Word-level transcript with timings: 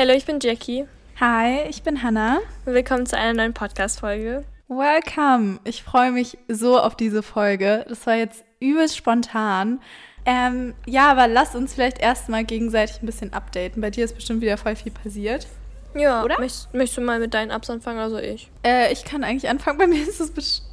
Hallo, 0.00 0.14
ich 0.14 0.24
bin 0.24 0.38
Jackie. 0.40 0.86
Hi, 1.20 1.68
ich 1.68 1.82
bin 1.82 2.02
Hannah. 2.02 2.38
Willkommen 2.64 3.04
zu 3.04 3.18
einer 3.18 3.34
neuen 3.34 3.52
Podcast-Folge. 3.52 4.46
Welcome. 4.66 5.60
Ich 5.64 5.82
freue 5.82 6.10
mich 6.10 6.38
so 6.48 6.80
auf 6.80 6.96
diese 6.96 7.22
Folge. 7.22 7.84
Das 7.86 8.06
war 8.06 8.14
jetzt 8.14 8.42
übelst 8.60 8.96
spontan. 8.96 9.78
Ähm, 10.24 10.72
ja, 10.86 11.10
aber 11.10 11.28
lass 11.28 11.54
uns 11.54 11.74
vielleicht 11.74 11.98
erstmal 11.98 12.44
gegenseitig 12.44 13.02
ein 13.02 13.04
bisschen 13.04 13.34
updaten. 13.34 13.82
Bei 13.82 13.90
dir 13.90 14.06
ist 14.06 14.14
bestimmt 14.14 14.40
wieder 14.40 14.56
voll 14.56 14.74
viel 14.74 14.90
passiert. 14.90 15.46
Ja, 15.94 16.24
oder? 16.24 16.38
Möchtest, 16.38 16.72
möchtest 16.72 16.96
du 16.96 17.02
mal 17.02 17.20
mit 17.20 17.34
deinen 17.34 17.50
Ups 17.50 17.68
anfangen, 17.68 17.98
also 17.98 18.16
ich? 18.16 18.50
Äh, 18.64 18.90
ich 18.94 19.04
kann 19.04 19.22
eigentlich 19.22 19.50
anfangen. 19.50 19.76
Bei 19.76 19.86
mir 19.86 20.00
ist 20.02 20.18
es 20.18 20.30
bestimmt 20.30 20.69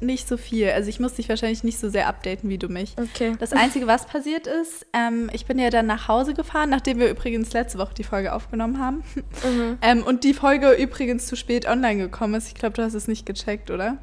nicht 0.00 0.28
so 0.28 0.36
viel. 0.36 0.70
Also 0.70 0.88
ich 0.88 1.00
muss 1.00 1.14
dich 1.14 1.28
wahrscheinlich 1.28 1.64
nicht 1.64 1.78
so 1.78 1.88
sehr 1.88 2.08
updaten 2.08 2.48
wie 2.48 2.58
du 2.58 2.68
mich. 2.68 2.94
Okay. 2.96 3.34
Das 3.38 3.52
Einzige, 3.52 3.86
was 3.86 4.06
passiert 4.06 4.46
ist, 4.46 4.86
ähm, 4.92 5.30
ich 5.32 5.46
bin 5.46 5.58
ja 5.58 5.70
dann 5.70 5.86
nach 5.86 6.08
Hause 6.08 6.34
gefahren, 6.34 6.70
nachdem 6.70 6.98
wir 6.98 7.10
übrigens 7.10 7.52
letzte 7.52 7.78
Woche 7.78 7.94
die 7.94 8.04
Folge 8.04 8.32
aufgenommen 8.32 8.78
haben. 8.78 9.02
Mhm. 9.16 9.78
ähm, 9.82 10.02
und 10.02 10.24
die 10.24 10.34
Folge 10.34 10.72
übrigens 10.72 11.26
zu 11.26 11.36
spät 11.36 11.66
online 11.66 11.98
gekommen 11.98 12.34
ist. 12.34 12.48
Ich 12.48 12.54
glaube, 12.54 12.74
du 12.74 12.82
hast 12.82 12.94
es 12.94 13.08
nicht 13.08 13.26
gecheckt, 13.26 13.70
oder? 13.70 13.98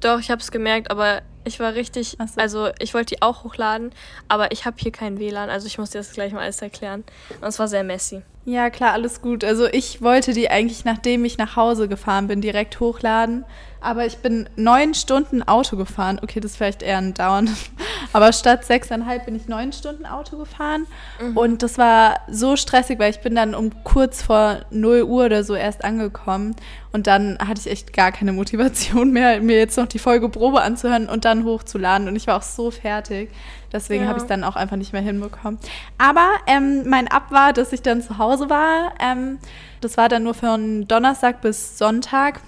Doch, 0.00 0.20
ich 0.20 0.30
habe 0.30 0.40
es 0.40 0.50
gemerkt, 0.50 0.90
aber 0.90 1.22
ich 1.44 1.60
war 1.60 1.74
richtig, 1.74 2.16
so. 2.18 2.40
also 2.40 2.68
ich 2.78 2.94
wollte 2.94 3.14
die 3.14 3.22
auch 3.22 3.44
hochladen, 3.44 3.92
aber 4.28 4.52
ich 4.52 4.64
habe 4.64 4.76
hier 4.78 4.92
kein 4.92 5.18
WLAN, 5.18 5.50
also 5.50 5.66
ich 5.66 5.78
muss 5.78 5.90
dir 5.90 5.98
das 5.98 6.12
gleich 6.12 6.32
mal 6.32 6.42
alles 6.42 6.62
erklären. 6.62 7.04
Und 7.40 7.48
es 7.48 7.58
war 7.58 7.68
sehr 7.68 7.84
messy. 7.84 8.22
Ja, 8.46 8.70
klar, 8.70 8.92
alles 8.92 9.20
gut. 9.20 9.44
Also 9.44 9.66
ich 9.66 10.00
wollte 10.00 10.32
die 10.32 10.50
eigentlich, 10.50 10.84
nachdem 10.84 11.24
ich 11.24 11.36
nach 11.36 11.56
Hause 11.56 11.88
gefahren 11.88 12.26
bin, 12.26 12.40
direkt 12.40 12.80
hochladen. 12.80 13.44
Aber 13.82 14.04
ich 14.04 14.18
bin 14.18 14.48
neun 14.56 14.92
Stunden 14.94 15.42
Auto 15.42 15.76
gefahren. 15.76 16.18
Okay, 16.22 16.40
das 16.40 16.52
ist 16.52 16.56
vielleicht 16.56 16.82
eher 16.82 16.98
ein 16.98 17.14
Dauern. 17.14 17.48
Aber 18.12 18.32
statt 18.32 18.64
sechseinhalb 18.64 19.24
bin 19.26 19.36
ich 19.36 19.46
neun 19.46 19.72
Stunden 19.72 20.04
Auto 20.04 20.36
gefahren. 20.36 20.86
Mhm. 21.20 21.36
Und 21.36 21.62
das 21.62 21.78
war 21.78 22.20
so 22.28 22.56
stressig, 22.56 22.98
weil 22.98 23.10
ich 23.10 23.20
bin 23.20 23.34
dann 23.34 23.54
um 23.54 23.70
kurz 23.84 24.22
vor 24.22 24.60
0 24.70 25.02
Uhr 25.02 25.26
oder 25.26 25.44
so 25.44 25.54
erst 25.54 25.84
angekommen. 25.84 26.56
Und 26.92 27.06
dann 27.06 27.38
hatte 27.38 27.60
ich 27.60 27.70
echt 27.70 27.92
gar 27.92 28.10
keine 28.10 28.32
Motivation 28.32 29.12
mehr, 29.12 29.40
mir 29.40 29.58
jetzt 29.58 29.76
noch 29.76 29.86
die 29.86 29.98
Folge 29.98 30.28
Probe 30.28 30.60
anzuhören 30.60 31.08
und 31.08 31.24
dann 31.24 31.29
hochzuladen. 31.44 32.08
Und 32.08 32.16
ich 32.16 32.26
war 32.26 32.36
auch 32.36 32.42
so 32.42 32.70
fertig. 32.70 33.30
Deswegen 33.72 34.04
ja. 34.04 34.08
habe 34.08 34.18
ich 34.18 34.24
es 34.24 34.28
dann 34.28 34.44
auch 34.44 34.56
einfach 34.56 34.76
nicht 34.76 34.92
mehr 34.92 35.02
hinbekommen. 35.02 35.58
Aber 35.98 36.28
ähm, 36.46 36.88
mein 36.88 37.08
Ab 37.08 37.30
war, 37.30 37.52
dass 37.52 37.72
ich 37.72 37.82
dann 37.82 38.02
zu 38.02 38.18
Hause 38.18 38.50
war. 38.50 38.94
Ähm, 39.00 39.38
das 39.80 39.96
war 39.96 40.08
dann 40.08 40.24
nur 40.24 40.34
von 40.34 40.86
Donnerstag 40.88 41.40
bis 41.40 41.78
Sonntag, 41.78 42.40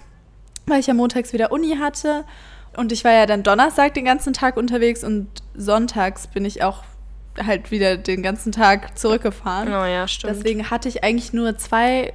weil 0.67 0.81
ich 0.81 0.87
ja 0.87 0.95
montags 0.95 1.33
wieder 1.33 1.53
Uni 1.53 1.77
hatte. 1.81 2.25
Und 2.77 2.93
ich 2.93 3.05
war 3.05 3.13
ja 3.13 3.27
dann 3.27 3.43
Donnerstag 3.43 3.95
den 3.95 4.05
ganzen 4.05 4.33
Tag 4.33 4.57
unterwegs 4.57 5.05
und 5.05 5.29
sonntags 5.55 6.27
bin 6.27 6.45
ich 6.45 6.63
auch 6.63 6.85
halt 7.39 7.71
wieder 7.71 7.97
den 7.97 8.23
ganzen 8.23 8.53
Tag 8.53 8.99
zurückgefahren. 8.99 9.69
Oh 9.69 9.85
ja, 9.85 10.09
stimmt. 10.09 10.37
Deswegen 10.37 10.71
hatte 10.71 10.89
ich 10.89 11.05
eigentlich 11.05 11.33
nur 11.33 11.57
zwei 11.57 12.13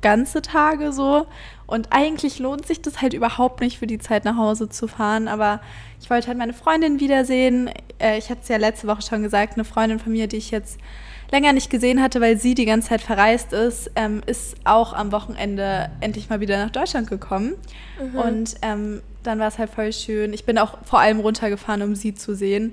ganze 0.00 0.42
Tage 0.42 0.92
so. 0.92 1.26
Und 1.66 1.88
eigentlich 1.90 2.38
lohnt 2.38 2.66
sich 2.66 2.82
das 2.82 3.00
halt 3.00 3.14
überhaupt 3.14 3.60
nicht 3.60 3.78
für 3.78 3.86
die 3.86 3.98
Zeit 3.98 4.24
nach 4.24 4.36
Hause 4.36 4.68
zu 4.68 4.88
fahren. 4.88 5.28
Aber 5.28 5.60
ich 6.10 6.12
wollte 6.12 6.26
halt 6.26 6.38
meine 6.38 6.54
Freundin 6.54 6.98
wiedersehen. 6.98 7.70
Äh, 8.00 8.18
ich 8.18 8.30
hatte 8.30 8.40
es 8.42 8.48
ja 8.48 8.56
letzte 8.56 8.88
Woche 8.88 9.00
schon 9.02 9.22
gesagt, 9.22 9.54
eine 9.54 9.62
Freundin 9.62 10.00
von 10.00 10.10
mir, 10.10 10.26
die 10.26 10.38
ich 10.38 10.50
jetzt 10.50 10.80
länger 11.30 11.52
nicht 11.52 11.70
gesehen 11.70 12.02
hatte, 12.02 12.20
weil 12.20 12.36
sie 12.36 12.56
die 12.56 12.64
ganze 12.64 12.88
Zeit 12.88 13.00
verreist 13.00 13.52
ist, 13.52 13.92
ähm, 13.94 14.20
ist 14.26 14.56
auch 14.64 14.92
am 14.92 15.12
Wochenende 15.12 15.88
endlich 16.00 16.28
mal 16.28 16.40
wieder 16.40 16.58
nach 16.58 16.72
Deutschland 16.72 17.08
gekommen. 17.08 17.54
Mhm. 18.02 18.18
Und 18.18 18.54
ähm, 18.62 19.02
dann 19.22 19.38
war 19.38 19.46
es 19.46 19.58
halt 19.58 19.70
voll 19.70 19.92
schön. 19.92 20.32
Ich 20.32 20.44
bin 20.44 20.58
auch 20.58 20.78
vor 20.84 20.98
allem 20.98 21.20
runtergefahren, 21.20 21.80
um 21.82 21.94
sie 21.94 22.12
zu 22.12 22.34
sehen. 22.34 22.72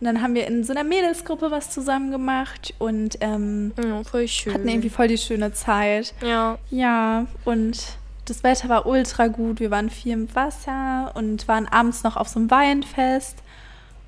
Und 0.00 0.06
dann 0.06 0.20
haben 0.20 0.34
wir 0.34 0.48
in 0.48 0.64
so 0.64 0.72
einer 0.72 0.82
Mädelsgruppe 0.82 1.52
was 1.52 1.70
zusammen 1.70 2.10
gemacht 2.10 2.74
und 2.80 3.18
ähm, 3.20 3.70
ja, 3.80 4.02
voll 4.02 4.26
schön. 4.26 4.54
hatten 4.54 4.66
irgendwie 4.66 4.90
voll 4.90 5.06
die 5.06 5.18
schöne 5.18 5.52
Zeit. 5.52 6.14
Ja. 6.20 6.58
Ja, 6.70 7.28
und 7.44 7.78
das 8.24 8.44
Wetter 8.44 8.68
war 8.68 8.86
ultra 8.86 9.26
gut. 9.26 9.60
Wir 9.60 9.70
waren 9.70 9.90
viel 9.90 10.12
im 10.12 10.34
Wasser 10.34 11.12
und 11.14 11.48
waren 11.48 11.66
abends 11.66 12.02
noch 12.02 12.16
auf 12.16 12.28
so 12.28 12.38
einem 12.38 12.50
Weinfest. 12.50 13.38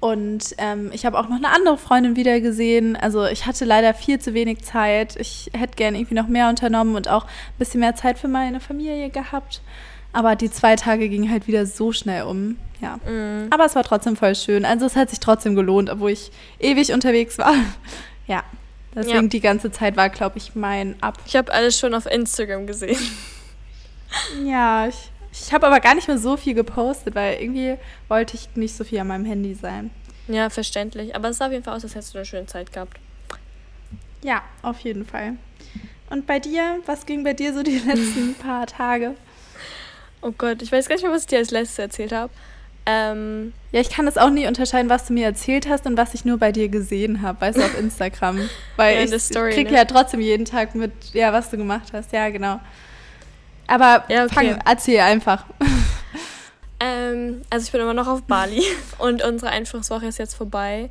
Und 0.00 0.54
ähm, 0.58 0.91
ich 0.92 1.06
habe 1.06 1.19
auch 1.19 1.28
noch 1.28 1.36
eine 1.36 1.48
andere 1.48 1.78
Freundin 1.78 2.14
wieder 2.14 2.41
gesehen. 2.41 2.94
Also 2.94 3.25
ich 3.25 3.47
hatte 3.47 3.64
leider 3.64 3.94
viel 3.94 4.19
zu 4.19 4.34
wenig 4.34 4.62
Zeit. 4.62 5.16
Ich 5.16 5.50
hätte 5.54 5.76
gerne 5.76 5.98
irgendwie 5.98 6.14
noch 6.14 6.28
mehr 6.28 6.50
unternommen 6.50 6.94
und 6.94 7.08
auch 7.08 7.25
ein 7.25 7.58
bisschen 7.58 7.80
mehr 7.80 7.94
Zeit 7.94 8.19
für 8.19 8.28
meine 8.28 8.60
Familie 8.60 9.08
gehabt. 9.08 9.62
Aber 10.12 10.36
die 10.36 10.50
zwei 10.50 10.76
Tage 10.76 11.08
gingen 11.08 11.31
halt 11.31 11.48
wieder 11.48 11.66
so 11.66 11.91
schnell 11.91 12.25
um. 12.25 12.58
Ja. 12.81 12.98
Mm. 13.10 13.48
Aber 13.50 13.64
es 13.64 13.75
war 13.75 13.82
trotzdem 13.82 14.14
voll 14.14 14.34
schön. 14.34 14.64
Also 14.64 14.84
es 14.86 14.94
hat 14.94 15.10
sich 15.10 15.20
trotzdem 15.20 15.54
gelohnt, 15.54 15.91
obwohl 15.91 16.10
ich 16.10 16.31
ewig 16.60 16.92
unterwegs 16.92 17.38
war. 17.38 17.54
ja. 18.26 18.44
Deswegen 18.94 19.22
ja. 19.22 19.28
die 19.28 19.41
ganze 19.41 19.72
Zeit 19.72 19.96
war, 19.96 20.08
glaube 20.08 20.38
ich, 20.38 20.54
mein 20.54 20.94
Ab. 21.02 21.19
Ich 21.26 21.34
habe 21.34 21.52
alles 21.52 21.78
schon 21.78 21.94
auf 21.94 22.06
Instagram 22.06 22.66
gesehen. 22.66 23.00
Ja, 24.44 24.86
ich, 24.88 25.10
ich 25.32 25.52
habe 25.52 25.66
aber 25.66 25.80
gar 25.80 25.94
nicht 25.94 26.08
mehr 26.08 26.19
so 26.19 26.36
viel 26.36 26.54
gepostet, 26.54 27.14
weil 27.14 27.41
irgendwie 27.41 27.76
wollte 28.08 28.36
ich 28.36 28.48
nicht 28.56 28.76
so 28.76 28.84
viel 28.84 28.98
an 28.98 29.08
meinem 29.08 29.25
Handy 29.25 29.54
sein. 29.54 29.91
Ja, 30.28 30.48
verständlich. 30.50 31.14
Aber 31.14 31.28
es 31.28 31.38
sah 31.38 31.47
auf 31.47 31.52
jeden 31.52 31.64
Fall 31.64 31.76
aus, 31.76 31.84
als 31.84 31.94
hättest 31.94 32.14
du 32.14 32.19
eine 32.19 32.26
schöne 32.26 32.47
Zeit 32.47 32.72
gehabt. 32.72 32.98
Ja, 34.22 34.42
auf 34.62 34.80
jeden 34.80 35.04
Fall. 35.04 35.34
Und 36.10 36.26
bei 36.26 36.38
dir, 36.38 36.80
was 36.86 37.06
ging 37.06 37.25
bei 37.25 37.34
dir 37.34 37.52
so 37.52 37.62
die 37.62 37.78
letzten 37.86 38.34
paar 38.34 38.66
Tage? 38.66 39.14
Oh 40.22 40.32
Gott, 40.36 40.62
ich 40.62 40.72
weiß 40.72 40.88
gar 40.88 40.94
nicht 40.96 41.02
mehr, 41.02 41.12
was 41.12 41.22
ich 41.22 41.28
dir 41.28 41.38
als 41.38 41.50
letztes 41.50 41.78
erzählt 41.78 42.12
habe. 42.12 42.32
Ähm, 42.86 43.54
ja, 43.72 43.81
ich 43.81 43.88
kann 43.88 44.04
das 44.04 44.19
auch 44.19 44.31
nie 44.31 44.46
unterscheiden, 44.46 44.91
was 44.91 45.06
du 45.06 45.14
mir 45.14 45.25
erzählt 45.25 45.69
hast 45.69 45.86
und 45.86 45.96
was 45.96 46.12
ich 46.12 46.25
nur 46.25 46.38
bei 46.38 46.52
dir 46.52 46.69
gesehen 46.69 47.22
habe, 47.22 47.41
weißt 47.41 47.58
du, 47.58 47.62
auf 47.62 47.78
Instagram. 47.78 48.48
Weil 48.76 48.96
ja, 48.96 49.04
ich, 49.04 49.12
ich 49.12 49.31
kriege 49.31 49.70
ne? 49.70 49.76
ja 49.78 49.84
trotzdem 49.84 50.20
jeden 50.20 50.44
Tag 50.44 50.75
mit, 50.75 50.92
ja, 51.12 51.32
was 51.32 51.50
du 51.50 51.56
gemacht 51.56 51.92
hast. 51.92 52.12
Ja, 52.12 52.28
genau. 52.28 52.60
Aber 53.66 54.04
ja, 54.08 54.25
okay. 54.25 54.34
fang, 54.34 54.58
erzähl 54.64 55.00
einfach. 55.00 55.44
Ähm, 56.80 57.42
also 57.50 57.64
ich 57.64 57.72
bin 57.72 57.80
immer 57.80 57.94
noch 57.94 58.08
auf 58.08 58.22
Bali 58.22 58.62
und 58.98 59.25
unsere 59.25 59.50
Einführungswoche 59.50 60.06
ist 60.06 60.19
jetzt 60.19 60.34
vorbei. 60.34 60.91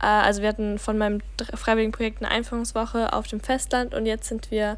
Äh, 0.00 0.06
also 0.06 0.42
wir 0.42 0.48
hatten 0.48 0.78
von 0.78 0.98
meinem 0.98 1.22
freiwilligen 1.54 1.92
Projekt 1.92 2.22
eine 2.22 2.30
Einführungswoche 2.30 3.12
auf 3.12 3.26
dem 3.26 3.40
Festland 3.40 3.94
und 3.94 4.06
jetzt 4.06 4.28
sind 4.28 4.50
wir 4.50 4.76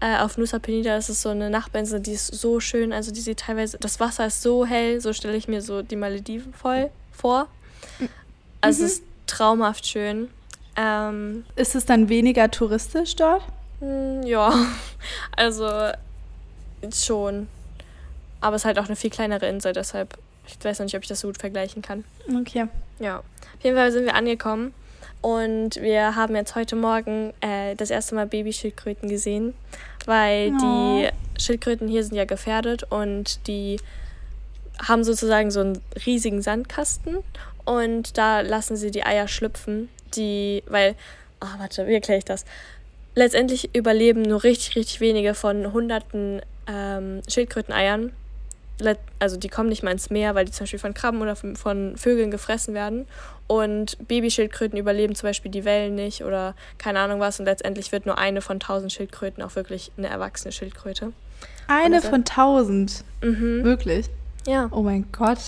äh, 0.00 0.18
auf 0.18 0.38
Nusa 0.38 0.58
Penida. 0.58 0.94
Das 0.94 1.08
ist 1.08 1.22
so 1.22 1.30
eine 1.30 1.50
Nachbarinsel, 1.50 2.00
die 2.00 2.12
ist 2.12 2.34
so 2.34 2.60
schön. 2.60 2.92
Also 2.92 3.10
die 3.10 3.20
sieht 3.20 3.40
teilweise, 3.40 3.78
das 3.78 3.98
Wasser 3.98 4.26
ist 4.26 4.42
so 4.42 4.66
hell, 4.66 5.00
so 5.00 5.12
stelle 5.12 5.36
ich 5.36 5.48
mir 5.48 5.62
so 5.62 5.82
die 5.82 5.96
Malediven 5.96 6.52
voll 6.52 6.90
vor. 7.10 7.48
Also 8.60 8.82
mhm. 8.82 8.86
es 8.86 8.92
ist 8.92 9.02
traumhaft 9.26 9.86
schön. 9.86 10.28
Ähm, 10.76 11.44
ist 11.56 11.74
es 11.74 11.86
dann 11.86 12.08
weniger 12.08 12.50
touristisch 12.50 13.16
dort? 13.16 13.42
Hm, 13.80 14.22
ja, 14.24 14.52
also 15.36 15.90
schon. 16.92 17.48
Aber 18.40 18.56
es 18.56 18.62
ist 18.62 18.66
halt 18.66 18.78
auch 18.78 18.86
eine 18.86 18.96
viel 18.96 19.10
kleinere 19.10 19.46
Insel, 19.48 19.72
deshalb, 19.72 20.16
ich 20.46 20.62
weiß 20.62 20.78
noch 20.78 20.84
nicht, 20.84 20.96
ob 20.96 21.02
ich 21.02 21.08
das 21.08 21.20
so 21.20 21.28
gut 21.28 21.38
vergleichen 21.38 21.82
kann. 21.82 22.04
Okay. 22.40 22.66
Ja. 22.98 23.18
Auf 23.18 23.64
jeden 23.64 23.76
Fall 23.76 23.92
sind 23.92 24.04
wir 24.04 24.14
angekommen 24.14 24.74
und 25.20 25.76
wir 25.76 26.14
haben 26.14 26.36
jetzt 26.36 26.54
heute 26.54 26.76
Morgen 26.76 27.32
äh, 27.40 27.74
das 27.74 27.90
erste 27.90 28.14
Mal 28.14 28.26
Babyschildkröten 28.26 29.08
gesehen, 29.08 29.54
weil 30.04 30.52
oh. 30.52 30.58
die 30.60 31.08
Schildkröten 31.42 31.88
hier 31.88 32.04
sind 32.04 32.16
ja 32.16 32.24
gefährdet 32.24 32.84
und 32.90 33.46
die 33.46 33.80
haben 34.86 35.04
sozusagen 35.04 35.50
so 35.50 35.60
einen 35.60 35.80
riesigen 36.04 36.42
Sandkasten 36.42 37.18
und 37.64 38.16
da 38.16 38.40
lassen 38.40 38.76
sie 38.76 38.90
die 38.90 39.04
Eier 39.04 39.26
schlüpfen, 39.26 39.88
die, 40.14 40.62
weil, 40.68 40.94
ah, 41.40 41.54
oh, 41.56 41.60
warte, 41.60 41.86
wie 41.86 41.94
erkläre 41.94 42.18
ich 42.18 42.24
das? 42.24 42.44
Letztendlich 43.14 43.74
überleben 43.74 44.22
nur 44.22 44.44
richtig, 44.44 44.76
richtig 44.76 45.00
wenige 45.00 45.34
von 45.34 45.72
hunderten 45.72 46.42
ähm, 46.66 47.22
Schildkröteneiern. 47.28 48.12
Also 49.18 49.38
die 49.38 49.48
kommen 49.48 49.70
nicht 49.70 49.82
mal 49.82 49.90
ins 49.90 50.10
Meer, 50.10 50.34
weil 50.34 50.44
die 50.44 50.52
zum 50.52 50.64
Beispiel 50.64 50.78
von 50.78 50.92
Krabben 50.92 51.22
oder 51.22 51.34
von 51.34 51.96
Vögeln 51.96 52.30
gefressen 52.30 52.74
werden. 52.74 53.06
Und 53.46 53.96
Babyschildkröten 54.06 54.78
überleben 54.78 55.14
zum 55.14 55.28
Beispiel 55.28 55.50
die 55.50 55.64
Wellen 55.64 55.94
nicht 55.94 56.24
oder 56.24 56.54
keine 56.78 56.98
Ahnung 57.00 57.20
was. 57.20 57.38
Und 57.38 57.46
letztendlich 57.46 57.92
wird 57.92 58.04
nur 58.04 58.18
eine 58.18 58.42
von 58.42 58.60
tausend 58.60 58.92
Schildkröten 58.92 59.42
auch 59.42 59.54
wirklich 59.54 59.92
eine 59.96 60.08
erwachsene 60.08 60.52
Schildkröte. 60.52 61.12
Eine 61.68 62.02
von 62.02 62.24
tausend? 62.24 63.04
Mhm. 63.22 63.64
Wirklich? 63.64 64.06
Ja. 64.46 64.68
Oh 64.70 64.82
mein 64.82 65.06
Gott. 65.12 65.38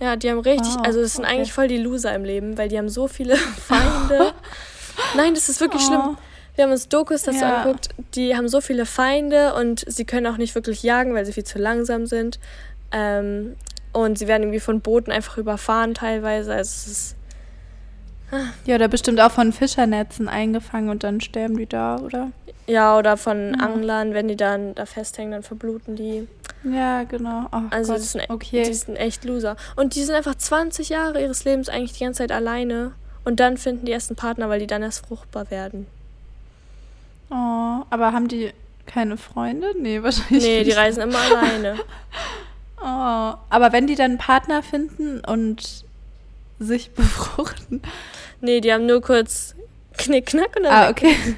Ja, 0.00 0.16
die 0.16 0.30
haben 0.30 0.40
richtig, 0.40 0.74
wow, 0.74 0.84
also 0.84 1.00
das 1.00 1.14
sind 1.14 1.24
okay. 1.24 1.34
eigentlich 1.34 1.52
voll 1.52 1.68
die 1.68 1.78
Loser 1.78 2.14
im 2.14 2.24
Leben, 2.24 2.58
weil 2.58 2.68
die 2.68 2.78
haben 2.78 2.88
so 2.88 3.08
viele 3.08 3.36
Feinde. 3.66 4.32
Nein, 5.16 5.34
das 5.34 5.48
ist 5.48 5.60
wirklich 5.60 5.82
oh. 5.84 5.86
schlimm. 5.86 6.16
Wir 6.54 6.64
haben 6.64 6.70
uns 6.70 6.88
Dokus 6.88 7.22
dazu 7.22 7.40
ja. 7.40 7.62
angeguckt, 7.62 7.88
die 8.14 8.36
haben 8.36 8.48
so 8.48 8.60
viele 8.60 8.86
Feinde 8.86 9.54
und 9.54 9.84
sie 9.86 10.04
können 10.04 10.26
auch 10.26 10.36
nicht 10.36 10.54
wirklich 10.54 10.82
jagen, 10.82 11.14
weil 11.14 11.26
sie 11.26 11.32
viel 11.32 11.44
zu 11.44 11.58
langsam 11.58 12.06
sind. 12.06 12.38
Ähm, 12.92 13.56
und 13.92 14.18
sie 14.18 14.28
werden 14.28 14.44
irgendwie 14.44 14.60
von 14.60 14.80
Booten 14.80 15.12
einfach 15.12 15.38
überfahren 15.38 15.94
teilweise. 15.94 16.52
Also 16.52 16.68
es 16.68 16.86
ist. 16.86 17.16
Ah. 18.30 18.46
Ja, 18.66 18.76
oder 18.76 18.88
bestimmt 18.88 19.20
auch 19.20 19.30
von 19.30 19.52
Fischernetzen 19.52 20.28
eingefangen 20.28 20.90
und 20.90 21.04
dann 21.04 21.20
sterben 21.20 21.56
die 21.56 21.66
da, 21.66 21.98
oder? 21.98 22.30
Ja, 22.66 22.96
oder 22.98 23.16
von 23.16 23.54
ja. 23.54 23.64
Anglern, 23.64 24.14
wenn 24.14 24.28
die 24.28 24.36
dann 24.36 24.74
da 24.74 24.86
festhängen, 24.86 25.32
dann 25.32 25.42
verbluten 25.42 25.96
die. 25.96 26.26
Ja, 26.64 27.04
genau. 27.04 27.46
Oh 27.52 27.60
also 27.70 27.92
Gott. 27.92 28.02
Die, 28.02 28.06
sind, 28.06 28.30
okay. 28.30 28.62
die 28.64 28.74
sind 28.74 28.96
echt 28.96 29.24
Loser. 29.24 29.56
Und 29.76 29.94
die 29.94 30.02
sind 30.02 30.14
einfach 30.14 30.34
20 30.34 30.88
Jahre 30.88 31.20
ihres 31.20 31.44
Lebens 31.44 31.68
eigentlich 31.68 31.92
die 31.92 32.04
ganze 32.04 32.18
Zeit 32.18 32.32
alleine. 32.32 32.92
Und 33.24 33.40
dann 33.40 33.56
finden 33.56 33.86
die 33.86 33.92
ersten 33.92 34.16
Partner, 34.16 34.48
weil 34.48 34.60
die 34.60 34.66
dann 34.66 34.82
erst 34.82 35.06
fruchtbar 35.06 35.50
werden. 35.50 35.86
Oh, 37.30 37.82
aber 37.90 38.12
haben 38.12 38.28
die 38.28 38.52
keine 38.86 39.16
Freunde? 39.16 39.72
Nee, 39.78 40.02
wahrscheinlich 40.02 40.44
Nee, 40.44 40.60
die 40.60 40.66
nicht. 40.70 40.76
reisen 40.78 41.02
immer 41.02 41.18
alleine. 41.30 41.78
Oh, 42.80 43.38
aber 43.50 43.72
wenn 43.72 43.86
die 43.86 43.94
dann 43.94 44.12
einen 44.12 44.18
Partner 44.18 44.62
finden 44.62 45.20
und 45.20 45.84
sich 46.58 46.90
befruchten. 46.94 47.82
Nee, 48.40 48.60
die 48.60 48.72
haben 48.72 48.86
nur 48.86 49.00
kurz 49.00 49.54
Knickknack 49.96 50.54
und 50.56 50.64
dann. 50.64 50.72
Ah, 50.72 50.90
okay. 50.90 51.16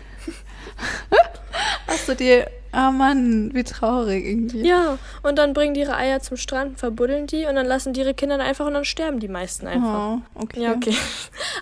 Du 2.06 2.14
dir. 2.14 2.48
Oh 2.72 2.90
Mann, 2.92 3.50
wie 3.54 3.64
traurig 3.64 4.24
irgendwie. 4.26 4.66
Ja, 4.66 4.98
und 5.22 5.38
dann 5.38 5.54
bringen 5.54 5.72
die 5.74 5.80
ihre 5.80 5.96
Eier 5.96 6.20
zum 6.20 6.36
Strand, 6.36 6.78
verbuddeln 6.78 7.26
die 7.26 7.46
und 7.46 7.54
dann 7.56 7.64
lassen 7.66 7.94
die 7.94 8.00
ihre 8.00 8.12
Kinder 8.14 8.38
einfach 8.38 8.66
und 8.66 8.74
dann 8.74 8.84
sterben 8.84 9.18
die 9.18 9.28
meisten 9.28 9.66
einfach. 9.66 10.18
Oh, 10.18 10.20
okay. 10.42 10.60
Ja, 10.62 10.72
okay. 10.72 10.94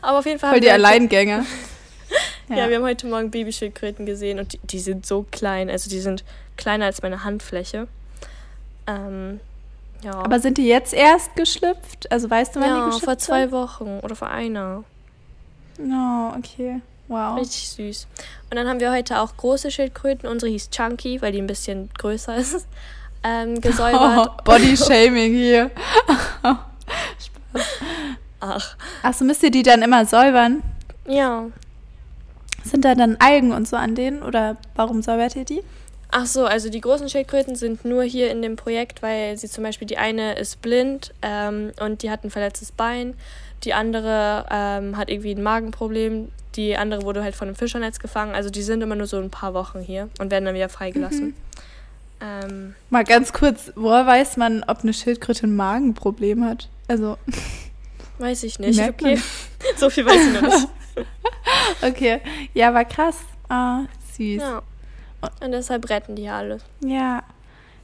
Aber 0.03 0.19
auf 0.19 0.27
jeden 0.27 0.39
Fall 0.41 0.51
Voll 0.51 0.57
haben 0.59 0.63
die 0.63 0.67
heute- 0.73 0.75
Alleingänger. 0.87 1.45
Ja. 2.49 2.69
wir 2.69 2.77
haben 2.77 2.85
heute 2.85 3.07
Morgen 3.07 3.31
Babyschildkröten 3.31 4.07
gesehen 4.07 4.39
und 4.39 4.53
die, 4.53 4.61
die 4.63 4.79
sind 4.79 5.07
so 5.07 5.25
klein. 5.31 5.71
Also 5.71 5.89
die 5.89 6.01
sind 6.01 6.25
kleiner 6.57 6.87
als 6.87 7.03
meine 7.03 7.25
Handfläche. 7.25 7.89
Ähm, 8.87 9.41
ja. 10.03 10.13
Aber 10.13 10.39
sind 10.41 10.59
die 10.59 10.67
jetzt 10.67 10.93
erst 10.93 11.35
geschlüpft? 11.37 12.11
Also 12.13 12.29
weißt 12.29 12.55
du, 12.55 12.61
wann 12.61 12.69
die 12.69 12.77
ja, 12.77 12.85
geschlüpft 12.87 13.05
vor 13.05 13.19
zwei 13.19 13.43
sind? 13.43 13.53
Wochen 13.53 14.01
oder 14.03 14.15
vor 14.15 14.29
einer. 14.29 14.85
Oh, 15.79 16.33
okay. 16.37 16.81
Wow. 17.09 17.39
Richtig 17.39 17.69
süß. 17.71 18.07
Und 18.51 18.57
dann 18.57 18.69
haben 18.69 18.81
wir 18.81 18.93
heute 18.93 19.21
auch 19.21 19.37
große 19.37 19.71
Schildkröten. 19.71 20.29
Unsere 20.29 20.51
hieß 20.51 20.71
Chunky, 20.71 21.21
weil 21.21 21.33
die 21.33 21.41
ein 21.41 21.47
bisschen 21.47 21.91
größer 21.99 22.37
ist. 22.37 22.67
Ähm, 23.27 23.59
gesäubert. 23.59 24.29
Oh, 24.29 24.43
Body 24.45 24.77
Shaming 24.77 25.33
hier. 25.33 25.71
Ach, 28.39 28.77
Achso, 29.03 29.25
müsst 29.25 29.43
ihr 29.43 29.51
die 29.51 29.63
dann 29.63 29.81
immer 29.81 30.05
säubern? 30.05 30.63
ja. 31.09 31.47
Sind 32.65 32.85
da 32.85 32.95
dann 32.95 33.17
Algen 33.19 33.53
und 33.53 33.69
so 33.69 33.77
an 33.77 33.95
denen? 33.95 34.23
Oder 34.23 34.57
warum 34.75 35.03
säubert 35.03 35.37
ihr 35.37 35.45
die? 35.45 35.63
Ach 36.11 36.27
so, 36.27 36.45
also 36.47 36.71
die 36.71 36.81
großen 36.81 37.09
Schildkröten 37.09 37.57
sind 37.57 37.85
nur 37.85 38.05
hier 38.05 38.31
in 38.31 38.41
dem 38.41 38.57
Projekt, 38.57 39.03
weil 39.03 39.37
sie 39.37 39.49
zum 39.49 39.65
Beispiel 39.65 39.87
die 39.87 39.99
eine 39.99 40.35
ist 40.35 40.63
blind 40.63 41.13
ähm, 41.23 41.73
und 41.81 42.03
die 42.03 42.11
hat 42.11 42.25
ein 42.25 42.31
verletztes 42.31 42.71
Bein. 42.71 43.15
Die 43.65 43.75
andere 43.75 44.47
ähm, 44.51 44.97
hat 44.97 45.11
irgendwie 45.11 45.35
ein 45.35 45.43
Magenproblem. 45.43 46.29
Die 46.55 46.77
andere 46.77 47.03
wurde 47.03 47.25
halt 47.25 47.35
von 47.35 47.49
einem 47.49 47.57
Fischernetz 47.57 47.99
gefangen. 47.99 48.35
Also 48.35 48.49
die 48.49 48.63
sind 48.63 48.81
immer 48.83 48.95
nur 48.95 49.07
so 49.07 49.19
ein 49.19 49.31
paar 49.31 49.55
Wochen 49.55 49.81
hier 49.81 50.09
und 50.21 50.31
werden 50.31 50.45
dann 50.45 50.55
wieder 50.55 50.69
freigelassen. 50.69 51.35
Ähm, 52.21 52.75
Mal 52.91 53.05
ganz 53.05 53.33
kurz, 53.33 53.73
woher 53.75 54.07
weiß 54.07 54.37
man, 54.37 54.63
ob 54.67 54.83
eine 54.83 54.95
Schildkröte 54.95 55.47
ein 55.47 55.57
Magenproblem 55.57 56.45
hat? 56.45 56.69
Also, 56.87 57.19
weiß 58.19 58.45
ich 58.45 58.59
nicht. 58.59 58.81
Okay. 58.89 59.19
so 59.77 59.91
viel 59.91 60.07
weiß 60.07 60.27
ich 60.27 60.33
noch 60.33 60.43
nicht. 60.43 60.69
okay. 61.83 62.21
Ja, 62.53 62.73
war 62.75 62.85
krass. 62.85 63.19
Ah, 63.49 63.83
süß. 64.17 64.41
Ja. 64.43 64.63
Und 65.43 65.53
deshalb 65.53 65.89
retten 65.89 66.17
die 66.17 66.29
alle. 66.29 66.59
Ja. 66.85 67.23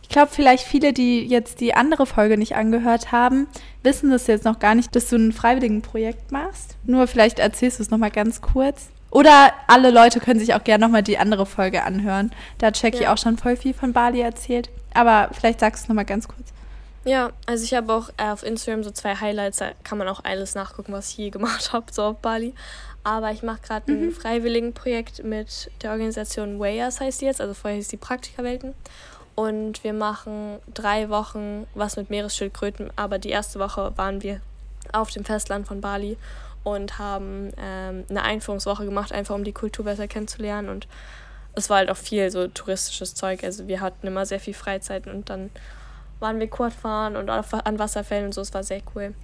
Ich 0.02 0.08
glaube, 0.08 0.30
vielleicht 0.32 0.64
viele, 0.64 0.92
die 0.92 1.24
jetzt 1.24 1.60
die 1.60 1.74
andere 1.74 2.04
Folge 2.04 2.36
nicht 2.36 2.56
angehört 2.56 3.12
haben, 3.12 3.46
wissen 3.84 4.10
das 4.10 4.26
jetzt 4.26 4.44
noch 4.44 4.58
gar 4.58 4.74
nicht, 4.74 4.94
dass 4.96 5.08
du 5.08 5.16
ein 5.16 5.32
Freiwilligenprojekt 5.32 6.32
machst. 6.32 6.76
Nur 6.84 7.06
vielleicht 7.06 7.38
erzählst 7.38 7.78
du 7.78 7.84
es 7.84 7.90
nochmal 7.90 8.10
ganz 8.10 8.40
kurz. 8.40 8.88
Oder 9.12 9.52
alle 9.68 9.90
Leute 9.90 10.20
können 10.20 10.40
sich 10.40 10.54
auch 10.54 10.64
gerne 10.64 10.84
nochmal 10.84 11.02
die 11.02 11.18
andere 11.18 11.46
Folge 11.46 11.82
anhören. 11.84 12.32
Da 12.58 12.68
hat 12.68 12.82
Jackie 12.82 13.02
Ja. 13.04 13.12
auch 13.12 13.18
schon 13.18 13.38
voll 13.38 13.56
viel 13.56 13.74
von 13.74 13.92
Bali 13.92 14.20
erzählt. 14.20 14.68
Aber 14.94 15.30
vielleicht 15.32 15.60
sagst 15.60 15.82
du 15.82 15.84
es 15.84 15.88
nochmal 15.88 16.04
ganz 16.04 16.26
kurz. 16.28 16.52
Ja, 17.04 17.30
also 17.46 17.64
ich 17.64 17.72
habe 17.74 17.92
auch 17.94 18.10
äh, 18.18 18.30
auf 18.30 18.42
Instagram 18.42 18.84
so 18.84 18.90
zwei 18.90 19.14
Highlights, 19.16 19.58
da 19.58 19.70
kann 19.84 19.96
man 19.96 20.06
auch 20.08 20.22
alles 20.24 20.54
nachgucken, 20.54 20.92
was 20.92 21.10
ich 21.10 21.16
je 21.16 21.30
gemacht 21.30 21.72
habe, 21.72 21.86
so 21.92 22.02
auf 22.02 22.18
Bali. 22.18 22.52
Aber 23.02 23.32
ich 23.32 23.42
mache 23.42 23.60
gerade 23.62 23.92
ein 23.92 24.12
Freiwilligenprojekt 24.12 25.24
mit 25.24 25.70
der 25.82 25.92
Organisation 25.92 26.60
Wayers 26.60 27.00
heißt 27.00 27.22
die 27.22 27.26
jetzt, 27.26 27.40
also 27.40 27.54
vorher 27.54 27.76
hieß 27.76 27.88
die 27.88 27.96
Praktikerwelten. 27.96 28.74
Und 29.34 29.84
wir 29.84 29.94
machen 29.94 30.58
drei 30.74 31.08
Wochen 31.08 31.66
was 31.74 31.96
mit 31.96 32.10
Meeresschildkröten, 32.10 32.90
aber 32.96 33.18
die 33.18 33.30
erste 33.30 33.58
Woche 33.58 33.92
waren 33.96 34.22
wir 34.22 34.40
auf 34.92 35.10
dem 35.10 35.24
Festland 35.24 35.66
von 35.66 35.80
Bali 35.80 36.18
und 36.62 36.98
haben 36.98 37.50
ähm, 37.56 38.04
eine 38.10 38.22
Einführungswoche 38.22 38.84
gemacht, 38.84 39.12
einfach 39.12 39.34
um 39.34 39.44
die 39.44 39.52
Kultur 39.52 39.86
besser 39.86 40.08
kennenzulernen. 40.08 40.68
Und 40.68 40.86
es 41.54 41.70
war 41.70 41.78
halt 41.78 41.90
auch 41.90 41.96
viel 41.96 42.30
so 42.30 42.48
touristisches 42.48 43.14
Zeug. 43.14 43.44
Also 43.44 43.66
wir 43.66 43.80
hatten 43.80 44.06
immer 44.06 44.26
sehr 44.26 44.40
viel 44.40 44.54
Freizeit 44.54 45.06
und 45.06 45.30
dann 45.30 45.50
waren 46.18 46.38
wir 46.38 46.48
Quad 46.48 46.74
fahren 46.74 47.16
und 47.16 47.30
auf, 47.30 47.54
an 47.54 47.78
Wasserfällen 47.78 48.26
und 48.26 48.34
so. 48.34 48.42
Es 48.42 48.52
war 48.52 48.62
sehr 48.62 48.82
cool. 48.94 49.14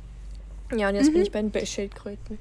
Ja, 0.75 0.88
und 0.88 0.94
jetzt 0.94 1.12
bin 1.12 1.22
ich 1.22 1.31
bei 1.31 1.43
den 1.43 1.67
Schildkröten. 1.67 2.38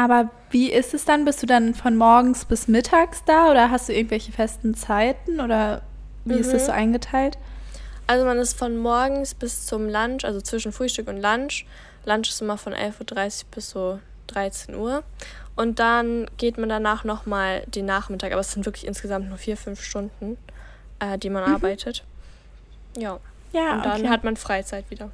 Aber 0.00 0.30
wie 0.50 0.72
ist 0.72 0.94
es 0.94 1.04
dann? 1.04 1.24
Bist 1.26 1.42
du 1.42 1.46
dann 1.46 1.74
von 1.74 1.94
morgens 1.96 2.46
bis 2.46 2.68
mittags 2.68 3.22
da 3.26 3.50
oder 3.50 3.70
hast 3.70 3.88
du 3.88 3.92
irgendwelche 3.92 4.32
festen 4.32 4.74
Zeiten 4.74 5.40
oder 5.40 5.82
wie 6.24 6.34
ist 6.38 6.52
das 6.54 6.62
Mhm. 6.62 6.66
so 6.66 6.72
eingeteilt? 6.72 7.36
Also 8.06 8.24
man 8.24 8.38
ist 8.38 8.58
von 8.58 8.76
morgens 8.78 9.34
bis 9.34 9.66
zum 9.66 9.88
Lunch, 9.88 10.24
also 10.24 10.40
zwischen 10.40 10.72
Frühstück 10.72 11.06
und 11.08 11.20
Lunch. 11.20 11.66
Lunch 12.06 12.30
ist 12.30 12.40
immer 12.40 12.56
von 12.56 12.72
11.30 12.72 13.42
Uhr 13.44 13.48
bis 13.54 13.70
so 13.70 13.98
13 14.28 14.74
Uhr. 14.74 15.02
Und 15.54 15.78
dann 15.78 16.28
geht 16.38 16.56
man 16.56 16.68
danach 16.70 17.04
nochmal 17.04 17.62
den 17.66 17.84
Nachmittag, 17.84 18.32
aber 18.32 18.40
es 18.40 18.52
sind 18.52 18.64
wirklich 18.64 18.86
insgesamt 18.86 19.28
nur 19.28 19.36
vier, 19.36 19.56
fünf 19.58 19.82
Stunden, 19.82 20.38
äh, 20.98 21.18
die 21.18 21.28
man 21.30 21.42
arbeitet. 21.44 22.04
Ja, 22.96 23.18
Ja, 23.52 23.74
und 23.74 23.84
dann 23.84 24.00
okay. 24.00 24.08
hat 24.08 24.24
man 24.24 24.36
Freizeit 24.36 24.90
wieder. 24.90 25.10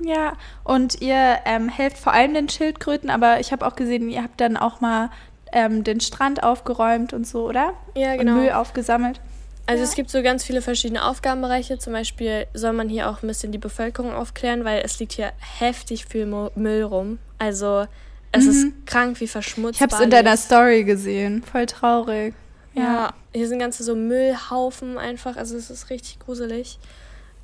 Ja, 0.00 0.34
und 0.64 1.00
ihr 1.00 1.38
ähm, 1.44 1.68
helft 1.68 1.98
vor 1.98 2.12
allem 2.12 2.34
den 2.34 2.48
Schildkröten, 2.48 3.10
aber 3.10 3.40
ich 3.40 3.50
habe 3.52 3.66
auch 3.66 3.74
gesehen, 3.76 4.08
ihr 4.08 4.22
habt 4.22 4.40
dann 4.40 4.56
auch 4.56 4.80
mal 4.80 5.10
ähm, 5.52 5.82
den 5.82 6.00
Strand 6.00 6.42
aufgeräumt 6.42 7.12
und 7.12 7.26
so, 7.26 7.48
oder? 7.48 7.72
Ja, 7.96 8.12
Und 8.12 8.18
genau. 8.18 8.34
Müll 8.34 8.50
aufgesammelt. 8.52 9.20
Also 9.66 9.82
Ja. 9.82 9.88
es 9.88 9.94
gibt 9.96 10.08
so 10.10 10.22
ganz 10.22 10.44
viele 10.44 10.62
verschiedene 10.62 11.04
Aufgabenbereiche. 11.04 11.78
Zum 11.78 11.92
Beispiel 11.92 12.46
soll 12.54 12.72
man 12.72 12.88
hier 12.88 13.10
auch 13.10 13.22
ein 13.22 13.26
bisschen 13.26 13.52
die 13.52 13.58
Bevölkerung 13.58 14.12
aufklären, 14.12 14.64
weil 14.64 14.82
es 14.84 14.98
liegt 15.00 15.12
hier 15.12 15.32
heftig 15.58 16.06
viel 16.06 16.26
Mo- 16.26 16.50
Müll 16.54 16.82
rum. 16.84 17.18
Also 17.38 17.86
es 18.32 18.44
Mhm. 18.44 18.50
ist 18.50 18.86
krank, 18.86 19.20
wie 19.20 19.26
verschmutzt. 19.28 19.76
Ich 19.76 19.82
habe 19.82 19.94
es 19.94 20.00
in 20.00 20.10
deiner. 20.10 20.36
Story 20.36 20.84
gesehen. 20.84 21.42
Voll 21.42 21.66
traurig. 21.66 22.34
Ja, 22.74 23.12
hier 23.34 23.48
sind 23.48 23.58
ganze 23.58 23.82
so 23.82 23.94
Müllhaufen 23.96 24.96
einfach. 24.96 25.36
Also 25.36 25.56
es 25.56 25.68
ist 25.70 25.90
richtig 25.90 26.18
gruselig. 26.20 26.78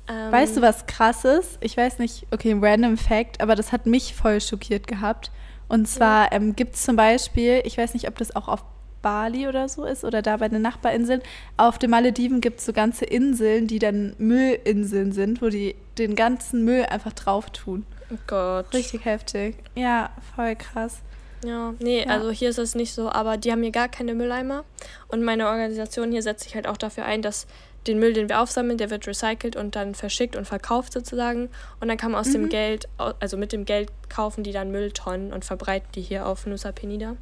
Ähm, 0.07 0.31
Weißt 0.31 0.57
du, 0.57 0.61
was 0.61 0.85
krass 0.85 1.25
ist? 1.25 1.57
Ich 1.61 1.77
weiß 1.77 1.99
nicht, 1.99 2.27
okay, 2.31 2.51
ein 2.51 2.63
random 2.63 2.97
Fact, 2.97 3.41
aber 3.41 3.55
das 3.55 3.71
hat 3.71 3.85
mich 3.85 4.13
voll 4.15 4.39
schockiert 4.41 4.87
gehabt. 4.87 5.31
Und 5.67 5.87
zwar 5.87 6.31
ähm, 6.31 6.55
gibt 6.55 6.75
es 6.75 6.83
zum 6.83 6.95
Beispiel, 6.95 7.61
ich 7.65 7.77
weiß 7.77 7.93
nicht, 7.95 8.07
ob 8.07 8.17
das 8.19 8.35
auch 8.35 8.47
auf 8.47 8.63
Bali 9.01 9.47
oder 9.47 9.67
so 9.69 9.83
ist 9.85 10.03
oder 10.03 10.21
da 10.21 10.37
bei 10.37 10.47
den 10.49 10.61
Nachbarinseln, 10.61 11.21
auf 11.57 11.77
den 11.77 11.89
Malediven 11.91 12.41
gibt 12.41 12.59
es 12.59 12.65
so 12.65 12.73
ganze 12.73 13.05
Inseln, 13.05 13.67
die 13.67 13.79
dann 13.79 14.15
Müllinseln 14.17 15.11
sind, 15.11 15.41
wo 15.41 15.49
die 15.49 15.75
den 15.97 16.15
ganzen 16.15 16.63
Müll 16.65 16.85
einfach 16.85 17.13
drauf 17.13 17.49
tun. 17.51 17.85
Oh 18.11 18.17
Gott. 18.27 18.71
Richtig 18.73 19.05
heftig. 19.05 19.57
Ja, 19.75 20.11
voll 20.35 20.55
krass. 20.55 20.99
Ja, 21.43 21.73
nee, 21.79 22.03
Ja. 22.03 22.07
also 22.11 22.31
hier 22.31 22.49
ist 22.49 22.57
es 22.57 22.73
nicht 22.75 22.93
so, 22.93 23.09
aber 23.11 23.37
die 23.37 23.51
haben 23.51 23.61
hier 23.61 23.71
gar 23.71 23.89
keine 23.89 24.13
Mülleimer. 24.15 24.63
Und 25.07 25.23
meine 25.23 25.47
Organisation 25.47 26.11
hier 26.11 26.23
setzt 26.23 26.43
sich 26.43 26.55
halt 26.55 26.67
auch 26.67 26.77
dafür 26.77 27.05
ein, 27.05 27.21
dass 27.21 27.45
den 27.87 27.99
Müll, 27.99 28.13
den 28.13 28.29
wir 28.29 28.39
aufsammeln, 28.41 28.77
der 28.77 28.89
wird 28.89 29.07
recycelt 29.07 29.55
und 29.55 29.75
dann 29.75 29.95
verschickt 29.95 30.35
und 30.35 30.45
verkauft 30.45 30.93
sozusagen. 30.93 31.49
Und 31.79 31.87
dann 31.87 31.97
kann 31.97 32.11
man 32.11 32.21
aus 32.21 32.27
Mhm. 32.29 32.33
dem 32.33 32.49
Geld, 32.49 32.87
also 32.97 33.37
mit 33.37 33.51
dem 33.53 33.65
Geld 33.65 33.91
kaufen 34.09 34.43
die 34.43 34.51
dann 34.51 34.71
Mülltonnen 34.71 35.33
und 35.33 35.45
verbreiten 35.45 35.87
die 35.95 36.01
hier 36.01 36.25
auf 36.27 36.45
Nusa 36.45 36.71
Penida. 36.71 37.15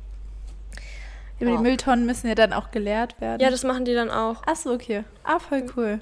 Aber 1.40 1.50
Ja. 1.50 1.58
die 1.58 1.64
Mülltonnen 1.64 2.06
müssen 2.06 2.28
ja 2.28 2.36
dann 2.36 2.54
auch 2.54 2.72
geleert 2.72 3.20
werden. 3.20 3.42
Ja, 3.42 3.50
das 3.50 3.64
machen 3.64 3.86
die 3.86 3.94
dann 3.94 4.10
auch. 4.10 4.42
Achso, 4.46 4.72
okay. 4.72 5.04
Ah, 5.24 5.40
voll 5.40 5.66
cool. 5.76 6.00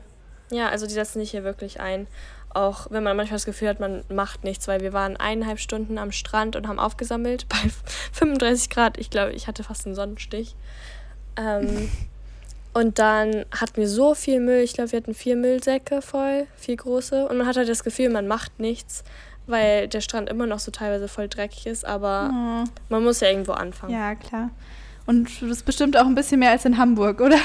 Ja, 0.52 0.70
also 0.70 0.86
die 0.86 0.94
setzen 0.94 1.20
sich 1.20 1.32
hier 1.32 1.44
wirklich 1.44 1.80
ein. 1.80 2.08
Auch 2.54 2.88
wenn 2.92 3.02
man 3.04 3.16
manchmal 3.16 3.38
das 3.38 3.46
Gefühl 3.46 3.70
hat, 3.70 3.80
man 3.80 4.04
macht 4.10 4.44
nichts, 4.44 4.68
weil 4.68 4.82
wir 4.82 4.92
waren 4.92 5.16
eineinhalb 5.16 5.58
Stunden 5.60 5.98
am 5.98 6.12
Strand 6.12 6.58
und 6.58 6.68
haben 6.68 6.80
aufgesammelt 6.80 7.48
bei 7.50 7.58
35 8.12 8.70
Grad. 8.70 8.98
Ich 8.98 9.10
glaube, 9.10 9.32
ich 9.32 9.48
hatte 9.48 9.64
fast 9.64 9.86
einen 9.86 9.96
Sonnenstich. 9.96 10.56
Ähm, 11.38 11.90
und 12.74 13.00
dann 13.00 13.46
hatten 13.52 13.78
wir 13.78 13.88
so 13.88 14.14
viel 14.16 14.40
Müll. 14.40 14.60
Ich 14.62 14.74
glaube, 14.74 14.92
wir 14.92 14.98
hatten 14.98 15.14
vier 15.14 15.36
Müllsäcke 15.36 16.02
voll, 16.02 16.48
vier 16.56 16.76
große. 16.78 17.28
Und 17.28 17.38
man 17.38 17.48
hat 17.48 17.58
halt 17.58 17.68
das 17.70 17.84
Gefühl, 17.84 18.10
man 18.10 18.28
macht 18.28 18.60
nichts, 18.60 19.04
weil 19.48 19.88
der 19.88 20.02
Strand 20.02 20.30
immer 20.30 20.46
noch 20.48 20.60
so 20.60 20.72
teilweise 20.72 21.08
voll 21.08 21.28
dreckig 21.28 21.66
ist. 21.68 21.86
Aber 21.86 22.30
Oh, 22.32 22.70
man 22.90 23.04
muss 23.04 23.20
ja 23.20 23.30
irgendwo 23.30 23.52
anfangen. 23.54 23.94
ja, 23.94 24.16
klar. 24.16 24.50
Und 25.06 25.42
das 25.42 25.50
ist 25.50 25.66
bestimmt 25.66 25.98
auch 25.98 26.06
ein 26.06 26.16
bisschen 26.16 26.40
mehr 26.40 26.52
als 26.52 26.64
in 26.66 26.78
Hamburg, 26.78 27.20
oder? 27.22 27.40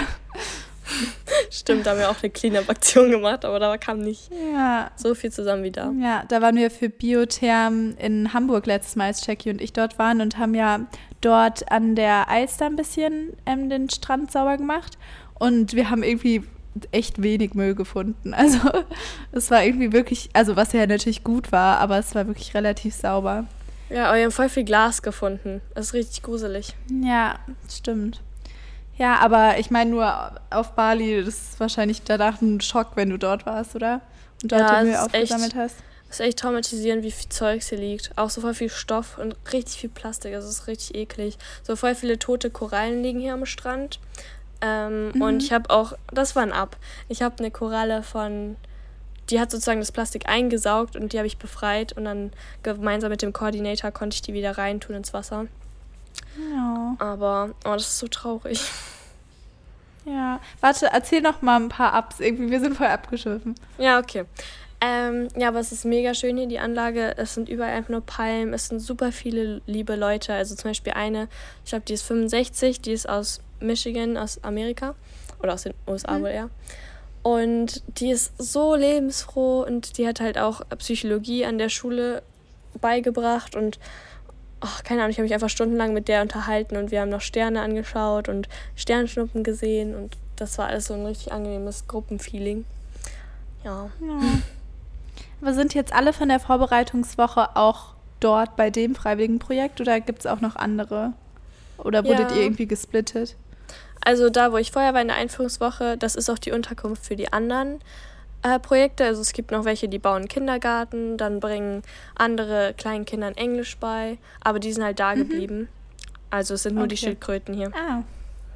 Stimmt, 1.51 1.87
da 1.87 1.91
haben 1.91 1.99
wir 1.99 2.11
auch 2.11 2.23
eine 2.23 2.31
Cleanup-Aktion 2.31 3.11
gemacht, 3.11 3.45
aber 3.45 3.59
da 3.59 3.77
kam 3.77 3.99
nicht 4.01 4.31
Ja. 4.55 4.91
so 4.97 5.15
viel 5.15 5.33
zusammen 5.33 5.63
wie 5.65 5.71
da. 5.71 5.93
Ja, 6.01 6.25
da 6.29 6.41
waren 6.43 6.57
wir 6.57 6.71
für 6.71 6.89
Biotherm 6.89 7.95
in 7.99 8.33
Hamburg 8.33 8.67
letztes 8.67 8.97
Mal, 8.97 9.07
als 9.07 9.27
Jackie 9.27 9.51
und 9.51 9.61
ich 9.61 9.73
dort 9.73 9.99
waren 9.99 10.21
und 10.21 10.39
haben 10.39 10.55
ja 10.55 10.81
dort 11.21 11.71
an 11.71 11.95
der 11.97 12.29
Alster 12.29 12.67
ein 12.67 12.77
bisschen 12.77 13.33
ähm, 13.47 13.69
den 13.71 13.91
Strand 13.91 14.31
sauber 14.33 14.57
gemacht. 14.57 14.97
Und 15.39 15.75
wir 15.75 15.91
haben 15.91 16.03
irgendwie 16.03 16.45
echt 16.93 17.23
wenig 17.23 17.55
Müll 17.55 17.75
gefunden. 17.75 18.35
Also 18.37 18.59
es 19.33 19.51
war 19.51 19.65
irgendwie 19.65 19.93
wirklich, 19.93 20.31
also 20.35 20.57
was 20.57 20.73
ja 20.73 20.87
natürlich 20.87 21.25
gut 21.25 21.51
war, 21.53 21.79
aber 21.79 21.99
es 21.99 22.15
war 22.15 22.27
wirklich 22.27 22.55
relativ 22.55 22.95
sauber. 22.95 23.47
Ja, 23.89 24.07
aber 24.09 24.17
wir 24.19 24.25
haben 24.25 24.33
voll 24.33 24.49
viel 24.49 24.65
Glas 24.65 25.01
gefunden. 25.03 25.61
Das 25.75 25.87
ist 25.87 25.95
richtig 25.95 26.23
gruselig. 26.23 26.75
Ja, 27.03 27.37
stimmt. 27.71 28.21
Ja, 28.99 29.17
aber 29.19 29.59
ich 29.59 29.71
meine 29.71 29.91
nur 29.91 30.33
auf 30.51 30.73
Bali, 30.73 31.23
das 31.25 31.35
ist 31.35 31.61
wahrscheinlich 31.61 32.03
danach 32.03 32.41
ein 32.41 32.61
Schock, 32.61 32.93
wenn 32.95 33.11
du 33.11 33.19
dort 33.19 33.45
warst, 33.47 33.75
oder? 33.77 34.01
Und 34.43 34.53
dort 34.53 34.61
Ja, 34.63 34.81
den 34.81 34.87
Müll 34.87 34.95
es 34.95 35.01
ist 35.07 35.15
echt- 35.15 35.23
aufgesammelt 35.33 35.55
hast. 35.55 35.77
Das 36.09 36.21
ist 36.21 36.27
echt 36.27 36.39
traumatisierend, 36.39 37.03
wie 37.03 37.11
viel 37.11 37.29
Zeugs 37.29 37.69
hier 37.69 37.79
liegt. 37.79 38.13
Auch 38.17 38.31
so 38.31 38.41
voll 38.41 38.55
viel 38.55 38.71
Stoff 38.71 39.19
und 39.19 39.35
richtig 39.53 39.81
viel 39.81 39.91
Plastik. 39.91 40.35
Also 40.35 40.49
es 40.49 40.61
ist 40.61 40.67
richtig 40.69 40.95
eklig. 40.97 41.37
So 41.65 41.75
voll 41.75 41.95
viele 41.97 42.19
tote 42.19 42.49
Korallen 42.49 43.03
liegen 43.03 43.19
hier 43.19 43.35
am 43.35 43.45
Strand. 43.45 43.99
Ähm, 44.63 45.11
Mhm. 45.15 45.21
Und 45.21 45.43
ich 45.43 45.53
habe 45.53 45.69
auch, 45.69 45.95
das 46.13 46.37
war 46.37 46.43
ein 46.45 46.53
Ab. 46.53 46.77
Ich 47.09 47.23
habe 47.23 47.35
eine 47.41 47.51
Koralle 47.51 48.03
von, 48.05 48.57
die 49.31 49.41
hat 49.41 49.51
sozusagen 49.51 49.81
das 49.81 49.91
Plastik 49.93 50.29
eingesaugt 50.29 50.95
und 50.97 51.13
die 51.13 51.19
habe 51.19 51.27
ich 51.27 51.39
befreit 51.39 51.93
und 51.95 52.05
dann 52.05 52.33
gemeinsam 52.63 53.11
mit 53.11 53.21
dem 53.21 53.33
Koordinator 53.33 53.91
konnte 53.91 54.15
ich 54.15 54.23
die 54.23 54.33
wieder 54.33 54.57
reintun 54.57 54.95
ins 54.95 55.13
Wasser. 55.13 55.47
Ja. 56.53 56.97
Aber, 56.99 57.51
oh, 57.65 57.73
das 57.73 57.89
ist 57.89 57.99
so 57.99 58.09
traurig. 58.09 58.61
ja. 60.05 60.41
Warte, 60.61 60.89
erzähl 60.93 61.23
noch 61.23 61.43
mal 61.43 61.61
ein 61.61 61.69
paar 61.69 61.99
Ups. 61.99 62.21
Irgendwie, 62.21 62.51
wir 62.51 62.61
sind 62.61 62.77
voll 62.77 62.87
abgeschwiffen. 62.87 63.55
Ja, 63.79 63.99
okay. 63.99 64.25
Ähm, 64.81 65.29
ja, 65.37 65.49
aber 65.49 65.61
es 65.61 65.73
ist 65.73 65.85
mega 65.85 66.13
schön 66.15 66.37
hier, 66.37 66.47
die 66.47 66.59
Anlage. 66.59 67.17
Es 67.17 67.35
sind 67.35 67.49
überall 67.49 67.73
einfach 67.73 67.91
nur 67.91 68.03
Palmen. 68.03 68.53
Es 68.53 68.69
sind 68.69 68.81
super 68.81 69.11
viele 69.11 69.63
liebe 69.67 69.97
Leute. 69.97 70.35
Also 70.35 70.55
zum 70.55 70.71
Beispiel 70.71 70.93
eine, 70.93 71.29
ich 71.65 71.71
glaube, 71.71 71.85
die 71.87 71.95
ist 71.95 72.03
65, 72.03 72.81
die 72.81 72.93
ist 72.93 73.09
aus 73.09 73.41
Michigan, 73.61 74.17
aus 74.17 74.43
Amerika. 74.45 74.95
Oder 75.43 75.55
aus 75.55 75.63
den 75.63 75.75
USA 75.87 76.21
wohl 76.21 76.29
eher. 76.29 76.51
Und 77.23 77.83
die 77.99 78.11
ist 78.11 78.33
so 78.39 78.75
lebensfroh 78.75 79.63
und 79.63 79.99
die 79.99 80.07
hat 80.07 80.21
halt 80.21 80.39
auch 80.39 80.61
Psychologie 80.79 81.45
an 81.45 81.59
der 81.59 81.71
Schule 81.71 82.23
beigebracht 82.81 83.57
und 83.57 83.81
ach, 84.61 84.83
keine 84.85 85.01
Ahnung, 85.03 85.11
ich 85.11 85.19
habe 85.19 85.25
mich 85.25 85.35
einfach 85.35 85.49
stundenlang 85.51 85.93
mit 85.93 86.09
der 86.09 86.23
unterhalten 86.23 86.77
und 86.77 86.91
wir 86.91 87.01
haben 87.01 87.11
noch 87.11 87.21
Sterne 87.21 87.61
angeschaut 87.61 88.29
und 88.29 88.49
Sternschnuppen 88.75 89.45
gesehen 89.45 89.95
und 89.95 90.17
das 90.37 90.59
war 90.59 90.67
alles 90.69 90.87
so 90.87 90.95
ein 90.95 91.07
richtig 91.07 91.33
angenehmes 91.33 91.87
Gruppenfeeling. 91.89 92.65
Ja. 93.65 93.91
Ja. 94.01 94.19
Aber 95.41 95.55
sind 95.55 95.75
jetzt 95.75 95.93
alle 95.93 96.13
von 96.13 96.29
der 96.29 96.41
Vorbereitungswoche 96.41 97.57
auch 97.57 97.95
dort 98.21 98.57
bei 98.57 98.71
dem 98.71 98.95
Freiwilligenprojekt 98.95 99.81
oder 99.81 100.01
gibt 100.01 100.21
es 100.21 100.27
auch 100.27 100.41
noch 100.41 100.57
andere? 100.57 101.13
Oder 101.79 102.05
wurdet 102.05 102.31
Ja. 102.31 102.37
ihr 102.37 102.43
irgendwie 102.43 102.67
gesplittet? 102.67 103.37
Also 104.05 104.31
da, 104.31 104.53
wo 104.53 104.57
ich 104.57 104.73
vorher 104.73 104.95
war 104.95 105.03
in 105.03 105.09
der 105.09 105.17
Einführungswoche, 105.17 105.99
das 105.99 106.15
ist 106.15 106.31
auch 106.31 106.39
die 106.39 106.53
Unterkunft 106.53 107.05
für 107.05 107.17
die 107.17 107.33
anderen 107.33 107.81
äh, 108.47 108.59
Projekte. 108.59 109.05
Also 109.05 109.21
es 109.21 109.33
gibt 109.33 109.51
noch 109.51 109.65
welche, 109.65 109.89
die 109.89 109.99
bauen 109.99 110.29
Kindergarten, 110.29 111.17
dann 111.17 111.41
bringen 111.41 111.83
andere 112.15 112.75
kleinen 112.77 113.05
Kindern 113.05 113.35
Englisch 113.35 113.77
bei, 113.79 114.19
aber 114.41 114.59
die 114.61 114.73
sind 114.73 114.85
halt 114.85 115.01
da 115.01 115.15
geblieben. 115.15 115.69
Also 116.31 116.55
es 116.55 116.63
sind 116.65 116.75
nur 116.75 116.87
die 116.87 116.95
Okay. 116.95 117.07
Schildkröten 117.07 117.55
hier. 117.55 117.73
Ah, 117.75 118.03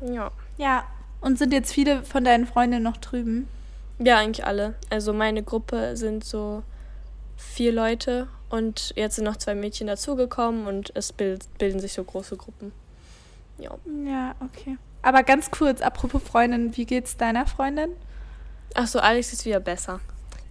Ja. 0.04 0.30
ja. 0.56 0.84
Und 1.20 1.38
sind 1.38 1.52
jetzt 1.52 1.72
viele 1.72 2.02
von 2.04 2.24
deinen 2.24 2.46
Freundinnen 2.46 2.82
noch 2.82 2.96
drüben? 2.96 3.46
Ja, 3.98 4.16
eigentlich 4.18 4.46
alle. 4.46 4.74
Also 4.88 5.12
meine 5.12 5.42
Gruppe 5.42 5.96
sind 5.96 6.24
so 6.24 6.62
vier 7.36 7.72
Leute 7.72 8.28
und 8.48 8.92
jetzt 8.96 9.16
sind 9.16 9.24
noch 9.24 9.36
zwei 9.36 9.54
Mädchen 9.54 9.86
dazugekommen 9.86 10.66
und 10.66 10.90
es 10.94 11.12
bild, 11.12 11.44
bilden 11.58 11.78
sich 11.80 11.92
so 11.92 12.02
große 12.04 12.36
Gruppen. 12.36 12.72
Ja. 13.58 13.72
Ja, 14.06 14.34
okay. 14.40 14.78
Aber 15.02 15.22
ganz 15.22 15.50
kurz, 15.50 15.80
apropos 15.82 16.22
Freundin, 16.22 16.76
wie 16.76 16.86
geht's 16.86 17.16
deiner 17.16 17.46
Freundin? 17.46 17.90
Ach 18.74 18.86
so, 18.86 19.00
Alex 19.00 19.32
ist 19.32 19.44
wieder 19.44 19.60
besser. 19.60 20.00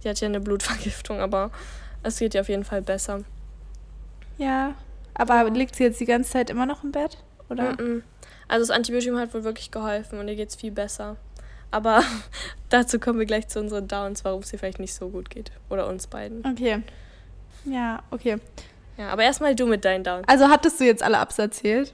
Die 0.02 0.08
hat 0.08 0.20
ja 0.20 0.28
eine 0.28 0.40
Blutvergiftung, 0.40 1.20
aber 1.20 1.50
es 2.02 2.18
geht 2.18 2.34
ihr 2.34 2.40
auf 2.40 2.48
jeden 2.48 2.64
Fall 2.64 2.82
besser. 2.82 3.22
Ja. 4.38 4.74
Aber 5.14 5.50
liegt 5.50 5.76
sie 5.76 5.84
jetzt 5.84 6.00
die 6.00 6.06
ganze 6.06 6.30
Zeit 6.30 6.50
immer 6.50 6.66
noch 6.66 6.84
im 6.84 6.92
Bett? 6.92 7.18
Oder? 7.48 7.72
Mm-mm. 7.72 8.02
Also 8.48 8.66
das 8.66 8.76
Antibiotikum 8.76 9.18
hat 9.18 9.34
wohl 9.34 9.44
wirklich 9.44 9.70
geholfen 9.70 10.18
und 10.18 10.28
ihr 10.28 10.36
geht's 10.36 10.56
viel 10.56 10.70
besser. 10.70 11.16
Aber 11.70 12.02
dazu 12.68 12.98
kommen 12.98 13.18
wir 13.18 13.26
gleich 13.26 13.48
zu 13.48 13.60
unseren 13.60 13.86
Downs, 13.86 14.24
warum 14.24 14.40
es 14.40 14.52
ihr 14.52 14.58
vielleicht 14.58 14.78
nicht 14.78 14.94
so 14.94 15.08
gut 15.08 15.30
geht. 15.30 15.52
Oder 15.68 15.86
uns 15.86 16.06
beiden. 16.06 16.44
Okay. 16.46 16.82
Ja, 17.64 18.02
okay. 18.10 18.38
Ja, 18.96 19.10
aber 19.10 19.22
erstmal 19.22 19.54
du 19.54 19.66
mit 19.66 19.84
deinen 19.84 20.04
Downs. 20.04 20.26
Also 20.28 20.48
hattest 20.48 20.80
du 20.80 20.84
jetzt 20.84 21.02
alle 21.02 21.20
Ups 21.20 21.38
erzählt? 21.38 21.92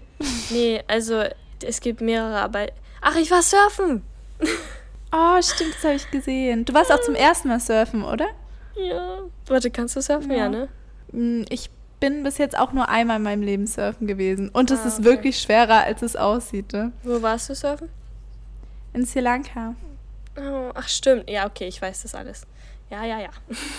Nee, 0.50 0.83
also 0.87 1.25
es 1.64 1.80
gibt 1.80 2.00
mehrere, 2.00 2.38
aber. 2.38 2.66
Ach, 3.00 3.16
ich 3.16 3.30
war 3.30 3.42
surfen! 3.42 4.02
Oh, 5.12 5.40
stimmt, 5.42 5.75
das 5.76 5.84
habe 5.84 5.94
ich 5.94 6.10
gesehen. 6.10 6.64
Du 6.64 6.75
warst 6.75 6.92
auch 6.92 7.00
zum 7.00 7.14
ersten 7.14 7.48
Mal 7.48 7.60
surfen, 7.60 8.04
oder? 8.04 8.26
Ja. 8.76 9.20
Warte, 9.46 9.70
kannst 9.70 9.96
du 9.96 10.00
surfen? 10.02 10.30
Ja, 10.30 10.36
Ja. 10.36 10.48
ne? 10.48 10.68
Mm, 11.12 11.44
Ich 11.48 11.70
bin 12.00 12.22
bis 12.22 12.36
jetzt 12.38 12.58
auch 12.58 12.72
nur 12.72 12.88
einmal 12.90 13.16
in 13.16 13.22
meinem 13.22 13.42
Leben 13.42 13.66
surfen 13.66 14.06
gewesen. 14.06 14.50
Und 14.50 14.70
es 14.70 14.80
Ah, 14.84 14.88
ist 14.88 14.94
okay. 14.98 15.04
wirklich 15.04 15.38
schwerer, 15.38 15.84
als 15.84 16.02
es 16.02 16.14
aussieht. 16.16 16.72
Ne? 16.72 16.92
Wo 17.04 17.22
warst 17.22 17.48
du 17.48 17.54
surfen? 17.54 17.88
In 18.92 19.06
Sri 19.06 19.20
Lanka. 19.20 19.75
Oh, 20.36 20.70
ach, 20.75 20.88
stimmt. 20.88 21.30
Ja, 21.30 21.46
okay, 21.46 21.66
ich 21.68 21.80
weiß 21.80 22.02
das 22.02 22.14
alles. 22.14 22.46
Ja, 22.90 23.04
ja, 23.04 23.18
ja. 23.18 23.30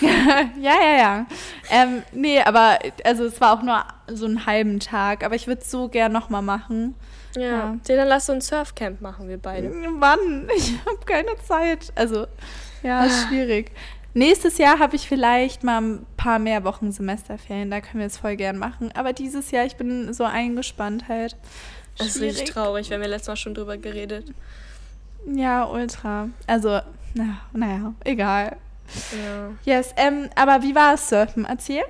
ja, 0.60 0.74
ja, 0.82 0.96
ja. 0.98 1.26
Ähm, 1.70 2.02
nee, 2.12 2.40
aber 2.42 2.78
also 3.04 3.24
es 3.24 3.40
war 3.40 3.52
auch 3.56 3.62
nur 3.62 3.84
so 4.08 4.26
einen 4.26 4.44
halben 4.46 4.80
Tag. 4.80 5.22
Aber 5.24 5.34
ich 5.36 5.46
würde 5.46 5.62
es 5.62 5.70
so 5.70 5.88
gern 5.88 6.10
nochmal 6.12 6.42
machen. 6.42 6.94
Ja. 7.38 7.46
Ja. 7.48 7.76
Dann 7.86 8.08
lass 8.08 8.28
uns 8.28 8.52
ein 8.52 8.58
Surfcamp 8.58 9.00
machen, 9.00 9.28
wir 9.28 9.38
beide. 9.38 9.68
Mann, 9.70 10.48
ich 10.56 10.74
habe 10.86 10.98
keine 11.06 11.36
Zeit. 11.46 11.92
Also, 11.94 12.26
ja, 12.82 13.00
Ah. 13.00 13.04
ist 13.06 13.26
schwierig. 13.28 13.72
Nächstes 14.14 14.58
Jahr 14.58 14.78
habe 14.78 14.96
ich 14.96 15.06
vielleicht 15.06 15.62
mal 15.62 15.80
ein 15.80 16.06
paar 16.16 16.38
mehr 16.38 16.64
Wochen 16.64 16.90
Semesterferien. 16.90 17.70
Da 17.70 17.80
können 17.80 18.00
wir 18.00 18.06
es 18.06 18.16
voll 18.18 18.36
gern 18.36 18.56
machen. 18.58 18.90
Aber 18.94 19.12
dieses 19.12 19.50
Jahr, 19.50 19.64
ich 19.64 19.76
bin 19.76 20.12
so 20.12 20.24
eingespannt 20.24 21.08
halt. 21.08 21.36
Das 21.98 22.08
ist 22.08 22.20
richtig 22.20 22.50
traurig, 22.50 22.88
wir 22.90 22.96
haben 22.96 23.02
ja 23.02 23.08
letztes 23.08 23.28
Mal 23.28 23.36
schon 23.36 23.54
drüber 23.54 23.76
geredet. 23.76 24.32
Ja, 25.26 25.64
ultra. 25.64 26.28
Also, 26.46 26.80
na, 27.14 27.38
naja, 27.52 27.92
egal. 28.04 28.56
Ja. 29.12 29.50
Yes, 29.64 29.92
ähm, 29.96 30.30
aber 30.36 30.62
wie 30.62 30.74
war 30.74 30.94
es 30.94 31.08
Surfen? 31.08 31.44
Erzähl. 31.44 31.82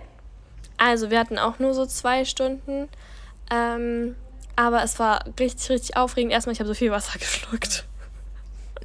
Also, 0.78 1.10
wir 1.10 1.18
hatten 1.18 1.38
auch 1.38 1.58
nur 1.58 1.74
so 1.74 1.86
zwei 1.86 2.24
Stunden. 2.24 2.88
Ähm, 3.50 4.16
aber 4.58 4.82
es 4.82 4.98
war 4.98 5.24
richtig, 5.38 5.70
richtig 5.70 5.96
aufregend. 5.96 6.32
Erstmal, 6.32 6.52
ich 6.52 6.58
habe 6.58 6.66
so 6.66 6.74
viel 6.74 6.90
Wasser 6.90 7.16
geschluckt. 7.16 7.84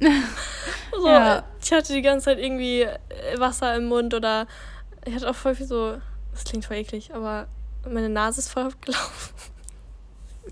so, 0.92 1.08
Ja. 1.08 1.42
Ich 1.60 1.72
hatte 1.72 1.92
die 1.92 2.02
ganze 2.02 2.26
Zeit 2.26 2.38
irgendwie 2.38 2.82
äh, 2.82 3.38
Wasser 3.38 3.74
im 3.74 3.86
Mund 3.86 4.14
oder 4.14 4.46
ich 5.04 5.12
hatte 5.16 5.28
auch 5.28 5.34
voll 5.34 5.56
viel 5.56 5.66
so. 5.66 5.96
Das 6.32 6.44
klingt 6.44 6.64
voll 6.64 6.76
eklig, 6.76 7.12
aber 7.12 7.48
meine 7.90 8.08
Nase 8.08 8.38
ist 8.40 8.52
voll 8.52 8.62
abgelaufen. 8.62 9.34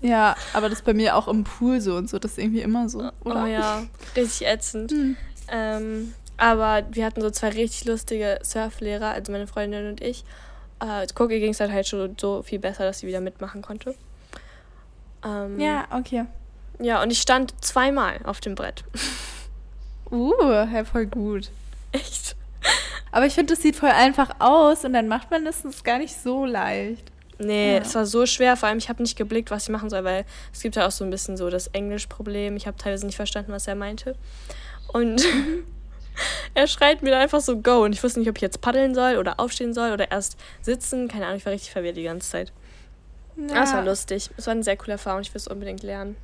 Ja, 0.01 0.35
aber 0.51 0.67
das 0.67 0.79
ist 0.79 0.85
bei 0.85 0.93
mir 0.93 1.15
auch 1.15 1.29
im 1.29 1.45
Pool 1.45 1.79
so 1.79 1.95
und 1.95 2.09
so. 2.09 2.19
Das 2.19 2.31
ist 2.31 2.37
irgendwie 2.39 2.61
immer 2.61 2.89
so, 2.89 3.09
oder? 3.23 3.43
Oh 3.43 3.45
ja, 3.45 3.83
richtig 4.17 4.45
ätzend. 4.45 4.91
Hm. 4.91 5.15
Ähm, 5.47 6.13
aber 6.35 6.83
wir 6.91 7.05
hatten 7.05 7.21
so 7.21 7.29
zwei 7.29 7.49
richtig 7.49 7.85
lustige 7.85 8.39
Surflehrer, 8.43 9.11
also 9.11 9.31
meine 9.31 9.47
Freundin 9.47 9.87
und 9.87 10.01
ich. 10.01 10.25
Äh, 10.81 11.07
Cookie 11.17 11.39
ging 11.39 11.51
es 11.51 11.61
halt, 11.61 11.71
halt 11.71 11.87
schon 11.87 12.17
so 12.19 12.41
viel 12.41 12.59
besser, 12.59 12.83
dass 12.83 12.99
sie 12.99 13.07
wieder 13.07 13.21
mitmachen 13.21 13.61
konnte. 13.61 13.95
Ähm, 15.25 15.59
Ja, 15.59 15.85
okay. 15.91 16.25
Ja, 16.79 17.01
und 17.01 17.11
ich 17.11 17.21
stand 17.21 17.53
zweimal 17.63 18.19
auf 18.23 18.39
dem 18.39 18.55
Brett. 18.55 18.83
Uh, 20.11 20.33
ja, 20.41 20.83
voll 20.85 21.05
gut. 21.05 21.49
Echt? 21.91 22.35
Aber 23.11 23.25
ich 23.25 23.33
finde, 23.33 23.53
das 23.53 23.61
sieht 23.61 23.75
voll 23.75 23.89
einfach 23.89 24.29
aus 24.39 24.83
und 24.85 24.93
dann 24.93 25.07
macht 25.07 25.29
man 25.31 25.45
das, 25.45 25.61
das 25.61 25.75
ist 25.75 25.83
gar 25.83 25.99
nicht 25.99 26.15
so 26.15 26.45
leicht. 26.45 27.11
Nee, 27.39 27.73
Ja. 27.75 27.79
es 27.81 27.93
war 27.95 28.05
so 28.05 28.25
schwer. 28.25 28.57
Vor 28.57 28.69
allem, 28.69 28.77
ich 28.77 28.89
habe 28.89 29.01
nicht 29.01 29.17
geblickt, 29.17 29.51
was 29.51 29.63
ich 29.63 29.69
machen 29.69 29.89
soll, 29.89 30.03
weil 30.03 30.25
es 30.51 30.61
gibt 30.61 30.75
ja 30.75 30.87
auch 30.87 30.91
so 30.91 31.03
ein 31.03 31.09
bisschen 31.09 31.35
so 31.37 31.49
das 31.49 31.67
Englischproblem. 31.67 32.55
Ich 32.55 32.67
habe 32.67 32.77
teilweise 32.77 33.05
nicht 33.05 33.15
verstanden, 33.15 33.51
was 33.51 33.67
er 33.67 33.75
meinte. 33.75 34.15
Und 34.93 35.23
er 36.53 36.67
schreit 36.67 37.01
mir 37.01 37.11
dann 37.11 37.21
einfach 37.21 37.41
so 37.41 37.57
Go. 37.59 37.83
Und 37.83 37.93
ich 37.93 38.03
wusste 38.03 38.19
nicht, 38.19 38.29
ob 38.29 38.37
ich 38.37 38.41
jetzt 38.41 38.61
paddeln 38.61 38.93
soll 38.95 39.17
oder 39.17 39.39
aufstehen 39.39 39.73
soll 39.73 39.91
oder 39.91 40.11
erst 40.11 40.37
sitzen. 40.61 41.07
Keine 41.07 41.25
Ahnung, 41.25 41.37
ich 41.37 41.45
war 41.45 41.53
richtig 41.53 41.71
verwirrt 41.71 41.97
die 41.97 42.03
ganze 42.03 42.29
Zeit. 42.29 42.51
Ja, 43.37 43.55
Aber 43.55 43.63
es 43.63 43.73
war 43.73 43.83
lustig. 43.85 44.29
Es 44.37 44.47
war 44.47 44.51
eine 44.51 44.63
sehr 44.63 44.77
coole 44.77 44.93
Erfahrung. 44.93 45.21
Ich 45.21 45.33
will 45.33 45.39
es 45.39 45.47
unbedingt 45.47 45.83
lernen. 45.83 46.15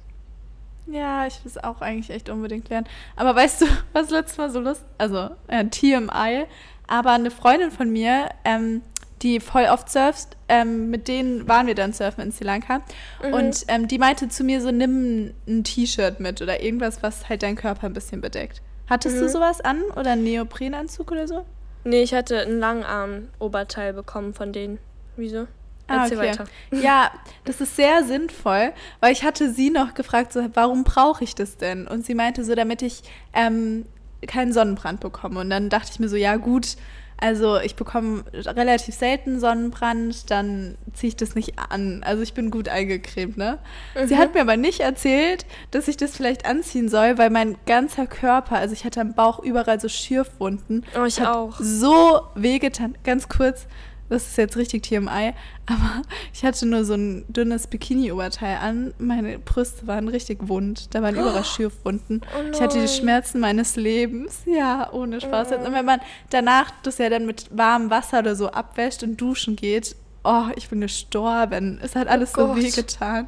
Ja, 0.88 1.28
ich 1.28 1.44
will 1.44 1.52
es 1.52 1.58
auch 1.64 1.82
eigentlich 1.82 2.10
echt 2.10 2.30
unbedingt 2.30 2.70
lernen. 2.70 2.88
Aber 3.16 3.36
weißt 3.36 3.62
du, 3.62 3.66
was 3.94 4.10
letztes 4.10 4.38
Mal 4.38 4.50
so 4.50 4.60
lustig, 4.60 4.88
also 4.98 5.30
ja, 5.50 5.64
TMI, 5.64 6.46
aber 6.88 7.12
eine 7.12 7.30
Freundin 7.32 7.72
von 7.72 7.90
mir, 7.92 8.30
ähm, 8.44 8.82
die 9.22 9.40
voll 9.40 9.66
oft 9.66 9.90
surft, 9.90 10.38
ähm, 10.48 10.90
mit 10.90 11.08
denen 11.08 11.48
waren 11.48 11.68
wir 11.68 11.76
dann 11.76 11.92
surfen 11.94 12.24
in 12.24 12.32
Sri 12.32 12.46
Lanka. 12.46 12.82
Mhm. 13.24 13.34
Und 13.34 13.66
ähm, 13.68 13.88
die 13.88 13.98
meinte 14.00 14.30
zu 14.30 14.44
mir 14.44 14.62
so, 14.62 14.72
nimm 14.72 15.34
ein 15.48 15.64
T-Shirt 15.64 16.20
mit 16.20 16.42
oder 16.42 16.64
irgendwas, 16.64 17.04
was 17.04 17.28
halt 17.30 17.44
deinen 17.44 17.58
Körper 17.58 17.86
ein 17.88 17.94
bisschen 17.94 18.22
bedeckt. 18.22 18.62
Hattest 18.90 19.20
du 19.20 19.26
Mhm. 19.26 19.30
sowas 19.30 19.62
an 19.62 19.82
oder 19.96 20.12
einen 20.14 20.24
Neoprenanzug 20.24 21.12
oder 21.12 21.28
so? 21.28 21.46
Nee, 21.84 22.02
ich 22.02 22.14
hatte 22.14 22.40
einen 22.40 22.60
Langarm-Oberteil 22.60 23.94
bekommen 23.94 24.34
von 24.34 24.54
denen. 24.54 24.80
Wieso? 25.18 25.48
Ah, 25.90 26.04
Erzähl 26.04 26.18
okay. 26.20 26.30
weiter. 26.30 26.46
Ja, 26.72 27.12
das 27.46 27.60
ist 27.62 27.76
sehr 27.76 28.04
sinnvoll, 28.04 28.72
weil 29.00 29.12
ich 29.12 29.24
hatte 29.24 29.52
sie 29.52 29.70
noch 29.70 29.94
gefragt, 29.96 30.32
so, 30.34 30.46
warum 30.54 30.84
brauche 30.84 31.24
ich 31.24 31.36
das 31.36 31.58
denn? 31.58 31.88
Und 31.88 32.06
sie 32.06 32.16
meinte 32.16 32.44
so, 32.46 32.56
damit 32.56 32.82
ich 32.82 33.02
ähm, 33.34 33.86
keinen 34.28 34.54
Sonnenbrand 34.54 35.00
bekomme. 35.00 35.40
Und 35.40 35.50
dann 35.50 35.70
dachte 35.70 35.90
ich 35.94 36.00
mir 36.00 36.10
so, 36.10 36.16
ja 36.16 36.36
gut, 36.38 36.78
Also 37.22 37.60
ich 37.60 37.76
bekomme 37.76 38.24
relativ 38.34 38.96
selten 38.96 39.42
Sonnenbrand, 39.42 40.32
dann 40.32 40.78
ziehe 40.94 41.10
ich 41.10 41.18
das 41.18 41.36
nicht 41.36 41.60
an. 41.60 42.02
Also 42.06 42.22
ich 42.24 42.34
bin 42.34 42.50
gut 42.50 42.70
eingecremt, 42.70 43.36
ne? 43.36 43.58
Mhm. 43.94 44.08
Sie 44.08 44.16
hat 44.18 44.34
mir 44.34 44.40
aber 44.40 44.56
nicht 44.56 44.80
erzählt, 44.80 45.46
dass 45.72 45.90
ich 45.90 45.98
das 45.98 46.16
vielleicht 46.16 46.46
anziehen 46.46 46.88
soll, 46.88 47.18
weil 47.18 47.30
mein 47.30 47.58
ganzer 47.66 48.08
Körper, 48.08 48.56
also 48.56 48.72
ich 48.74 48.86
hatte 48.86 49.02
am 49.02 49.16
Bauch 49.16 49.40
überall 49.40 49.82
so 49.82 49.90
Schürfwunden. 49.90 50.86
Oh, 50.98 51.04
ich 51.04 51.22
auch. 51.22 51.58
So 51.60 52.22
wehgetan. 52.36 52.98
Ganz 53.04 53.28
kurz, 53.28 53.68
das 54.10 54.28
ist 54.28 54.38
jetzt 54.38 54.58
richtig 54.58 54.84
TMI, 54.84 55.34
aber 55.66 56.02
ich 56.34 56.44
hatte 56.44 56.66
nur 56.66 56.84
so 56.84 56.96
ein 56.96 57.26
dünnes 57.30 57.68
Bikini-Oberteil 57.68 58.58
an. 58.58 58.94
Meine 58.98 59.40
Brüste 59.40 59.88
waren 59.88 60.08
richtig 60.08 60.40
wund. 60.48 60.94
Da 60.94 61.02
waren 61.02 61.16
oh. 61.18 61.22
überall 61.22 61.46
Schürfwunden. 61.46 62.22
Oh 62.36 62.52
ich 62.52 62.60
hatte 62.60 62.82
die 62.82 62.88
Schmerzen 62.88 63.40
meines 63.40 63.76
Lebens. 63.76 64.42
Ja, 64.46 64.92
ohne 64.92 65.22
Spaß. 65.22 65.50
Oh. 65.52 65.66
Und 65.66 65.74
wenn 65.74 65.86
man 65.86 66.02
danach 66.30 66.72
das 66.84 66.98
ja 66.98 67.10
dann 67.10 67.26
mit 67.26 67.48
warmem 67.52 67.90
Wasser 67.90 68.20
oder 68.20 68.36
so 68.36 68.50
abwäscht 68.50 69.04
und 69.04 69.18
duschen 69.18 69.56
geht, 69.56 69.96
oh, 70.24 70.46
ich 70.56 70.70
bin 70.70 70.82
gestorben. 70.82 71.80
Es 71.82 71.96
hat 71.96 72.08
alles 72.08 72.34
oh 72.38 72.48
so 72.48 72.56
wehgetan. 72.56 73.28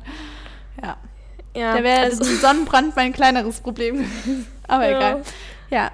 Ja. 0.82 0.98
ja 1.56 1.78
da 1.78 1.84
wäre 1.84 2.02
also 2.02 2.24
Sonnenbrand 2.24 2.96
mein 2.96 3.14
kleineres 3.14 3.60
Problem 3.62 3.98
gewesen. 3.98 4.48
Aber 4.68 4.90
ja. 4.90 4.98
egal. 4.98 5.22
Ja, 5.70 5.92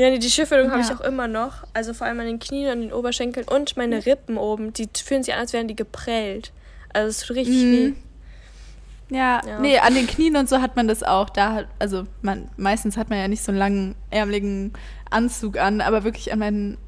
ja, 0.00 0.16
die 0.16 0.30
Schürfwölbung 0.30 0.70
ja. 0.70 0.72
habe 0.76 0.82
ich 0.82 0.92
auch 0.92 1.00
immer 1.00 1.28
noch. 1.28 1.64
Also 1.74 1.94
vor 1.94 2.06
allem 2.06 2.20
an 2.20 2.26
den 2.26 2.38
Knien 2.38 2.72
und 2.72 2.80
den 2.82 2.92
Oberschenkeln 2.92 3.46
und 3.48 3.76
meine 3.76 4.04
Rippen 4.06 4.36
oben. 4.36 4.72
Die 4.72 4.88
fühlen 5.02 5.22
sich 5.22 5.34
an, 5.34 5.40
als 5.40 5.52
wären 5.52 5.68
die 5.68 5.76
geprellt. 5.76 6.52
Also 6.92 7.08
es 7.08 7.20
tut 7.20 7.36
richtig 7.36 7.62
mhm. 7.62 7.72
weh. 7.72 7.92
Ja, 9.10 9.40
ja, 9.46 9.58
nee, 9.58 9.78
an 9.78 9.94
den 9.94 10.06
Knien 10.06 10.36
und 10.36 10.50
so 10.50 10.60
hat 10.60 10.76
man 10.76 10.86
das 10.86 11.02
auch. 11.02 11.30
Da, 11.30 11.64
also 11.78 12.06
man, 12.20 12.50
meistens 12.56 12.96
hat 12.98 13.08
man 13.08 13.18
ja 13.18 13.28
nicht 13.28 13.42
so 13.42 13.52
einen 13.52 13.58
langen, 13.58 13.94
ärmeligen 14.10 14.74
Anzug 15.10 15.56
an, 15.56 15.80
aber 15.80 16.04
wirklich 16.04 16.30
an 16.32 16.40
meinen 16.40 16.78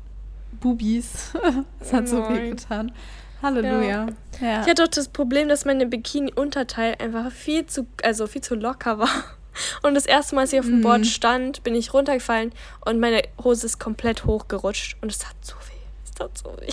Bubis. 0.60 1.32
das 1.78 1.92
hat 1.92 2.04
oh 2.04 2.06
so 2.06 2.28
weh 2.28 2.50
getan. 2.50 2.92
Halleluja. 3.42 4.06
Ja. 4.40 4.46
Ja. 4.46 4.60
Ich 4.60 4.68
hatte 4.68 4.84
auch 4.84 4.88
das 4.88 5.08
Problem, 5.08 5.48
dass 5.48 5.64
meine 5.64 5.86
Bikini-Unterteil 5.86 6.96
einfach 6.98 7.32
viel 7.32 7.64
zu, 7.66 7.86
also 8.02 8.26
viel 8.26 8.42
zu 8.42 8.54
locker 8.54 8.98
war. 8.98 9.08
Und 9.82 9.94
das 9.94 10.06
erste 10.06 10.34
Mal, 10.34 10.42
als 10.42 10.52
ich 10.52 10.60
auf 10.60 10.66
dem 10.66 10.80
Board 10.80 11.00
mhm. 11.00 11.04
stand, 11.04 11.62
bin 11.62 11.74
ich 11.74 11.92
runtergefallen 11.92 12.52
und 12.84 13.00
meine 13.00 13.22
Hose 13.42 13.66
ist 13.66 13.78
komplett 13.78 14.24
hochgerutscht. 14.24 14.96
Und 15.00 15.10
es 15.10 15.18
tat 15.18 15.34
so 15.42 15.54
weh. 15.54 15.80
Es 16.04 16.10
tat 16.12 16.36
so 16.36 16.56
weh. 16.60 16.72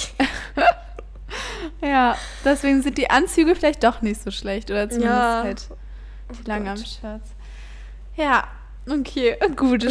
ja, 1.88 2.18
deswegen 2.44 2.82
sind 2.82 2.98
die 2.98 3.10
Anzüge 3.10 3.56
vielleicht 3.56 3.84
doch 3.84 4.02
nicht 4.02 4.22
so 4.22 4.32
schlecht. 4.32 4.70
Oder 4.72 4.90
zumindest 4.90 5.14
ja. 5.14 5.44
halt 5.44 5.70
die 6.32 6.44
oh 6.44 6.48
lange 6.48 6.72
am 6.72 6.78
Shirts. 6.78 7.30
Ja, 8.16 8.48
okay, 8.90 9.38
gut. 9.56 9.86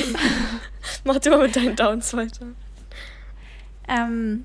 Mach 1.05 1.19
du 1.19 1.31
mal 1.31 1.41
mit 1.41 1.57
deinen 1.57 1.77
Downs 1.77 2.13
weiter. 2.15 2.47
Ähm, 3.89 4.45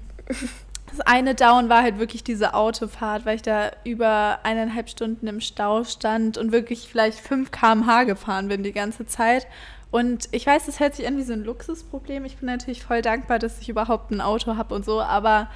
das 0.91 1.01
eine 1.01 1.36
Down 1.36 1.69
war 1.69 1.81
halt 1.81 2.00
wirklich 2.00 2.24
diese 2.24 2.53
Autofahrt, 2.53 3.25
weil 3.25 3.38
ich 3.38 3.41
da 3.41 3.71
über 3.83 4.39
eineinhalb 4.43 4.89
Stunden 4.89 5.25
im 5.27 5.41
Stau 5.41 5.83
stand 5.83 6.38
und 6.38 6.51
wirklich 6.51 6.88
vielleicht 6.89 7.19
5 7.19 7.51
km/h 7.51 8.03
gefahren 8.03 8.50
bin 8.50 8.63
die 8.63 8.74
ganze 8.74 9.05
Zeit. 9.05 9.48
Und 9.89 10.29
ich 10.31 10.45
weiß, 10.45 10.65
das 10.65 10.79
hört 10.79 10.95
sich 10.95 11.07
an 11.07 11.17
wie 11.17 11.24
so 11.24 11.33
ein 11.33 11.43
Luxusproblem. 11.43 12.25
Ich 12.25 12.38
bin 12.38 12.48
natürlich 12.48 12.83
voll 12.83 13.01
dankbar, 13.01 13.39
dass 13.39 13.60
ich 13.60 13.69
überhaupt 13.69 14.12
ein 14.12 14.21
Auto 14.21 14.55
habe 14.57 14.75
und 14.75 14.86
so, 14.86 15.01
aber 15.01 15.50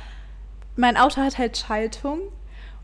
mein 0.75 0.97
Auto 0.97 1.21
hat 1.21 1.37
halt 1.37 1.57
Schaltung. 1.57 2.19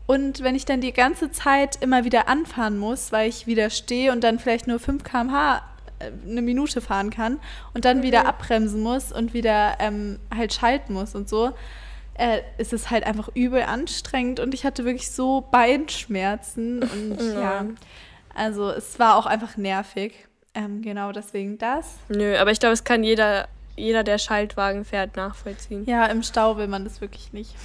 Und 0.06 0.42
wenn 0.42 0.54
ich 0.54 0.64
dann 0.64 0.80
die 0.80 0.92
ganze 0.92 1.30
Zeit 1.30 1.76
immer 1.80 2.04
wieder 2.04 2.28
anfahren 2.28 2.78
muss, 2.78 3.12
weil 3.12 3.28
ich 3.28 3.46
wieder 3.46 3.70
stehe 3.70 4.12
und 4.12 4.22
dann 4.24 4.38
vielleicht 4.38 4.66
nur 4.66 4.78
5 4.78 5.04
km/h 5.04 5.62
äh, 6.00 6.10
eine 6.28 6.42
Minute 6.42 6.80
fahren 6.80 7.10
kann 7.10 7.38
und 7.72 7.84
dann 7.84 8.02
wieder 8.02 8.22
mhm. 8.22 8.26
abbremsen 8.26 8.82
muss 8.82 9.12
und 9.12 9.32
wieder 9.32 9.76
ähm, 9.78 10.18
halt 10.34 10.52
schalten 10.52 10.94
muss 10.94 11.14
und 11.14 11.28
so, 11.28 11.52
äh, 12.14 12.40
ist 12.58 12.72
es 12.72 12.90
halt 12.90 13.04
einfach 13.04 13.28
übel 13.34 13.62
anstrengend 13.62 14.40
und 14.40 14.54
ich 14.54 14.64
hatte 14.64 14.84
wirklich 14.84 15.10
so 15.10 15.42
Beinschmerzen 15.50 16.82
und 16.82 17.20
ja. 17.20 17.40
ja. 17.40 17.66
Also 18.34 18.70
es 18.70 18.98
war 18.98 19.16
auch 19.16 19.26
einfach 19.26 19.56
nervig. 19.56 20.26
Ähm, 20.54 20.82
genau 20.82 21.12
deswegen 21.12 21.58
das. 21.58 21.96
Nö, 22.08 22.36
aber 22.36 22.50
ich 22.50 22.60
glaube, 22.60 22.74
es 22.74 22.84
kann 22.84 23.04
jeder, 23.04 23.48
jeder, 23.76 24.04
der 24.04 24.18
Schaltwagen 24.18 24.84
fährt, 24.84 25.16
nachvollziehen. 25.16 25.84
Ja, 25.86 26.06
im 26.06 26.22
Stau 26.22 26.58
will 26.58 26.66
man 26.66 26.84
das 26.84 27.00
wirklich 27.00 27.32
nicht. 27.32 27.54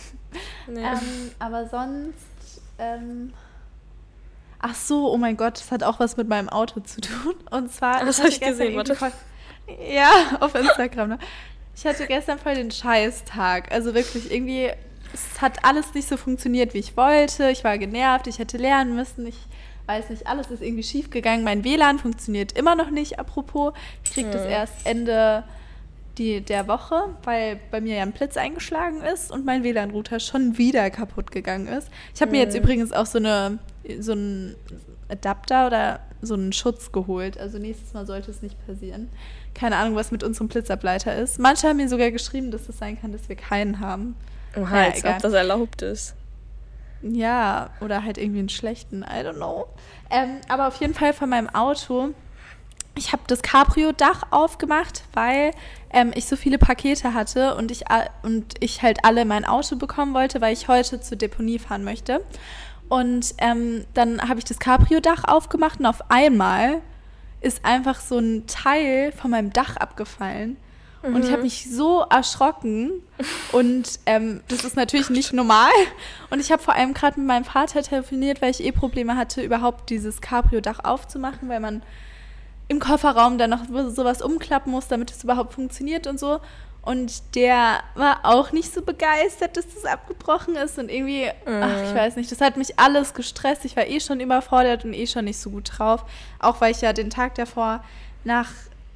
Nee. 0.67 0.81
Ähm, 0.81 1.31
aber 1.39 1.67
sonst. 1.67 2.61
Ähm, 2.77 3.33
ach 4.59 4.75
so, 4.75 5.09
oh 5.11 5.17
mein 5.17 5.37
Gott, 5.37 5.55
das 5.55 5.71
hat 5.71 5.83
auch 5.83 6.01
was 6.01 6.17
mit 6.17 6.27
meinem 6.27 6.49
Auto 6.49 6.81
zu 6.81 6.99
tun. 6.99 7.33
Und 7.49 7.71
zwar. 7.71 8.05
Das 8.05 8.19
habe 8.19 8.29
ich 8.29 8.41
gesehen, 8.41 8.75
warte. 8.75 8.95
Ja, 9.89 10.37
auf 10.41 10.53
Instagram. 10.53 11.09
Ne? 11.09 11.19
Ich 11.77 11.85
hatte 11.85 12.07
gestern 12.07 12.39
voll 12.39 12.55
den 12.55 12.71
Scheißtag. 12.71 13.71
Also 13.71 13.93
wirklich 13.93 14.31
irgendwie, 14.31 14.71
es 15.13 15.39
hat 15.39 15.63
alles 15.63 15.93
nicht 15.93 16.07
so 16.07 16.17
funktioniert, 16.17 16.73
wie 16.73 16.79
ich 16.79 16.97
wollte. 16.97 17.51
Ich 17.51 17.63
war 17.63 17.77
genervt, 17.77 18.25
ich 18.25 18.39
hätte 18.39 18.57
lernen 18.57 18.95
müssen. 18.95 19.27
Ich 19.27 19.37
weiß 19.85 20.09
nicht, 20.09 20.25
alles 20.25 20.49
ist 20.49 20.63
irgendwie 20.63 20.81
schief 20.81 21.11
gegangen. 21.11 21.43
Mein 21.43 21.63
WLAN 21.63 21.99
funktioniert 21.99 22.53
immer 22.53 22.75
noch 22.75 22.89
nicht, 22.89 23.19
apropos. 23.19 23.73
Ich 24.03 24.13
kriege 24.13 24.31
das 24.31 24.47
erst 24.47 24.87
Ende 24.87 25.43
die, 26.17 26.41
der 26.41 26.67
Woche, 26.67 27.15
weil 27.23 27.59
bei 27.69 27.79
mir 27.79 27.97
ja 27.97 28.01
ein 28.01 28.11
Blitz 28.11 28.37
eingeschlagen 28.37 29.01
ist 29.01 29.31
und 29.31 29.45
mein 29.45 29.63
WLAN-Router 29.63 30.19
schon 30.19 30.57
wieder 30.57 30.89
kaputt 30.89 31.31
gegangen 31.31 31.67
ist. 31.67 31.89
Ich 32.15 32.21
habe 32.23 32.31
mir 32.31 32.39
jetzt 32.39 32.57
übrigens 32.57 32.91
auch 32.91 33.05
so 33.05 33.19
eine 33.19 33.59
so 33.99 34.13
einen 34.13 34.55
Adapter 35.09 35.67
oder 35.67 35.99
so 36.23 36.33
einen 36.33 36.53
Schutz 36.53 36.91
geholt. 36.91 37.37
Also 37.37 37.59
nächstes 37.59 37.93
Mal 37.93 38.07
sollte 38.07 38.31
es 38.31 38.41
nicht 38.41 38.57
passieren 38.65 39.09
keine 39.57 39.75
Ahnung, 39.75 39.95
was 39.95 40.11
mit 40.11 40.23
unserem 40.23 40.47
Blitzableiter 40.47 41.15
ist. 41.15 41.39
Manche 41.39 41.67
haben 41.67 41.77
mir 41.77 41.89
sogar 41.89 42.11
geschrieben, 42.11 42.51
dass 42.51 42.69
es 42.69 42.77
sein 42.77 42.99
kann, 42.99 43.11
dass 43.11 43.27
wir 43.27 43.35
keinen 43.35 43.79
haben. 43.79 44.15
Oha, 44.55 44.69
naja, 44.69 44.89
als 44.89 44.99
egal. 44.99 45.13
ob 45.15 45.21
das 45.21 45.33
erlaubt 45.33 45.81
ist. 45.81 46.15
Ja, 47.01 47.69
oder 47.81 48.03
halt 48.03 48.17
irgendwie 48.17 48.39
einen 48.39 48.49
schlechten, 48.49 49.03
I 49.03 49.25
don't 49.25 49.35
know. 49.35 49.67
Ähm, 50.09 50.37
aber 50.47 50.67
auf 50.67 50.75
jeden 50.77 50.93
Fall 50.93 51.13
von 51.13 51.29
meinem 51.29 51.49
Auto. 51.49 52.09
Ich 52.95 53.11
habe 53.11 53.21
das 53.27 53.43
Cabrio-Dach 53.43 54.23
aufgemacht, 54.31 55.03
weil 55.13 55.51
ähm, 55.91 56.11
ich 56.15 56.25
so 56.25 56.35
viele 56.35 56.57
Pakete 56.57 57.13
hatte 57.13 57.55
und 57.55 57.69
ich, 57.69 57.83
und 58.23 58.55
ich 58.59 58.81
halt 58.81 59.05
alle 59.05 59.23
mein 59.25 59.45
Auto 59.45 59.75
bekommen 59.75 60.15
wollte, 60.15 60.41
weil 60.41 60.53
ich 60.53 60.67
heute 60.67 60.99
zur 60.99 61.17
Deponie 61.17 61.59
fahren 61.59 61.83
möchte. 61.83 62.21
Und 62.89 63.35
ähm, 63.37 63.85
dann 63.93 64.27
habe 64.27 64.39
ich 64.39 64.45
das 64.45 64.59
Cabrio-Dach 64.59 65.25
aufgemacht 65.25 65.79
und 65.79 65.85
auf 65.85 66.09
einmal 66.09 66.81
ist 67.41 67.63
einfach 67.65 67.99
so 67.99 68.17
ein 68.17 68.47
Teil 68.47 69.11
von 69.11 69.31
meinem 69.31 69.53
Dach 69.53 69.77
abgefallen. 69.77 70.57
Mhm. 71.03 71.15
Und 71.15 71.23
ich 71.23 71.31
habe 71.31 71.37
mhm. 71.37 71.43
mich 71.43 71.69
so 71.69 72.01
erschrocken. 72.01 72.91
Und 73.51 73.99
ähm, 74.05 74.41
das 74.47 74.63
ist 74.63 74.75
natürlich 74.75 75.09
nicht 75.09 75.33
normal. 75.33 75.71
Und 76.29 76.39
ich 76.39 76.51
habe 76.51 76.61
vor 76.61 76.73
allem 76.73 76.93
gerade 76.93 77.19
mit 77.19 77.27
meinem 77.27 77.45
Vater 77.45 77.83
telefoniert, 77.83 78.41
weil 78.41 78.51
ich 78.51 78.63
eh 78.63 78.71
Probleme 78.71 79.15
hatte, 79.15 79.41
überhaupt 79.41 79.89
dieses 79.89 80.21
Cabrio-Dach 80.21 80.79
aufzumachen, 80.83 81.49
weil 81.49 81.59
man 81.59 81.83
im 82.67 82.79
Kofferraum 82.79 83.37
dann 83.37 83.51
noch 83.51 83.65
sowas 83.89 84.21
umklappen 84.21 84.71
muss, 84.71 84.87
damit 84.87 85.11
es 85.11 85.23
überhaupt 85.23 85.53
funktioniert 85.53 86.05
und 86.05 86.19
so. 86.19 86.39
Und 86.81 87.35
der 87.35 87.81
war 87.95 88.19
auch 88.23 88.53
nicht 88.53 88.73
so 88.73 88.81
begeistert, 88.81 89.57
dass 89.57 89.73
das 89.73 89.85
abgebrochen 89.85 90.55
ist. 90.55 90.79
Und 90.79 90.89
irgendwie, 90.89 91.25
mhm. 91.45 91.61
ach, 91.61 91.83
ich 91.83 91.93
weiß 91.93 92.15
nicht, 92.15 92.31
das 92.31 92.39
hat 92.39 92.55
mich 92.55 92.79
alles 92.79 93.13
gestresst. 93.13 93.65
Ich 93.65 93.75
war 93.75 93.87
eh 93.87 93.99
schon 93.99 94.21
überfordert 94.21 94.85
und 94.85 94.93
eh 94.93 95.05
schon 95.05 95.25
nicht 95.25 95.39
so 95.39 95.49
gut 95.49 95.71
drauf. 95.77 96.05
Auch 96.39 96.61
weil 96.61 96.71
ich 96.71 96.81
ja 96.81 96.93
den 96.93 97.09
Tag 97.09 97.35
davor 97.35 97.83
nach 98.23 98.49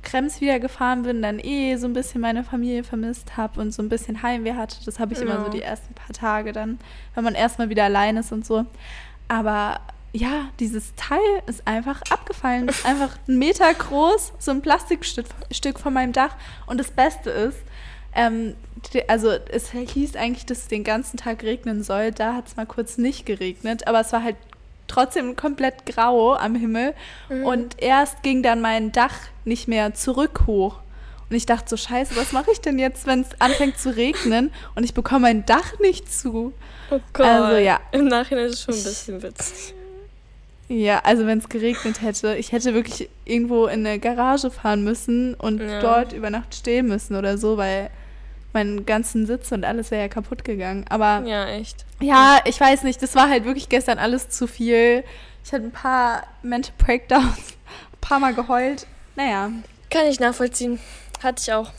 Krems 0.03 0.41
wieder 0.41 0.59
gefahren 0.59 1.03
bin, 1.03 1.21
dann 1.21 1.39
eh 1.39 1.75
so 1.75 1.87
ein 1.87 1.93
bisschen 1.93 2.21
meine 2.21 2.43
Familie 2.43 2.83
vermisst 2.83 3.37
habe 3.37 3.59
und 3.61 3.71
so 3.71 3.81
ein 3.81 3.89
bisschen 3.89 4.23
Heimweh 4.23 4.53
hatte. 4.53 4.77
Das 4.85 4.99
habe 4.99 5.13
ich 5.13 5.19
ja. 5.19 5.25
immer 5.25 5.43
so 5.43 5.49
die 5.49 5.61
ersten 5.61 5.93
paar 5.93 6.13
Tage 6.13 6.53
dann, 6.53 6.79
wenn 7.15 7.23
man 7.23 7.35
erstmal 7.35 7.69
wieder 7.69 7.83
allein 7.83 8.17
ist 8.17 8.31
und 8.31 8.45
so. 8.45 8.65
Aber 9.27 9.79
ja, 10.13 10.49
dieses 10.59 10.93
Teil 10.95 11.19
ist 11.47 11.65
einfach 11.67 12.01
abgefallen. 12.09 12.67
ist 12.67 12.85
einfach 12.85 13.17
ein 13.27 13.37
Meter 13.37 13.73
groß, 13.73 14.33
so 14.39 14.51
ein 14.51 14.61
Plastikstück 14.61 15.27
Stück 15.51 15.79
von 15.79 15.93
meinem 15.93 16.13
Dach. 16.13 16.35
Und 16.65 16.79
das 16.79 16.91
Beste 16.91 17.29
ist, 17.29 17.59
ähm, 18.15 18.55
also 19.07 19.29
es 19.29 19.71
hieß 19.71 20.15
eigentlich, 20.15 20.45
dass 20.45 20.59
es 20.59 20.67
den 20.67 20.83
ganzen 20.83 21.17
Tag 21.17 21.43
regnen 21.43 21.83
soll. 21.83 22.11
Da 22.11 22.33
hat 22.33 22.47
es 22.47 22.55
mal 22.55 22.65
kurz 22.65 22.97
nicht 22.97 23.25
geregnet, 23.25 23.87
aber 23.87 24.01
es 24.01 24.11
war 24.11 24.23
halt 24.23 24.35
trotzdem 24.87 25.35
komplett 25.35 25.85
grau 25.85 26.35
am 26.35 26.55
Himmel. 26.55 26.93
Mhm. 27.29 27.45
Und 27.45 27.81
erst 27.81 28.23
ging 28.23 28.43
dann 28.43 28.61
mein 28.61 28.91
Dach 28.91 29.15
nicht 29.45 29.67
mehr 29.67 29.93
zurück 29.93 30.43
hoch. 30.47 30.79
Und 31.29 31.37
ich 31.37 31.45
dachte 31.45 31.69
so, 31.69 31.77
scheiße, 31.77 32.15
was 32.17 32.33
mache 32.33 32.51
ich 32.51 32.59
denn 32.59 32.77
jetzt, 32.77 33.07
wenn 33.07 33.21
es 33.21 33.39
anfängt 33.39 33.77
zu 33.77 33.95
regnen 33.95 34.51
und 34.75 34.83
ich 34.83 34.93
bekomme 34.93 35.21
mein 35.21 35.45
Dach 35.45 35.79
nicht 35.79 36.11
zu? 36.11 36.51
Oh 36.89 36.99
Gott. 37.13 37.25
Also 37.25 37.57
ja. 37.57 37.79
Im 37.93 38.07
Nachhinein 38.07 38.47
ist 38.47 38.55
es 38.55 38.61
schon 38.63 38.73
ein 38.73 38.83
bisschen 38.83 39.23
witzig. 39.23 39.73
Ja, 40.67 40.99
also 41.03 41.25
wenn 41.25 41.37
es 41.37 41.47
geregnet 41.47 42.01
hätte, 42.01 42.35
ich 42.35 42.51
hätte 42.51 42.73
wirklich 42.73 43.09
irgendwo 43.23 43.67
in 43.67 43.85
eine 43.85 43.99
Garage 43.99 44.51
fahren 44.51 44.83
müssen 44.83 45.33
und 45.35 45.61
ja. 45.61 45.79
dort 45.79 46.13
über 46.13 46.29
Nacht 46.29 46.53
stehen 46.53 46.87
müssen 46.87 47.15
oder 47.15 47.37
so, 47.37 47.57
weil 47.57 47.89
meinen 48.53 48.85
ganzen 48.85 49.25
Sitz 49.25 49.51
und 49.51 49.63
alles 49.63 49.91
wäre 49.91 50.01
ja 50.01 50.07
kaputt 50.07 50.43
gegangen. 50.43 50.85
Aber 50.89 51.23
ja, 51.25 51.47
echt. 51.47 51.85
Ja, 51.99 52.39
ich 52.45 52.59
weiß 52.59 52.83
nicht, 52.83 53.01
das 53.01 53.15
war 53.15 53.29
halt 53.29 53.45
wirklich 53.45 53.69
gestern 53.69 53.99
alles 53.99 54.29
zu 54.29 54.47
viel. 54.47 55.03
Ich 55.43 55.53
hatte 55.53 55.65
ein 55.65 55.71
paar 55.71 56.23
Mental 56.43 56.73
Breakdowns, 56.77 57.55
ein 57.91 57.99
paar 58.01 58.19
Mal 58.19 58.33
geheult. 58.33 58.87
Naja. 59.15 59.51
Kann 59.89 60.07
ich 60.07 60.19
nachvollziehen. 60.19 60.79
Hatte 61.21 61.41
ich 61.41 61.53
auch. 61.53 61.71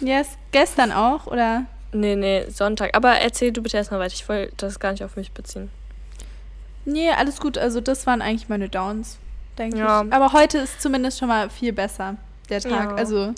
Yes, 0.00 0.28
gestern 0.50 0.92
auch, 0.92 1.26
oder? 1.26 1.66
Nee, 1.92 2.16
nee, 2.16 2.44
Sonntag. 2.50 2.96
Aber 2.96 3.12
erzähl 3.12 3.52
du 3.52 3.62
bitte 3.62 3.76
erstmal 3.76 4.00
weiter. 4.00 4.14
Ich 4.14 4.28
wollte 4.28 4.52
das 4.56 4.80
gar 4.80 4.92
nicht 4.92 5.04
auf 5.04 5.16
mich 5.16 5.32
beziehen. 5.32 5.70
Nee, 6.84 7.10
alles 7.10 7.40
gut. 7.40 7.56
Also 7.56 7.80
das 7.80 8.06
waren 8.06 8.20
eigentlich 8.20 8.48
meine 8.48 8.68
Downs, 8.68 9.18
denke 9.56 9.78
ja. 9.78 10.02
ich. 10.02 10.12
Aber 10.12 10.32
heute 10.32 10.58
ist 10.58 10.82
zumindest 10.82 11.18
schon 11.18 11.28
mal 11.28 11.48
viel 11.48 11.72
besser, 11.72 12.16
der 12.48 12.60
Tag. 12.60 12.90
Ja. 12.90 12.94
Also 12.96 13.32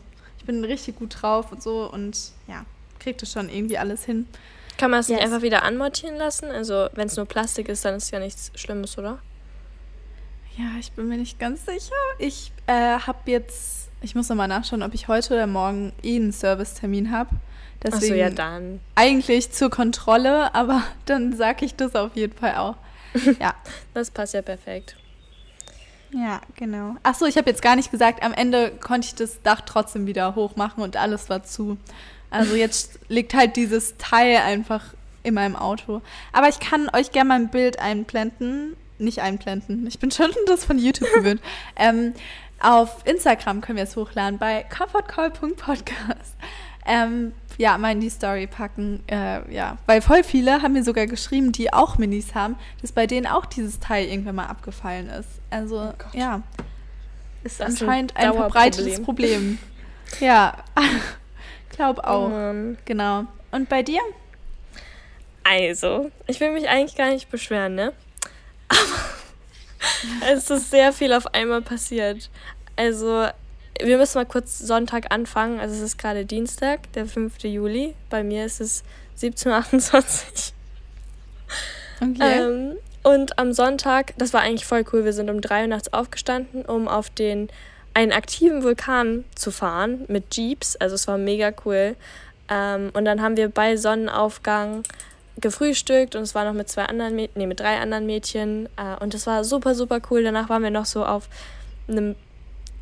bin 0.46 0.64
richtig 0.64 0.96
gut 0.96 1.16
drauf 1.20 1.52
und 1.52 1.62
so 1.62 1.90
und 1.90 2.32
ja, 2.48 2.64
kriegt 2.98 3.22
das 3.22 3.32
schon 3.32 3.48
irgendwie 3.48 3.78
alles 3.78 4.04
hin. 4.04 4.26
Kann 4.78 4.90
man 4.90 5.00
es 5.00 5.08
yes. 5.08 5.16
nicht 5.16 5.24
einfach 5.24 5.42
wieder 5.42 5.62
anmontieren 5.62 6.16
lassen? 6.16 6.46
Also 6.46 6.88
wenn 6.94 7.06
es 7.06 7.16
nur 7.16 7.26
Plastik 7.26 7.68
ist, 7.68 7.84
dann 7.84 7.94
ist 7.94 8.10
ja 8.10 8.18
nichts 8.18 8.52
Schlimmes, 8.54 8.98
oder? 8.98 9.18
Ja, 10.56 10.64
ich 10.78 10.92
bin 10.92 11.08
mir 11.08 11.18
nicht 11.18 11.38
ganz 11.38 11.66
sicher. 11.66 11.94
Ich 12.18 12.52
äh, 12.66 12.98
habe 12.98 13.18
jetzt, 13.26 13.88
ich 14.00 14.14
muss 14.14 14.28
nochmal 14.28 14.48
nachschauen, 14.48 14.82
ob 14.82 14.94
ich 14.94 15.08
heute 15.08 15.34
oder 15.34 15.46
morgen 15.46 15.92
eh 16.02 16.16
einen 16.16 16.32
Servicetermin 16.32 17.10
habe. 17.10 17.30
Deswegen 17.82 18.04
Ach 18.04 18.08
so, 18.08 18.14
ja 18.14 18.30
dann. 18.30 18.80
Eigentlich 18.94 19.52
zur 19.52 19.70
Kontrolle, 19.70 20.54
aber 20.54 20.82
dann 21.06 21.36
sage 21.36 21.64
ich 21.64 21.74
das 21.74 21.94
auf 21.94 22.16
jeden 22.16 22.36
Fall 22.36 22.56
auch. 22.56 22.76
Ja. 23.40 23.54
das 23.94 24.10
passt 24.10 24.34
ja 24.34 24.42
perfekt. 24.42 24.96
Ja, 26.12 26.40
genau. 26.56 26.96
Ach 27.02 27.14
so, 27.14 27.26
ich 27.26 27.36
habe 27.36 27.50
jetzt 27.50 27.62
gar 27.62 27.76
nicht 27.76 27.90
gesagt, 27.90 28.22
am 28.22 28.32
Ende 28.32 28.70
konnte 28.70 29.08
ich 29.08 29.14
das 29.14 29.42
Dach 29.42 29.62
trotzdem 29.62 30.06
wieder 30.06 30.34
hochmachen 30.34 30.82
und 30.82 30.96
alles 30.96 31.28
war 31.28 31.42
zu. 31.42 31.76
Also 32.30 32.54
jetzt 32.56 32.98
liegt 33.08 33.34
halt 33.34 33.56
dieses 33.56 33.96
Teil 33.98 34.38
einfach 34.38 34.82
in 35.22 35.34
meinem 35.34 35.56
Auto. 35.56 36.02
Aber 36.32 36.48
ich 36.48 36.60
kann 36.60 36.88
euch 36.94 37.10
gerne 37.10 37.28
mal 37.28 37.34
ein 37.34 37.48
Bild 37.48 37.80
einblenden. 37.80 38.76
Nicht 38.98 39.20
einblenden. 39.20 39.86
Ich 39.86 39.98
bin 39.98 40.10
schon 40.10 40.30
das 40.46 40.64
von 40.64 40.78
YouTube 40.78 41.08
gewöhnt. 41.14 41.40
ähm, 41.76 42.14
auf 42.58 43.02
Instagram 43.04 43.60
können 43.60 43.76
wir 43.76 43.84
es 43.84 43.96
hochladen 43.96 44.38
bei 44.38 44.64
comfortcall.podcast. 44.74 46.34
Ähm, 46.86 47.32
ja, 47.58 47.78
mal 47.78 47.92
in 47.92 48.00
die 48.00 48.10
Story 48.10 48.46
packen. 48.46 49.02
Äh, 49.06 49.52
ja, 49.52 49.78
weil 49.86 50.02
voll 50.02 50.24
viele 50.24 50.62
haben 50.62 50.74
mir 50.74 50.84
sogar 50.84 51.06
geschrieben, 51.06 51.52
die 51.52 51.72
auch 51.72 51.98
Minis 51.98 52.34
haben, 52.34 52.56
dass 52.82 52.92
bei 52.92 53.06
denen 53.06 53.26
auch 53.26 53.46
dieses 53.46 53.80
Teil 53.80 54.06
irgendwann 54.06 54.36
mal 54.36 54.46
abgefallen 54.46 55.08
ist. 55.08 55.28
Also, 55.50 55.92
oh 55.92 56.16
ja. 56.16 56.42
Ist 57.44 57.60
das 57.60 57.80
anscheinend 57.80 58.16
ein, 58.16 58.30
ein 58.30 58.34
verbreitetes 58.34 59.02
Problem. 59.02 59.58
ja, 60.20 60.56
glaub 61.76 62.00
auch. 62.00 62.30
Oh 62.30 62.76
genau. 62.84 63.24
Und 63.52 63.68
bei 63.68 63.82
dir? 63.82 64.00
Also, 65.44 66.10
ich 66.26 66.40
will 66.40 66.52
mich 66.52 66.68
eigentlich 66.68 66.96
gar 66.96 67.10
nicht 67.10 67.30
beschweren, 67.30 67.76
ne? 67.76 67.92
Aber 68.68 68.80
es 70.32 70.50
ist 70.50 70.70
sehr 70.70 70.92
viel 70.92 71.12
auf 71.12 71.32
einmal 71.34 71.62
passiert. 71.62 72.30
Also, 72.74 73.28
wir 73.82 73.98
müssen 73.98 74.18
mal 74.18 74.26
kurz 74.26 74.58
Sonntag 74.58 75.12
anfangen. 75.12 75.60
Also 75.60 75.74
es 75.74 75.80
ist 75.80 75.98
gerade 75.98 76.24
Dienstag, 76.24 76.92
der 76.92 77.06
5. 77.06 77.44
Juli. 77.44 77.94
Bei 78.10 78.22
mir 78.22 78.44
ist 78.44 78.60
es 78.60 78.82
17.28 79.20 80.52
Uhr. 82.00 82.08
Okay. 82.08 82.40
Ähm, 82.40 82.76
und 83.02 83.38
am 83.38 83.52
Sonntag, 83.52 84.14
das 84.18 84.32
war 84.32 84.40
eigentlich 84.40 84.66
voll 84.66 84.84
cool, 84.92 85.04
wir 85.04 85.12
sind 85.12 85.30
um 85.30 85.40
3 85.40 85.62
Uhr 85.62 85.66
nachts 85.68 85.92
aufgestanden, 85.92 86.64
um 86.64 86.88
auf 86.88 87.08
den 87.08 87.48
einen 87.94 88.12
aktiven 88.12 88.62
Vulkan 88.62 89.24
zu 89.34 89.50
fahren 89.50 90.04
mit 90.08 90.36
Jeeps. 90.36 90.76
Also 90.76 90.96
es 90.96 91.08
war 91.08 91.16
mega 91.16 91.52
cool. 91.64 91.96
Ähm, 92.50 92.90
und 92.92 93.04
dann 93.04 93.22
haben 93.22 93.36
wir 93.36 93.48
bei 93.48 93.76
Sonnenaufgang 93.76 94.82
gefrühstückt 95.40 96.14
und 96.14 96.22
es 96.22 96.34
war 96.34 96.44
noch 96.44 96.52
mit 96.52 96.68
zwei 96.68 96.84
anderen 96.84 97.14
Mädchen, 97.14 97.38
nee, 97.38 97.46
mit 97.46 97.60
drei 97.60 97.78
anderen 97.78 98.06
Mädchen. 98.06 98.68
Äh, 98.76 99.02
und 99.02 99.14
das 99.14 99.26
war 99.26 99.44
super, 99.44 99.74
super 99.74 100.00
cool. 100.10 100.22
Danach 100.22 100.48
waren 100.48 100.62
wir 100.62 100.70
noch 100.70 100.84
so 100.86 101.04
auf 101.04 101.28
einem 101.88 102.16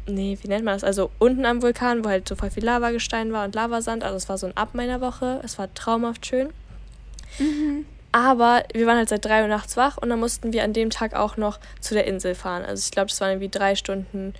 nee, 0.07 0.38
wie 0.40 0.49
nennt 0.49 0.64
man 0.64 0.75
das? 0.75 0.85
Also 0.85 1.11
unten 1.19 1.47
am 1.47 1.62
Vulkan, 1.62 2.05
wo 2.05 2.09
halt 2.09 2.29
so 2.29 2.35
voll 2.35 2.51
viel 2.51 2.64
Lavagestein 2.64 3.33
war 3.33 3.45
und 3.45 3.55
Lavasand. 3.55 4.05
Also 4.05 4.17
es 4.17 4.29
war 4.29 4.38
so 4.38 4.47
ein 4.47 4.57
Ab 4.57 4.71
meiner 4.73 5.01
Woche. 5.01 5.40
Es 5.43 5.59
war 5.59 5.73
traumhaft 5.75 6.27
schön. 6.27 6.53
Mhm. 7.38 7.87
Aber 8.12 8.62
wir 8.73 8.87
waren 8.87 8.99
halt 8.99 9.09
seit 9.09 9.25
drei 9.25 9.43
Uhr 9.43 9.49
nachts 9.49 9.77
wach 9.77 9.97
und 9.97 10.09
dann 10.09 10.21
mussten 10.21 10.53
wir 10.53 10.62
an 10.62 10.73
dem 10.73 10.90
Tag 10.90 11.14
auch 11.14 11.37
noch 11.37 11.59
zu 11.81 11.95
der 11.95 12.07
Insel 12.07 12.37
fahren. 12.37 12.64
Also 12.64 12.85
ich 12.85 12.93
glaube, 12.93 13.09
das 13.09 13.21
waren 13.21 13.31
irgendwie 13.31 13.49
drei 13.49 13.75
Stunden, 13.75 14.35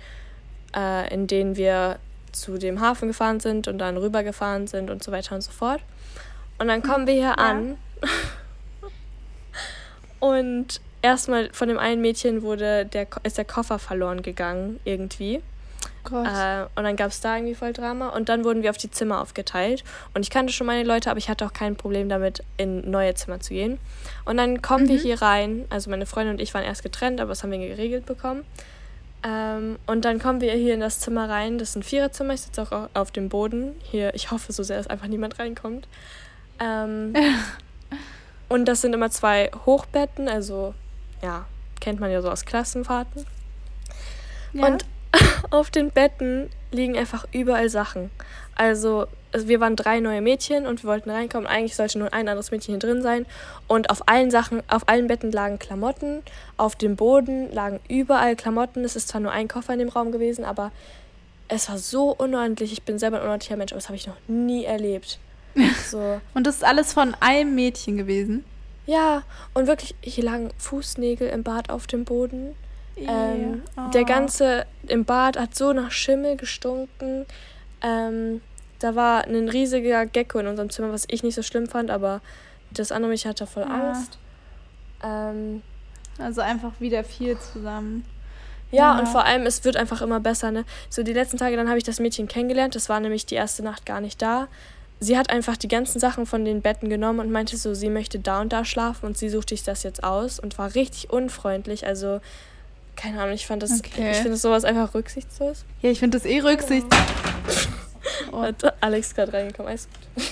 äh, 0.73 1.13
in 1.13 1.27
denen 1.27 1.57
wir 1.57 1.99
zu 2.31 2.57
dem 2.57 2.79
Hafen 2.79 3.09
gefahren 3.09 3.41
sind 3.41 3.67
und 3.67 3.77
dann 3.79 3.97
rübergefahren 3.97 4.67
sind 4.67 4.89
und 4.89 5.03
so 5.03 5.11
weiter 5.11 5.35
und 5.35 5.41
so 5.41 5.51
fort. 5.51 5.81
Und 6.57 6.69
dann 6.69 6.83
kommen 6.83 7.05
wir 7.05 7.15
hier 7.15 7.23
ja. 7.23 7.33
an. 7.33 7.77
und 10.19 10.79
erstmal 11.01 11.49
von 11.51 11.67
dem 11.67 11.77
einen 11.77 12.01
Mädchen 12.01 12.43
wurde 12.43 12.85
der, 12.85 13.07
ist 13.23 13.37
der 13.37 13.45
Koffer 13.45 13.77
verloren 13.77 14.21
gegangen 14.21 14.79
irgendwie. 14.85 15.41
Äh, 16.11 16.65
und 16.75 16.83
dann 16.83 16.95
gab 16.95 17.09
es 17.09 17.21
da 17.21 17.35
irgendwie 17.35 17.55
voll 17.55 17.73
Drama. 17.73 18.09
Und 18.09 18.29
dann 18.29 18.43
wurden 18.43 18.63
wir 18.63 18.69
auf 18.69 18.77
die 18.77 18.91
Zimmer 18.91 19.21
aufgeteilt. 19.21 19.83
Und 20.13 20.21
ich 20.21 20.29
kannte 20.29 20.53
schon 20.53 20.67
meine 20.67 20.83
Leute, 20.83 21.09
aber 21.09 21.17
ich 21.17 21.29
hatte 21.29 21.45
auch 21.45 21.53
kein 21.53 21.75
Problem 21.75 22.09
damit, 22.09 22.43
in 22.57 22.89
neue 22.89 23.13
Zimmer 23.15 23.39
zu 23.39 23.53
gehen. 23.53 23.79
Und 24.25 24.37
dann 24.37 24.61
kommen 24.61 24.85
mhm. 24.85 24.89
wir 24.89 24.97
hier 24.97 25.21
rein. 25.21 25.65
Also 25.69 25.89
meine 25.89 26.05
Freundin 26.05 26.35
und 26.35 26.41
ich 26.41 26.53
waren 26.53 26.63
erst 26.63 26.83
getrennt, 26.83 27.19
aber 27.19 27.29
das 27.29 27.43
haben 27.43 27.51
wir 27.51 27.59
geregelt 27.59 28.05
bekommen. 28.05 28.43
Ähm, 29.23 29.77
und 29.87 30.05
dann 30.05 30.19
kommen 30.19 30.41
wir 30.41 30.53
hier 30.53 30.73
in 30.73 30.79
das 30.79 30.99
Zimmer 30.99 31.29
rein. 31.29 31.57
Das 31.57 31.69
ist 31.69 31.75
ein 31.75 31.83
Viererzimmer. 31.83 32.33
Ich 32.33 32.41
sitze 32.41 32.61
auch 32.61 32.89
auf 32.93 33.11
dem 33.11 33.29
Boden. 33.29 33.75
Hier, 33.83 34.13
ich 34.13 34.31
hoffe 34.31 34.53
so 34.53 34.63
sehr, 34.63 34.77
dass 34.77 34.87
einfach 34.87 35.07
niemand 35.07 35.39
reinkommt. 35.39 35.87
Ähm, 36.59 37.13
und 38.49 38.65
das 38.65 38.81
sind 38.81 38.93
immer 38.93 39.09
zwei 39.09 39.49
Hochbetten, 39.65 40.29
also 40.29 40.73
ja, 41.21 41.45
kennt 41.79 41.99
man 41.99 42.11
ja 42.11 42.21
so 42.21 42.29
aus 42.29 42.45
Klassenfahrten. 42.45 43.25
Ja. 44.53 44.67
Und 44.67 44.85
auf 45.51 45.69
den 45.69 45.91
Betten 45.91 46.49
liegen 46.71 46.97
einfach 46.97 47.25
überall 47.31 47.69
Sachen. 47.69 48.09
Also, 48.55 49.07
wir 49.33 49.59
waren 49.59 49.75
drei 49.75 49.99
neue 49.99 50.21
Mädchen 50.21 50.65
und 50.65 50.83
wir 50.83 50.89
wollten 50.89 51.09
reinkommen. 51.09 51.47
Eigentlich 51.47 51.75
sollte 51.75 51.99
nur 51.99 52.13
ein 52.13 52.27
anderes 52.27 52.51
Mädchen 52.51 52.73
hier 52.73 52.79
drin 52.79 53.01
sein. 53.01 53.25
Und 53.67 53.89
auf 53.89 54.07
allen 54.07 54.31
Sachen, 54.31 54.63
auf 54.69 54.87
allen 54.87 55.07
Betten 55.07 55.31
lagen 55.31 55.59
Klamotten. 55.59 56.23
Auf 56.55 56.75
dem 56.75 56.95
Boden 56.95 57.51
lagen 57.51 57.79
überall 57.89 58.35
Klamotten. 58.35 58.85
Es 58.85 58.95
ist 58.95 59.09
zwar 59.09 59.21
nur 59.21 59.31
ein 59.31 59.47
Koffer 59.47 59.73
in 59.73 59.79
dem 59.79 59.89
Raum 59.89 60.11
gewesen, 60.11 60.45
aber 60.45 60.71
es 61.47 61.69
war 61.69 61.77
so 61.77 62.11
unordentlich. 62.11 62.71
Ich 62.71 62.83
bin 62.83 62.97
selber 62.97 63.17
ein 63.17 63.23
unordentlicher 63.23 63.57
Mensch, 63.57 63.73
aber 63.73 63.79
das 63.79 63.89
habe 63.89 63.97
ich 63.97 64.07
noch 64.07 64.17
nie 64.27 64.65
erlebt. 64.65 65.19
So. 65.89 66.19
und 66.33 66.45
das 66.45 66.55
ist 66.55 66.63
alles 66.65 66.91
von 66.91 67.15
einem 67.21 67.55
Mädchen 67.55 67.95
gewesen? 67.95 68.43
Ja, 68.85 69.23
und 69.53 69.67
wirklich, 69.67 69.95
hier 70.01 70.25
lagen 70.25 70.49
Fußnägel 70.57 71.29
im 71.29 71.43
Bad 71.43 71.69
auf 71.69 71.87
dem 71.87 72.03
Boden. 72.03 72.55
Ähm, 72.97 73.61
oh. 73.77 73.91
Der 73.91 74.05
ganze 74.05 74.65
im 74.87 75.05
Bad 75.05 75.37
hat 75.37 75.55
so 75.55 75.73
nach 75.73 75.91
Schimmel 75.91 76.37
gestunken. 76.37 77.25
Ähm, 77.81 78.41
da 78.79 78.95
war 78.95 79.25
ein 79.25 79.49
riesiger 79.49 80.05
Gecko 80.05 80.39
in 80.39 80.47
unserem 80.47 80.69
Zimmer, 80.69 80.91
was 80.91 81.05
ich 81.09 81.23
nicht 81.23 81.35
so 81.35 81.43
schlimm 81.43 81.67
fand, 81.67 81.91
aber 81.91 82.21
das 82.71 82.91
andere 82.91 83.11
mich 83.11 83.25
hatte 83.25 83.47
voll 83.47 83.63
ja. 83.63 83.69
Angst. 83.69 84.17
Ähm, 85.03 85.61
also 86.17 86.41
einfach 86.41 86.71
wieder 86.79 87.03
viel 87.03 87.37
zusammen. 87.37 88.05
Ja, 88.71 88.93
ja, 88.93 88.99
und 88.99 89.07
vor 89.07 89.23
allem, 89.23 89.45
es 89.45 89.63
wird 89.63 89.77
einfach 89.77 90.01
immer 90.01 90.19
besser. 90.19 90.51
Ne? 90.51 90.65
So 90.89 91.03
die 91.03 91.13
letzten 91.13 91.37
Tage, 91.37 91.55
dann 91.55 91.67
habe 91.67 91.77
ich 91.77 91.83
das 91.83 91.99
Mädchen 91.99 92.27
kennengelernt. 92.27 92.75
Das 92.75 92.89
war 92.89 92.99
nämlich 92.99 93.25
die 93.25 93.35
erste 93.35 93.63
Nacht 93.63 93.85
gar 93.85 94.01
nicht 94.01 94.21
da. 94.21 94.47
Sie 94.99 95.17
hat 95.17 95.29
einfach 95.29 95.57
die 95.57 95.67
ganzen 95.67 95.99
Sachen 95.99 96.25
von 96.25 96.45
den 96.45 96.61
Betten 96.61 96.89
genommen 96.89 97.19
und 97.19 97.31
meinte 97.31 97.57
so, 97.57 97.73
sie 97.73 97.89
möchte 97.89 98.19
da 98.19 98.41
und 98.41 98.53
da 98.53 98.65
schlafen 98.65 99.05
und 99.05 99.17
sie 99.17 99.29
sucht 99.29 99.49
sich 99.49 99.63
das 99.63 99.83
jetzt 99.83 100.03
aus 100.03 100.39
und 100.39 100.57
war 100.57 100.73
richtig 100.73 101.09
unfreundlich. 101.09 101.85
Also 101.85 102.21
keine 102.95 103.21
Ahnung, 103.21 103.33
ich 103.33 103.47
fand 103.47 103.63
das, 103.63 103.79
okay. 103.79 104.11
ich 104.11 104.17
finde 104.17 104.37
sowas 104.37 104.63
einfach 104.63 104.93
rücksichtslos. 104.93 105.65
Ja, 105.81 105.89
ich 105.89 105.99
finde 105.99 106.17
das 106.17 106.25
eh 106.25 106.39
rücksichtslos. 106.39 107.01
Oh. 108.31 108.41
Hat 108.41 108.75
Alex 108.81 109.15
gerade 109.15 109.33
reingekommen, 109.33 109.69
alles 109.69 109.87
gut. 110.15 110.23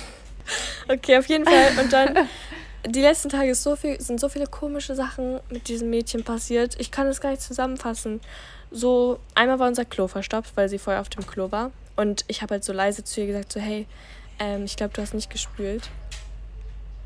Okay, 0.87 1.17
auf 1.17 1.25
jeden 1.27 1.45
Fall. 1.45 1.71
Und 1.81 1.93
dann, 1.93 2.27
die 2.85 3.01
letzten 3.01 3.29
Tage 3.29 3.55
so 3.55 3.75
viel, 3.75 3.99
sind 3.99 4.19
so 4.19 4.29
viele 4.29 4.45
komische 4.45 4.95
Sachen 4.95 5.39
mit 5.49 5.69
diesem 5.69 5.89
Mädchen 5.89 6.23
passiert. 6.23 6.75
Ich 6.79 6.91
kann 6.91 7.07
das 7.07 7.21
gar 7.21 7.31
nicht 7.31 7.41
zusammenfassen. 7.41 8.19
So, 8.69 9.19
einmal 9.33 9.59
war 9.59 9.67
unser 9.69 9.85
Klo 9.85 10.07
verstopft, 10.07 10.55
weil 10.55 10.67
sie 10.67 10.79
vorher 10.79 11.01
auf 11.01 11.09
dem 11.09 11.25
Klo 11.25 11.51
war. 11.51 11.71
Und 11.95 12.25
ich 12.27 12.41
habe 12.41 12.55
halt 12.55 12.63
so 12.63 12.73
leise 12.73 13.03
zu 13.03 13.21
ihr 13.21 13.27
gesagt, 13.27 13.53
so, 13.53 13.59
hey, 13.59 13.87
ähm, 14.39 14.65
ich 14.65 14.75
glaube, 14.75 14.93
du 14.93 15.01
hast 15.01 15.13
nicht 15.13 15.29
gespült. 15.29 15.89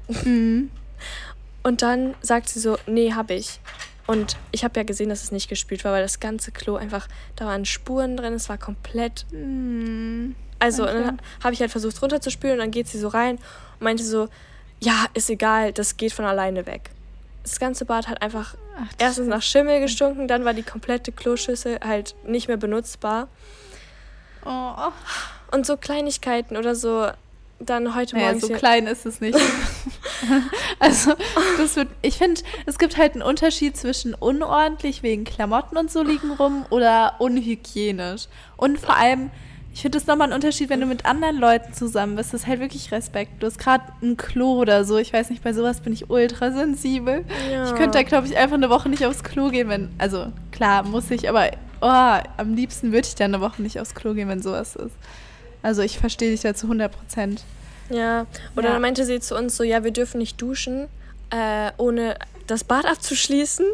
Mhm. 0.08 0.72
Und 1.64 1.82
dann 1.82 2.16
sagt 2.22 2.50
sie 2.50 2.60
so, 2.60 2.78
nee, 2.88 3.14
hab 3.14 3.30
ich. 3.30 3.60
Und 4.08 4.38
ich 4.52 4.64
habe 4.64 4.80
ja 4.80 4.84
gesehen, 4.84 5.10
dass 5.10 5.22
es 5.22 5.32
nicht 5.32 5.50
gespült 5.50 5.84
war, 5.84 5.92
weil 5.92 6.02
das 6.02 6.20
ganze 6.20 6.52
Klo 6.52 6.78
einfach, 6.78 7.08
da 7.36 7.46
waren 7.46 7.66
Spuren 7.66 8.16
drin, 8.16 8.34
es 8.34 8.48
war 8.48 8.58
komplett. 8.58 9.26
Mm, 9.32 10.32
also, 10.60 10.84
okay. 10.84 11.04
dann 11.04 11.22
habe 11.44 11.54
ich 11.54 11.60
halt 11.60 11.72
versucht 11.72 12.02
runterzuspülen 12.02 12.56
und 12.56 12.60
dann 12.60 12.72
geht 12.72 12.88
sie 12.88 13.00
so 13.00 13.10
rein 13.10 13.36
und 13.36 13.82
meinte 13.82 14.04
so: 14.04 14.30
Ja, 14.80 15.06
ist 15.14 15.30
egal, 15.30 15.74
das 15.74 15.98
geht 15.98 16.14
von 16.14 16.26
alleine 16.26 16.66
weg. 16.66 16.90
Das 17.44 17.60
ganze 17.60 17.86
Bad 17.86 18.08
hat 18.08 18.22
einfach 18.22 18.56
Ach, 18.80 18.88
erstens 18.98 19.28
nach 19.28 19.42
Schimmel 19.42 19.82
gestunken, 19.82 20.28
dann 20.28 20.46
war 20.46 20.54
die 20.54 20.64
komplette 20.64 21.12
Kloschüssel 21.12 21.80
halt 21.84 22.16
nicht 22.26 22.48
mehr 22.48 22.58
benutzbar. 22.58 23.28
Oh. 24.46 24.74
Und 25.52 25.66
so 25.66 25.78
Kleinigkeiten 25.78 26.56
oder 26.56 26.76
so, 26.76 27.10
dann 27.60 27.96
heute 27.96 28.16
naja, 28.16 28.28
Morgen. 28.28 28.40
so 28.40 28.50
klein 28.50 28.88
ist 28.88 29.06
es 29.06 29.20
nicht. 29.22 29.38
also, 30.80 31.14
das 31.58 31.76
wird, 31.76 31.88
ich 32.02 32.18
finde, 32.18 32.42
es 32.66 32.78
gibt 32.78 32.98
halt 32.98 33.14
einen 33.14 33.24
Unterschied 33.24 33.76
zwischen 33.76 34.14
unordentlich 34.14 35.04
wegen 35.04 35.24
Klamotten 35.24 35.78
und 35.78 35.92
so 35.92 36.04
liegen 36.04 36.32
rum 36.32 36.66
oder 36.70 37.16
unhygienisch. 37.20 38.28
Und 38.58 38.80
vor 38.80 38.96
allem, 38.96 39.32
Ich 39.78 39.84
finde 39.84 40.00
das 40.00 40.08
nochmal 40.08 40.30
ein 40.30 40.34
Unterschied, 40.34 40.72
wenn 40.72 40.82
du 40.82 40.88
mit 40.88 41.06
anderen 41.06 41.38
Leuten 41.38 41.72
zusammen 41.72 42.16
bist. 42.16 42.34
Das 42.34 42.42
ist 42.42 42.48
halt 42.48 42.60
wirklich 42.60 42.92
Respekt. 42.92 43.44
Du 43.44 43.46
hast 43.46 43.60
gerade 43.60 43.84
ein 44.02 44.18
Klo 44.18 44.54
oder 44.60 44.84
so. 44.84 44.98
Ich 44.98 45.14
weiß 45.14 45.30
nicht, 45.30 45.44
bei 45.44 45.54
sowas 45.54 45.82
bin 45.82 45.94
ich 45.94 46.10
ultra 46.10 46.52
sensibel. 46.52 47.24
Ja. 47.52 47.66
Ich 47.66 47.76
könnte 47.76 48.00
da, 48.00 48.02
glaube 48.02 48.26
ich, 48.26 48.36
einfach 48.36 48.56
eine 48.56 48.72
Woche 48.72 48.90
nicht 48.90 49.06
aufs 49.06 49.24
Klo 49.24 49.50
gehen, 49.50 49.70
wenn. 49.70 49.90
Also, 50.00 50.34
klar, 50.52 50.82
muss 50.82 51.12
ich, 51.12 51.30
aber 51.30 51.52
oh, 51.82 52.18
am 52.38 52.56
liebsten 52.56 52.92
würde 52.92 53.08
ich 53.08 53.14
dann 53.14 53.36
eine 53.36 53.44
Woche 53.44 53.62
nicht 53.62 53.80
aufs 53.80 53.94
Klo 53.94 54.16
gehen, 54.16 54.28
wenn 54.30 54.42
sowas 54.42 54.76
ist. 54.76 54.96
Also, 55.62 55.82
ich 55.82 56.00
verstehe 56.00 56.32
dich 56.32 56.42
da 56.42 56.54
zu 56.54 56.68
100 56.68 56.92
Prozent. 56.92 57.44
Ja, 57.90 58.26
oder 58.56 58.68
ja. 58.68 58.74
dann 58.74 58.82
meinte 58.82 59.06
sie 59.06 59.20
zu 59.20 59.36
uns 59.36 59.58
so: 59.58 59.64
Ja, 59.64 59.84
wir 59.84 59.92
dürfen 59.92 60.20
nicht 60.20 60.42
duschen, 60.42 60.88
äh, 61.30 61.72
ohne 61.78 62.18
das 62.48 62.64
Bad 62.64 62.86
abzuschließen, 62.86 63.66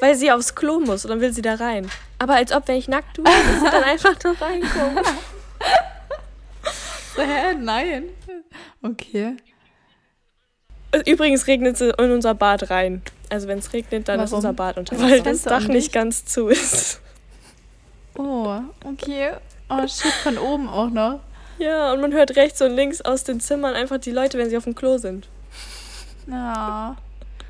weil 0.00 0.14
sie 0.14 0.30
aufs 0.30 0.54
Klo 0.54 0.80
muss 0.80 1.04
und 1.04 1.10
dann 1.10 1.20
will 1.20 1.32
sie 1.32 1.42
da 1.42 1.54
rein. 1.54 1.90
Aber 2.18 2.34
als 2.34 2.52
ob, 2.52 2.68
wenn 2.68 2.76
ich 2.76 2.88
nackt 2.88 3.18
dusche, 3.18 3.30
sie 3.58 3.70
dann 3.70 3.84
einfach 3.84 4.14
da 4.16 4.32
reinkommt. 4.32 5.06
Hä? 7.16 7.54
Nein. 7.58 8.04
Okay. 8.82 9.36
Übrigens 11.06 11.46
regnet 11.46 11.76
sie 11.76 11.90
in 11.90 12.10
unser 12.10 12.34
Bad 12.34 12.70
rein. 12.70 13.02
Also 13.28 13.46
wenn 13.46 13.58
es 13.58 13.72
regnet, 13.72 14.08
dann 14.08 14.18
Warum? 14.18 14.24
ist 14.24 14.32
unser 14.32 14.52
Bad 14.52 14.78
unter, 14.78 15.00
weil 15.00 15.22
das 15.22 15.42
Dach 15.42 15.68
nicht 15.68 15.92
ganz 15.92 16.24
zu 16.24 16.48
ist. 16.48 17.00
Oh, 18.16 18.60
okay. 18.84 19.32
Oh, 19.68 19.86
shit, 19.86 20.12
von 20.22 20.36
oben 20.36 20.68
auch 20.68 20.90
noch. 20.90 21.20
Ja, 21.60 21.92
und 21.92 22.00
man 22.00 22.12
hört 22.12 22.36
rechts 22.36 22.62
und 22.62 22.74
links 22.74 23.02
aus 23.02 23.22
den 23.24 23.38
Zimmern 23.38 23.74
einfach 23.74 23.98
die 23.98 24.12
Leute, 24.12 24.38
wenn 24.38 24.48
sie 24.48 24.56
auf 24.56 24.64
dem 24.64 24.74
Klo 24.74 24.96
sind. 24.96 25.28
Ja. 26.26 26.96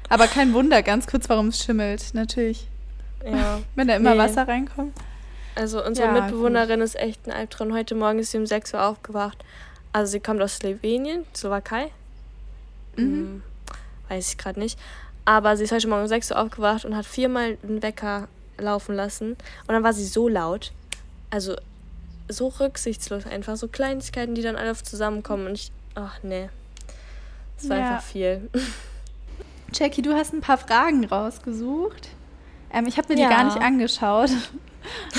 Aber 0.09 0.27
kein 0.27 0.53
Wunder, 0.53 0.83
ganz 0.83 1.07
kurz, 1.07 1.29
warum 1.29 1.49
es 1.49 1.63
schimmelt, 1.63 2.13
natürlich. 2.13 2.67
Ja. 3.25 3.61
Wenn 3.77 3.87
da 3.87 3.95
immer 3.97 4.15
nee. 4.15 4.19
Wasser 4.19 4.49
reinkommt. 4.49 4.97
Also 5.55 5.85
unsere 5.85 6.09
ja, 6.09 6.21
Mitbewohnerin 6.21 6.81
ist 6.81 6.97
echt 6.97 7.27
ein 7.27 7.33
Albtraum. 7.33 7.73
Heute 7.73 7.95
Morgen 7.95 8.19
ist 8.19 8.33
sie 8.33 8.39
um 8.39 8.47
6 8.47 8.75
Uhr 8.75 8.83
aufgewacht. 8.83 9.45
Also 9.93 10.13
sie 10.13 10.21
kommt 10.21 10.41
aus 10.43 10.57
Slowenien, 10.57 11.27
Slowakei. 11.37 11.91
Mhm. 12.97 13.03
Hm, 13.03 13.43
weiß 14.09 14.31
ich 14.31 14.39
gerade 14.39 14.59
nicht. 14.59 14.79
Aber 15.25 15.57
sie 15.57 15.65
ist 15.65 15.73
heute 15.73 15.87
Morgen 15.87 16.03
um 16.03 16.09
6 16.09 16.33
Uhr 16.33 16.39
aufgewacht 16.39 16.85
und 16.85 16.97
hat 16.97 17.07
viermal 17.07 17.57
den 17.57 17.83
Wecker 17.83 18.27
laufen 18.59 18.97
lassen. 18.97 19.33
Und 19.33 19.69
dann 19.69 19.85
war 19.85 19.93
sie 19.93 20.07
so 20.07 20.29
laut. 20.29 20.73
Also 21.31 21.57
so 22.31 22.49
rücksichtslos 22.49 23.27
einfach. 23.27 23.57
So 23.57 23.69
Kleinigkeiten, 23.69 24.35
die 24.35 24.43
dann 24.43 24.57
alle 24.57 24.75
zusammenkommen. 24.75 25.47
Und 25.47 25.55
ich, 25.55 25.73
ach 25.95 26.19
nee. 26.23 26.49
Das 27.57 27.69
war 27.69 27.77
ja. 27.79 27.91
einfach 27.91 28.05
viel. 28.05 28.49
Jackie, 29.73 30.03
du 30.03 30.15
hast 30.15 30.33
ein 30.33 30.41
paar 30.41 30.59
Fragen 30.59 31.05
rausgesucht. 31.05 32.09
Ähm, 32.73 32.87
ich 32.87 32.99
habe 32.99 33.13
mir 33.13 33.21
ja. 33.21 33.29
die 33.29 33.35
gar 33.35 33.45
nicht 33.45 33.61
angeschaut. 33.61 34.31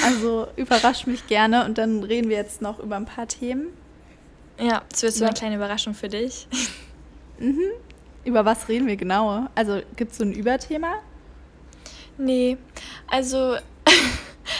Also 0.03 0.47
überrasch 0.55 1.05
mich 1.05 1.27
gerne 1.27 1.65
und 1.65 1.77
dann 1.77 2.03
reden 2.03 2.29
wir 2.29 2.35
jetzt 2.35 2.63
noch 2.63 2.79
über 2.79 2.95
ein 2.95 3.05
paar 3.05 3.27
Themen. 3.27 3.67
Ja, 4.59 4.81
das 4.89 5.03
wird 5.03 5.13
so 5.13 5.23
eine 5.23 5.35
kleine 5.35 5.55
Überraschung 5.55 5.93
für 5.93 6.09
dich. 6.09 6.47
Mhm. 7.39 7.71
Über 8.23 8.45
was 8.45 8.69
reden 8.69 8.85
wir 8.85 8.97
genau? 8.97 9.47
Also 9.55 9.81
gibt 9.95 10.11
es 10.11 10.19
so 10.19 10.23
ein 10.23 10.31
Überthema? 10.31 10.99
Nee, 12.19 12.57
also 13.07 13.55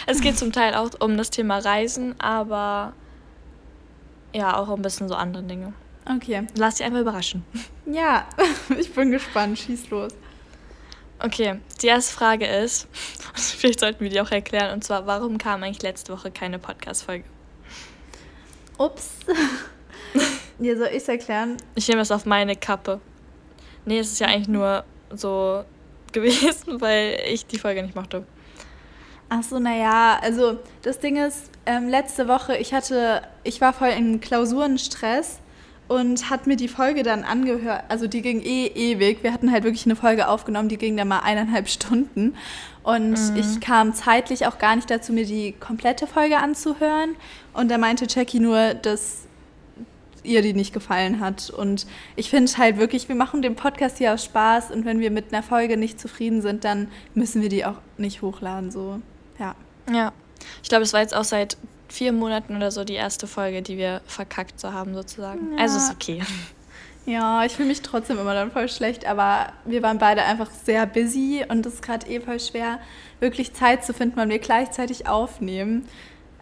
es 0.08 0.22
geht 0.22 0.38
zum 0.38 0.52
Teil 0.52 0.74
auch 0.76 0.90
um 1.00 1.18
das 1.18 1.30
Thema 1.30 1.60
Reisen, 1.60 2.20
aber 2.20 2.94
ja, 4.34 4.58
auch 4.58 4.70
ein 4.70 4.82
bisschen 4.82 5.08
so 5.08 5.16
andere 5.16 5.44
Dinge. 5.44 5.74
Okay. 6.06 6.48
Lass 6.56 6.76
dich 6.76 6.86
einmal 6.86 7.02
überraschen. 7.02 7.46
Ja, 7.86 8.28
ich 8.78 8.92
bin 8.94 9.12
gespannt. 9.12 9.60
Schieß 9.60 9.90
los. 9.90 10.14
Okay, 11.24 11.60
die 11.82 11.88
erste 11.88 12.16
Frage 12.16 12.48
ist, 12.48 12.88
vielleicht 13.36 13.80
sollten 13.80 14.00
wir 14.00 14.10
die 14.10 14.20
auch 14.20 14.32
erklären, 14.32 14.74
und 14.74 14.84
zwar, 14.84 15.06
warum 15.06 15.38
kam 15.38 15.62
eigentlich 15.62 15.84
letzte 15.84 16.14
Woche 16.14 16.32
keine 16.32 16.58
Podcast-Folge? 16.58 17.26
Ups. 18.80 19.12
ja, 20.60 20.76
soll 20.76 20.88
ich 20.88 20.98
es 20.98 21.08
erklären? 21.08 21.58
Ich 21.76 21.88
nehme 21.88 22.02
das 22.02 22.12
auf 22.12 22.26
meine 22.26 22.56
Kappe. 22.56 23.00
Nee, 23.86 24.00
es 24.00 24.14
ist 24.14 24.20
ja 24.20 24.28
eigentlich 24.28 24.48
nur 24.48 24.84
so 25.12 25.64
gewesen, 26.12 26.82
weil 26.82 27.22
ich 27.28 27.46
die 27.46 27.60
Folge 27.60 27.84
nicht 27.84 27.96
mochte. 27.96 28.26
Ach 29.34 29.44
so, 29.44 29.60
naja, 29.60 30.20
also 30.22 30.60
das 30.82 31.00
Ding 31.00 31.16
ist, 31.16 31.52
ähm, 31.66 31.88
letzte 31.88 32.28
Woche, 32.28 32.58
ich 32.58 32.74
hatte, 32.74 33.22
ich 33.46 33.62
war 33.62 33.72
voll 33.72 33.88
in 33.88 34.20
Klausurenstress 34.20 35.40
und 35.88 36.30
hat 36.30 36.48
mir 36.48 36.58
die 36.58 36.68
Folge 36.68 37.02
dann 37.02 37.24
angehört. 37.24 37.86
Also 37.88 38.08
die 38.08 38.22
ging 38.22 38.42
eh 38.42 38.68
ewig. 38.68 39.24
Wir 39.24 39.32
hatten 39.32 39.50
halt 39.54 39.64
wirklich 39.64 39.86
eine 39.86 39.96
Folge 39.96 40.28
aufgenommen, 40.28 40.68
die 40.68 40.78
ging 40.78 40.98
dann 40.98 41.08
mal 41.08 41.20
eineinhalb 41.20 41.70
Stunden. 41.70 42.36
Und 42.84 43.12
mhm. 43.12 43.38
ich 43.38 43.62
kam 43.62 43.94
zeitlich 43.94 44.48
auch 44.48 44.58
gar 44.58 44.76
nicht 44.76 44.92
dazu, 44.92 45.14
mir 45.14 45.26
die 45.26 45.54
komplette 45.54 46.08
Folge 46.08 46.38
anzuhören. 46.38 47.16
Und 47.54 47.72
da 47.72 47.78
meinte 47.78 48.08
Jackie 48.10 48.42
nur, 48.42 48.74
dass 48.74 49.28
ihr 50.24 50.42
die 50.42 50.54
nicht 50.54 50.74
gefallen 50.74 51.22
hat. 51.22 51.50
Und 51.50 51.88
ich 52.18 52.30
finde 52.30 52.52
halt 52.58 52.76
wirklich, 52.80 53.08
wir 53.08 53.16
machen 53.16 53.42
den 53.42 53.56
Podcast 53.56 53.98
hier 53.98 54.14
aus 54.14 54.26
Spaß 54.26 54.72
und 54.72 54.84
wenn 54.84 55.00
wir 55.00 55.10
mit 55.10 55.34
einer 55.34 55.42
Folge 55.42 55.78
nicht 55.78 56.02
zufrieden 56.02 56.42
sind, 56.42 56.66
dann 56.66 56.90
müssen 57.14 57.42
wir 57.42 57.48
die 57.48 57.64
auch 57.64 57.78
nicht 57.98 58.22
hochladen. 58.22 58.72
So, 58.72 59.00
ja. 59.42 59.56
Ja. 59.92 60.14
Ich 60.64 60.70
glaube, 60.70 60.84
es 60.84 60.94
war 60.94 61.02
jetzt 61.02 61.16
auch 61.16 61.24
seit 61.24 61.58
vier 61.90 62.14
Monaten 62.14 62.56
oder 62.56 62.72
so 62.72 62.84
die 62.84 62.94
erste 62.94 63.28
Folge, 63.28 63.62
die 63.62 63.78
wir 63.78 64.02
verkackt 64.06 64.60
so 64.60 64.72
haben, 64.72 64.94
sozusagen. 64.94 65.58
Ja. 65.58 65.64
Also 65.64 65.78
ist 65.78 65.92
okay. 65.92 66.22
Ja, 67.06 67.44
ich 67.46 67.54
fühle 67.54 67.68
mich 67.68 67.82
trotzdem 67.82 68.20
immer 68.20 68.36
dann 68.36 68.52
voll 68.52 68.70
schlecht, 68.70 69.08
aber 69.08 69.54
wir 69.66 69.82
waren 69.82 69.98
beide 69.98 70.22
einfach 70.22 70.52
sehr 70.52 70.86
busy 70.86 71.44
und 71.48 71.66
es 71.66 71.76
ist 71.76 71.82
gerade 71.82 72.08
eh 72.08 72.20
voll 72.20 72.40
schwer, 72.40 72.80
wirklich 73.20 73.54
Zeit 73.54 73.84
zu 73.84 73.94
finden, 73.94 74.18
weil 74.18 74.30
wir 74.30 74.38
gleichzeitig 74.38 75.08
aufnehmen. 75.08 75.88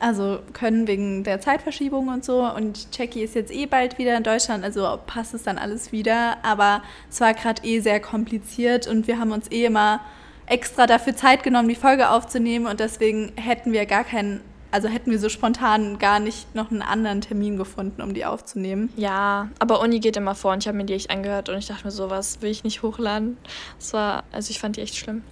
Also 0.01 0.39
können 0.53 0.88
wegen 0.88 1.23
der 1.23 1.41
Zeitverschiebung 1.41 2.09
und 2.09 2.25
so. 2.25 2.43
Und 2.43 2.88
Jackie 2.97 3.21
ist 3.21 3.35
jetzt 3.35 3.51
eh 3.51 3.65
bald 3.65 3.97
wieder 3.97 4.15
in 4.15 4.23
Deutschland, 4.23 4.63
also 4.63 4.99
passt 5.07 5.33
es 5.33 5.43
dann 5.43 5.57
alles 5.57 5.91
wieder. 5.91 6.38
Aber 6.43 6.83
es 7.09 7.19
war 7.21 7.33
gerade 7.33 7.63
eh 7.65 7.79
sehr 7.79 7.99
kompliziert 8.01 8.85
und 8.88 9.07
wir 9.07 9.17
haben 9.17 9.31
uns 9.31 9.49
eh 9.51 9.65
immer 9.65 10.01
extra 10.49 10.88
dafür 10.88 11.15
Zeit 11.15 11.43
genommen, 11.43 11.69
die 11.69 11.75
Folge 11.75 12.09
aufzunehmen. 12.09 12.65
Und 12.65 12.79
deswegen 12.79 13.31
hätten 13.38 13.71
wir 13.71 13.85
gar 13.85 14.03
keinen 14.03 14.41
also 14.71 14.88
hätten 14.88 15.12
wir 15.12 15.19
so 15.19 15.29
spontan 15.29 15.97
gar 15.97 16.19
nicht 16.19 16.53
noch 16.53 16.69
einen 16.69 16.81
anderen 16.81 17.21
Termin 17.21 17.57
gefunden, 17.57 18.01
um 18.01 18.13
die 18.13 18.25
aufzunehmen. 18.25 18.93
Ja, 18.95 19.49
aber 19.57 19.81
Uni 19.81 19.99
geht 19.99 20.15
immer 20.17 20.35
vor 20.35 20.53
und 20.53 20.63
ich 20.63 20.67
habe 20.67 20.77
mir 20.77 20.85
die 20.85 20.93
echt 20.93 21.09
angehört 21.09 21.49
und 21.49 21.57
ich 21.57 21.67
dachte 21.67 21.85
mir, 21.85 21.91
sowas 21.91 22.41
will 22.41 22.51
ich 22.51 22.63
nicht 22.63 22.83
hochladen. 22.83 23.38
Das 23.79 23.93
war, 23.93 24.23
also 24.31 24.51
ich 24.51 24.59
fand 24.59 24.77
die 24.77 24.81
echt 24.81 24.95
schlimm. 24.95 25.23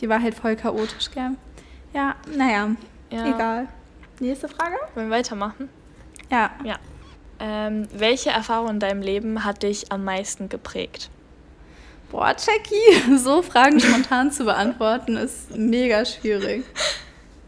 Die 0.00 0.08
war 0.08 0.20
halt 0.20 0.34
voll 0.34 0.56
chaotisch, 0.56 1.10
gell? 1.12 1.30
Ja, 1.94 2.14
naja, 2.36 2.72
ja. 3.10 3.26
egal. 3.26 3.68
Nächste 4.20 4.48
Frage? 4.48 4.76
Wollen 4.94 5.08
wir 5.08 5.16
weitermachen? 5.16 5.70
Ja. 6.30 6.50
Ja. 6.64 6.76
Ähm, 7.38 7.88
welche 7.94 8.30
Erfahrung 8.30 8.70
in 8.70 8.80
deinem 8.80 9.02
Leben 9.02 9.44
hat 9.44 9.62
dich 9.62 9.92
am 9.92 10.04
meisten 10.04 10.48
geprägt? 10.48 11.10
Boah, 12.10 12.34
Jackie, 12.36 13.16
so 13.16 13.42
Fragen 13.42 13.80
spontan 13.80 14.30
zu 14.30 14.44
beantworten 14.44 15.16
ist 15.16 15.56
mega 15.56 16.04
schwierig 16.04 16.64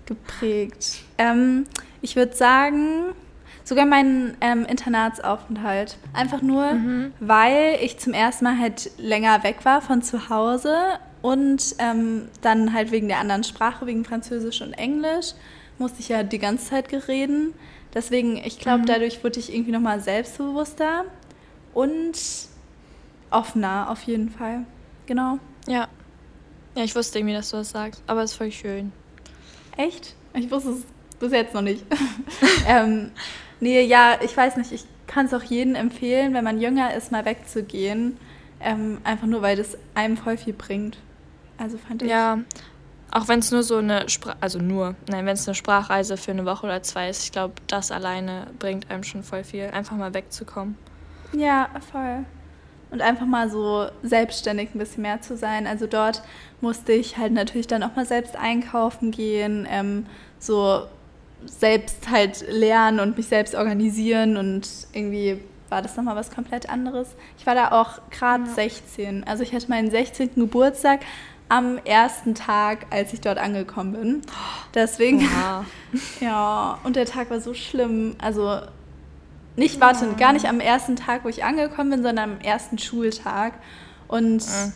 geprägt? 0.07 1.05
Ähm, 1.19 1.67
ich 2.03 2.17
würde 2.17 2.35
sagen, 2.35 3.15
sogar 3.63 3.87
meinen 3.87 4.37
ähm, 4.41 4.65
Internatsaufenthalt. 4.65 5.99
Einfach 6.13 6.43
nur, 6.43 6.73
mhm. 6.73 7.13
weil 7.21 7.79
ich 7.83 7.99
zum 7.99 8.15
ersten 8.15 8.45
Mal 8.45 8.59
halt 8.59 8.91
länger 8.99 9.45
weg 9.45 9.65
war 9.65 9.83
von 9.83 10.03
zu 10.03 10.31
Hause 10.31 10.75
und 11.23 11.77
ähm, 11.79 12.29
dann 12.41 12.73
halt 12.73 12.91
wegen 12.91 13.09
der 13.09 13.19
anderen 13.19 13.45
Sprache, 13.45 13.87
wegen 13.87 14.05
Französisch 14.05 14.63
und 14.63 14.73
Englisch, 14.73 15.35
musste 15.79 16.01
ich 16.01 16.09
ja 16.09 16.23
die 16.23 16.39
ganze 16.39 16.71
Zeit 16.71 16.89
gereden. 16.89 17.55
Deswegen, 17.95 18.37
ich 18.37 18.59
glaube, 18.59 18.81
mhm. 18.81 18.87
dadurch 18.87 19.23
wurde 19.23 19.39
ich 19.39 19.53
irgendwie 19.53 19.73
nochmal 19.73 20.01
selbstbewusster 20.01 21.05
und 21.75 22.19
offener 23.31 23.91
auf 23.91 24.03
jeden 24.03 24.31
Fall. 24.31 24.65
Genau. 25.07 25.39
Ja. 25.67 25.89
Ja, 26.75 26.85
ich 26.85 26.95
wusste 26.95 27.19
irgendwie, 27.19 27.35
dass 27.35 27.51
du 27.51 27.57
das 27.57 27.71
sagst, 27.71 28.03
aber 28.07 28.23
es 28.23 28.33
ist 28.33 28.37
voll 28.37 28.53
schön. 28.53 28.93
Echt? 29.77 30.15
Ich 30.35 30.51
wusste 30.51 30.71
es 30.71 30.85
bis 31.19 31.33
jetzt 31.33 31.55
noch 31.55 31.63
nicht. 31.63 31.85
ähm, 32.67 33.11
nee, 33.61 33.83
ja, 33.83 34.19
ich 34.23 34.37
weiß 34.37 34.57
nicht. 34.57 34.73
Ich 34.73 34.85
kann 35.07 35.27
es 35.27 35.35
auch 35.35 35.43
jedem 35.43 35.75
empfehlen, 35.75 36.35
wenn 36.35 36.45
man 36.45 36.61
jünger 36.61 36.95
ist, 36.95 37.11
mal 37.11 37.25
wegzugehen. 37.25 38.17
Ähm, 38.61 38.99
einfach 39.05 39.27
nur, 39.27 39.43
weil 39.43 39.57
das 39.57 39.77
einem 39.95 40.17
voll 40.17 40.37
viel 40.37 40.53
bringt. 40.53 40.99
Also 41.57 41.79
fand 41.79 42.03
ich. 42.03 42.11
Ja, 42.11 42.39
auch 43.11 43.27
wenn 43.29 43.39
es 43.39 43.51
nur 43.51 43.63
so 43.63 43.79
eine 43.79 44.09
Spra 44.09 44.37
also 44.41 44.59
nur, 44.59 44.95
nein, 45.09 45.25
wenn 45.27 45.35
es 45.35 45.49
eine 45.49 45.55
Sprachreise 45.55 46.17
für 46.17 46.33
eine 46.33 46.45
Woche 46.45 46.67
oder 46.67 46.83
zwei 46.83 47.09
ist, 47.09 47.25
ich 47.25 47.33
glaube, 47.33 47.55
das 47.67 47.91
alleine 47.91 48.49
bringt 48.59 48.91
einem 48.91 49.03
schon 49.03 49.23
voll 49.23 49.45
viel, 49.45 49.65
einfach 49.67 49.97
mal 49.97 50.13
wegzukommen. 50.13 50.77
Ja, 51.33 51.71
voll 51.91 52.25
und 52.91 53.03
einfach 53.03 53.27
mal 53.27 53.51
so 53.51 53.87
selbstständig 54.03 54.75
ein 54.75 54.79
bisschen 54.79 55.03
mehr 55.03 55.21
zu 55.21 55.37
sein. 55.37 55.67
Also 55.67 55.87
dort 55.87 56.23
musste 56.61 56.93
ich 56.93 57.17
halt 57.17 57.33
natürlich 57.33 57.67
dann 57.67 57.83
auch 57.83 57.95
mal 57.97 58.07
selbst 58.07 58.37
einkaufen 58.37 59.11
gehen, 59.11 59.67
ähm, 59.71 60.07
so 60.39 60.87
selbst 61.47 62.11
halt 62.11 62.45
lernen 62.49 63.01
und 63.01 63.17
mich 63.17 63.27
selbst 63.27 63.55
organisieren 63.55 64.37
und 64.37 64.69
irgendwie 64.93 65.41
war 65.69 65.83
das 65.83 65.97
nochmal 65.97 66.17
was 66.17 66.31
komplett 66.31 66.69
anderes. 66.69 67.09
Ich 67.39 67.47
war 67.47 67.55
da 67.55 67.73
auch 67.73 68.01
gerade 68.11 68.45
ja. 68.45 68.55
16, 68.55 69.25
also 69.25 69.43
ich 69.43 69.53
hatte 69.53 69.69
meinen 69.69 69.91
16. 69.91 70.31
Geburtstag 70.35 71.01
am 71.49 71.79
ersten 71.79 72.35
Tag, 72.35 72.87
als 72.91 73.13
ich 73.13 73.21
dort 73.21 73.39
angekommen 73.39 73.93
bin. 73.93 74.23
Deswegen. 74.75 75.21
Oha. 75.21 75.65
ja, 76.21 76.79
und 76.85 76.97
der 76.97 77.07
Tag 77.07 77.31
war 77.31 77.41
so 77.41 77.55
schlimm. 77.55 78.17
Also 78.19 78.61
nicht, 79.59 79.81
warte, 79.81 80.07
Ja. 80.07 80.13
gar 80.13 80.33
nicht 80.33 80.47
am 80.47 80.61
ersten 80.61 80.97
Tag, 80.97 81.25
wo 81.25 81.29
ich 81.29 81.45
angekommen 81.45 81.91
bin, 81.91 82.03
sondern 82.03 82.33
am 82.33 82.41
ersten 82.41 82.79
Schultag. 82.79 83.55
Und 84.07 84.39
Mhm. 84.47 84.73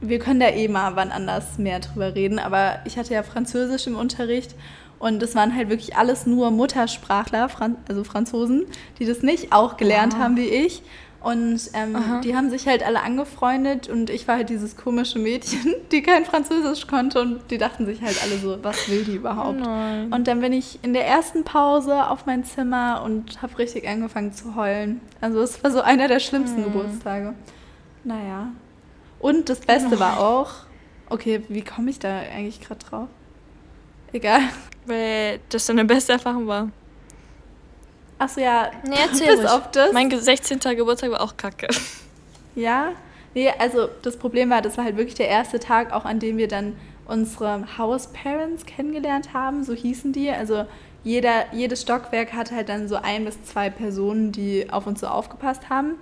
wir 0.00 0.18
können 0.18 0.40
da 0.40 0.48
eh 0.50 0.68
mal 0.68 0.94
wann 0.96 1.10
anders 1.10 1.58
mehr 1.58 1.80
drüber 1.80 2.14
reden. 2.14 2.38
Aber 2.38 2.80
ich 2.84 2.98
hatte 2.98 3.14
ja 3.14 3.22
Französisch 3.22 3.86
im 3.86 3.96
Unterricht 3.96 4.54
und 4.98 5.22
es 5.22 5.34
waren 5.34 5.54
halt 5.54 5.70
wirklich 5.70 5.96
alles 5.96 6.26
nur 6.26 6.50
Muttersprachler, 6.50 7.48
also 7.88 8.04
Franzosen, 8.04 8.66
die 8.98 9.06
das 9.06 9.22
nicht 9.22 9.52
auch 9.52 9.76
gelernt 9.76 10.14
Wow. 10.14 10.20
haben 10.20 10.36
wie 10.36 10.48
ich. 10.48 10.82
Und 11.20 11.60
ähm, 11.74 11.96
die 12.22 12.36
haben 12.36 12.48
sich 12.48 12.68
halt 12.68 12.84
alle 12.86 13.02
angefreundet 13.02 13.88
und 13.88 14.08
ich 14.08 14.28
war 14.28 14.36
halt 14.36 14.50
dieses 14.50 14.76
komische 14.76 15.18
Mädchen, 15.18 15.74
die 15.92 16.00
kein 16.02 16.24
Französisch 16.24 16.86
konnte 16.86 17.20
und 17.20 17.40
die 17.50 17.58
dachten 17.58 17.86
sich 17.86 18.00
halt 18.02 18.22
alle 18.22 18.38
so, 18.38 18.56
was 18.62 18.88
will 18.88 19.02
die 19.04 19.16
überhaupt? 19.16 19.58
Nein. 19.58 20.12
Und 20.12 20.28
dann 20.28 20.40
bin 20.40 20.52
ich 20.52 20.78
in 20.82 20.92
der 20.92 21.06
ersten 21.08 21.42
Pause 21.42 22.08
auf 22.08 22.26
mein 22.26 22.44
Zimmer 22.44 23.02
und 23.04 23.42
habe 23.42 23.58
richtig 23.58 23.88
angefangen 23.88 24.32
zu 24.32 24.54
heulen. 24.54 25.00
Also 25.20 25.40
es 25.42 25.62
war 25.64 25.72
so 25.72 25.80
einer 25.80 26.06
der 26.06 26.20
schlimmsten 26.20 26.60
Mhm. 26.60 26.64
Geburtstage. 26.66 27.34
Naja. 28.04 28.52
Und 29.18 29.48
das 29.48 29.58
Beste 29.58 29.98
war 29.98 30.20
auch, 30.20 30.50
okay, 31.10 31.42
wie 31.48 31.62
komme 31.62 31.90
ich 31.90 31.98
da 31.98 32.16
eigentlich 32.20 32.60
gerade 32.60 32.84
drauf? 32.86 33.08
Egal. 34.12 34.42
Weil 34.86 35.40
das 35.48 35.66
deine 35.66 35.84
beste 35.84 36.12
Erfahrung 36.12 36.46
war. 36.46 36.68
Achso, 38.18 38.40
ja. 38.40 38.70
Nee, 38.86 38.96
erzähl 39.08 39.28
Bis 39.28 39.38
ruhig. 39.40 39.48
auf 39.50 39.70
das. 39.70 39.92
Mein 39.92 40.08
ge- 40.10 40.18
16. 40.18 40.58
Geburtstag 40.76 41.10
war 41.10 41.20
auch 41.20 41.36
kacke. 41.36 41.68
Ja, 42.54 42.88
nee, 43.34 43.50
also 43.58 43.88
das 44.02 44.16
Problem 44.16 44.50
war, 44.50 44.62
das 44.62 44.76
war 44.76 44.84
halt 44.84 44.96
wirklich 44.96 45.14
der 45.14 45.28
erste 45.28 45.60
Tag, 45.60 45.92
auch 45.92 46.04
an 46.04 46.18
dem 46.18 46.36
wir 46.38 46.48
dann 46.48 46.76
unsere 47.06 47.78
House 47.78 48.08
Parents 48.08 48.66
kennengelernt 48.66 49.32
haben, 49.32 49.64
so 49.64 49.72
hießen 49.74 50.12
die. 50.12 50.30
Also 50.30 50.64
jeder, 51.04 51.52
jedes 51.52 51.82
Stockwerk 51.82 52.32
hatte 52.32 52.54
halt 52.56 52.68
dann 52.68 52.88
so 52.88 52.96
ein 52.96 53.24
bis 53.24 53.42
zwei 53.44 53.70
Personen, 53.70 54.32
die 54.32 54.66
auf 54.70 54.86
uns 54.86 55.00
so 55.00 55.06
aufgepasst 55.06 55.70
haben. 55.70 55.94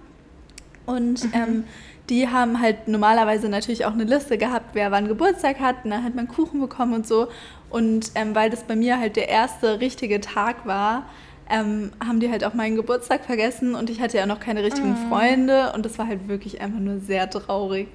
Und 0.87 1.25
ähm, 1.35 1.65
die 2.09 2.29
haben 2.29 2.61
halt 2.61 2.89
normalerweise 2.89 3.49
natürlich 3.49 3.85
auch 3.85 3.93
eine 3.93 4.05
Liste 4.05 4.39
gehabt, 4.39 4.71
wer 4.73 4.91
wann 4.91 5.09
Geburtstag 5.09 5.61
hat. 5.61 5.85
Und 5.85 5.91
dann 5.91 6.03
hat 6.05 6.15
man 6.15 6.29
Kuchen 6.29 6.61
bekommen 6.61 6.95
und 6.95 7.07
so. 7.07 7.29
Und 7.71 8.13
ähm, 8.15 8.35
weil 8.35 8.51
das 8.51 8.63
bei 8.65 8.77
mir 8.77 8.99
halt 8.99 9.17
der 9.17 9.29
erste 9.29 9.81
richtige 9.81 10.21
Tag 10.21 10.65
war, 10.67 11.05
ähm, 11.51 11.93
haben 12.05 12.21
die 12.21 12.31
halt 12.31 12.45
auch 12.45 12.55
meinen 12.55 12.77
Geburtstag 12.77 13.25
vergessen 13.25 13.75
und 13.75 13.91
ich 13.91 14.01
hatte 14.01 14.17
ja 14.17 14.27
noch 14.27 14.41
keine 14.41 14.63
richtigen 14.63 14.97
Freunde 15.09 15.73
und 15.75 15.85
das 15.85 15.99
war 15.99 16.07
halt 16.07 16.29
wirklich 16.29 16.61
einfach 16.61 16.81
nur 16.81 16.99
sehr 17.01 17.29
traurig. 17.31 17.89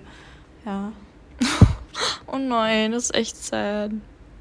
Ja. 0.65 0.91
Oh 2.33 2.37
nein, 2.37 2.93
das 2.93 3.05
ist 3.05 3.15
echt 3.15 3.35
sad. 3.35 3.91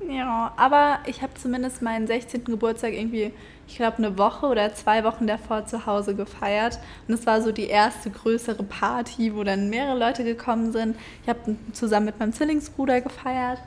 Ja, 0.09 0.53
aber 0.57 1.01
ich 1.07 1.23
habe 1.23 1.35
zumindest 1.35 1.83
meinen 1.83 2.07
16. 2.07 2.45
Geburtstag 2.45 2.93
irgendwie, 2.93 3.33
ich 3.67 3.77
glaube, 3.77 3.99
eine 3.99 4.17
Woche 4.17 4.47
oder 4.47 4.73
zwei 4.75 5.05
Wochen 5.05 5.27
davor 5.27 5.67
zu 5.67 5.87
Hause 5.87 6.15
gefeiert. 6.15 6.79
Und 7.07 7.15
es 7.15 7.27
war 7.27 7.43
so 7.43 7.53
die 7.53 7.67
erste 7.67 8.11
größere 8.11 8.63
Party, 8.63 9.35
wo 9.35 9.43
dann 9.43 9.71
mehrere 9.71 9.99
Leute 9.99 10.25
gekommen 10.25 10.73
sind. 10.73 10.97
Ich 11.23 11.29
habe 11.29 11.57
zusammen 11.73 12.07
mit 12.07 12.19
meinem 12.19 12.33
Zwillingsbruder 12.33 13.01
gefeiert 13.01 13.59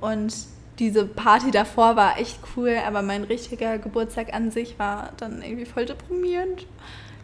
und 0.00 0.32
diese 0.78 1.06
Party 1.06 1.50
davor 1.50 1.96
war 1.96 2.18
echt 2.18 2.38
cool, 2.56 2.76
aber 2.86 3.02
mein 3.02 3.24
richtiger 3.24 3.78
Geburtstag 3.78 4.34
an 4.34 4.50
sich 4.50 4.78
war 4.78 5.12
dann 5.16 5.42
irgendwie 5.42 5.66
voll 5.66 5.86
deprimierend. 5.86 6.66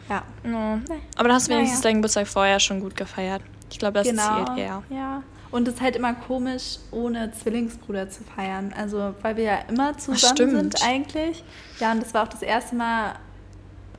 Ja, 0.09 0.23
No. 0.43 0.79
Aber 1.17 1.29
da 1.29 1.35
hast 1.35 1.47
du 1.47 1.51
Naja. 1.51 1.59
wenigstens 1.59 1.81
deinen 1.81 1.95
Geburtstag 1.95 2.27
vorher 2.27 2.59
schon 2.59 2.79
gut 2.79 2.95
gefeiert. 2.95 3.41
Ich 3.71 3.79
glaube, 3.79 3.93
das 3.99 4.07
genau. 4.07 4.45
zählt 4.45 4.57
eher. 4.57 4.83
Ja. 4.89 5.23
Und 5.51 5.67
es 5.67 5.75
ist 5.75 5.81
halt 5.81 5.97
immer 5.97 6.13
komisch, 6.13 6.77
ohne 6.91 7.31
Zwillingsbruder 7.31 8.09
zu 8.09 8.23
feiern. 8.23 8.73
Also, 8.75 9.13
weil 9.21 9.35
wir 9.35 9.43
ja 9.43 9.59
immer 9.69 9.97
zusammen 9.97 10.37
sind 10.49 10.83
eigentlich. 10.83 11.43
Ja, 11.79 11.91
und 11.91 12.01
das 12.01 12.13
war 12.13 12.23
auch 12.23 12.29
das 12.29 12.41
erste 12.41 12.75
Mal, 12.75 13.15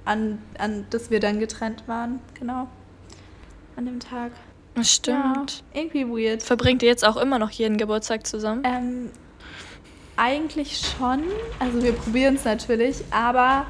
an, 0.05 0.39
an 0.59 0.87
dass 0.91 1.11
wir 1.11 1.21
dann 1.21 1.39
getrennt 1.39 1.85
waren. 1.87 2.21
Genau. 2.39 2.69
An 3.77 3.85
dem 3.87 4.01
Tag. 4.01 4.33
Stimmt. 4.81 5.63
Ja, 5.75 5.81
irgendwie 5.81 6.07
weird. 6.09 6.43
Verbringt 6.43 6.83
ihr 6.83 6.89
jetzt 6.89 7.05
auch 7.07 7.19
immer 7.19 7.39
noch 7.39 7.51
jeden 7.51 7.77
Geburtstag 7.77 8.27
zusammen? 8.27 8.63
Ähm, 8.65 9.11
eigentlich 10.17 10.79
schon. 10.81 11.23
Also, 11.59 11.83
wir 11.83 11.93
probieren 11.93 12.35
es 12.37 12.45
natürlich, 12.45 13.03
aber 13.11 13.67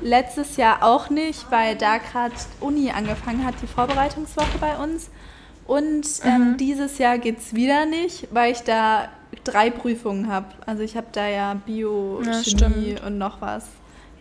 letztes 0.00 0.56
Jahr 0.56 0.82
auch 0.82 1.10
nicht, 1.10 1.50
weil 1.50 1.76
da 1.76 1.98
gerade 1.98 2.34
Uni 2.60 2.90
angefangen 2.90 3.44
hat, 3.44 3.54
die 3.62 3.66
Vorbereitungswoche 3.66 4.58
bei 4.60 4.76
uns. 4.76 5.10
Und 5.66 6.06
ähm, 6.24 6.52
Mhm. 6.52 6.56
dieses 6.58 6.98
Jahr 6.98 7.18
geht 7.18 7.38
es 7.38 7.54
wieder 7.54 7.86
nicht, 7.86 8.28
weil 8.30 8.52
ich 8.52 8.60
da 8.60 9.08
drei 9.44 9.68
Prüfungen 9.70 10.28
habe. 10.28 10.46
Also 10.64 10.82
ich 10.82 10.96
habe 10.96 11.08
da 11.12 11.26
ja 11.28 11.54
Bio, 11.54 12.20
Ja, 12.24 12.32
Chemie 12.42 12.92
stimmt. 12.94 13.04
und 13.04 13.18
noch 13.18 13.40
was. 13.40 13.66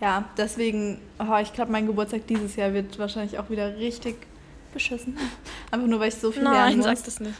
Ja, 0.01 0.25
deswegen, 0.37 0.99
oh, 1.19 1.37
ich 1.41 1.53
glaube, 1.53 1.71
mein 1.71 1.85
Geburtstag 1.87 2.27
dieses 2.27 2.55
Jahr 2.55 2.73
wird 2.73 2.97
wahrscheinlich 2.99 3.37
auch 3.39 3.49
wieder 3.49 3.77
richtig 3.77 4.15
beschissen. 4.73 5.17
Einfach 5.71 5.87
nur, 5.87 5.99
weil 5.99 6.09
ich 6.09 6.15
so 6.15 6.31
viel 6.31 6.43
lernen 6.43 6.55
Nein, 6.57 6.77
muss. 6.77 6.85
sag 6.85 7.03
das 7.05 7.19
nicht. 7.19 7.35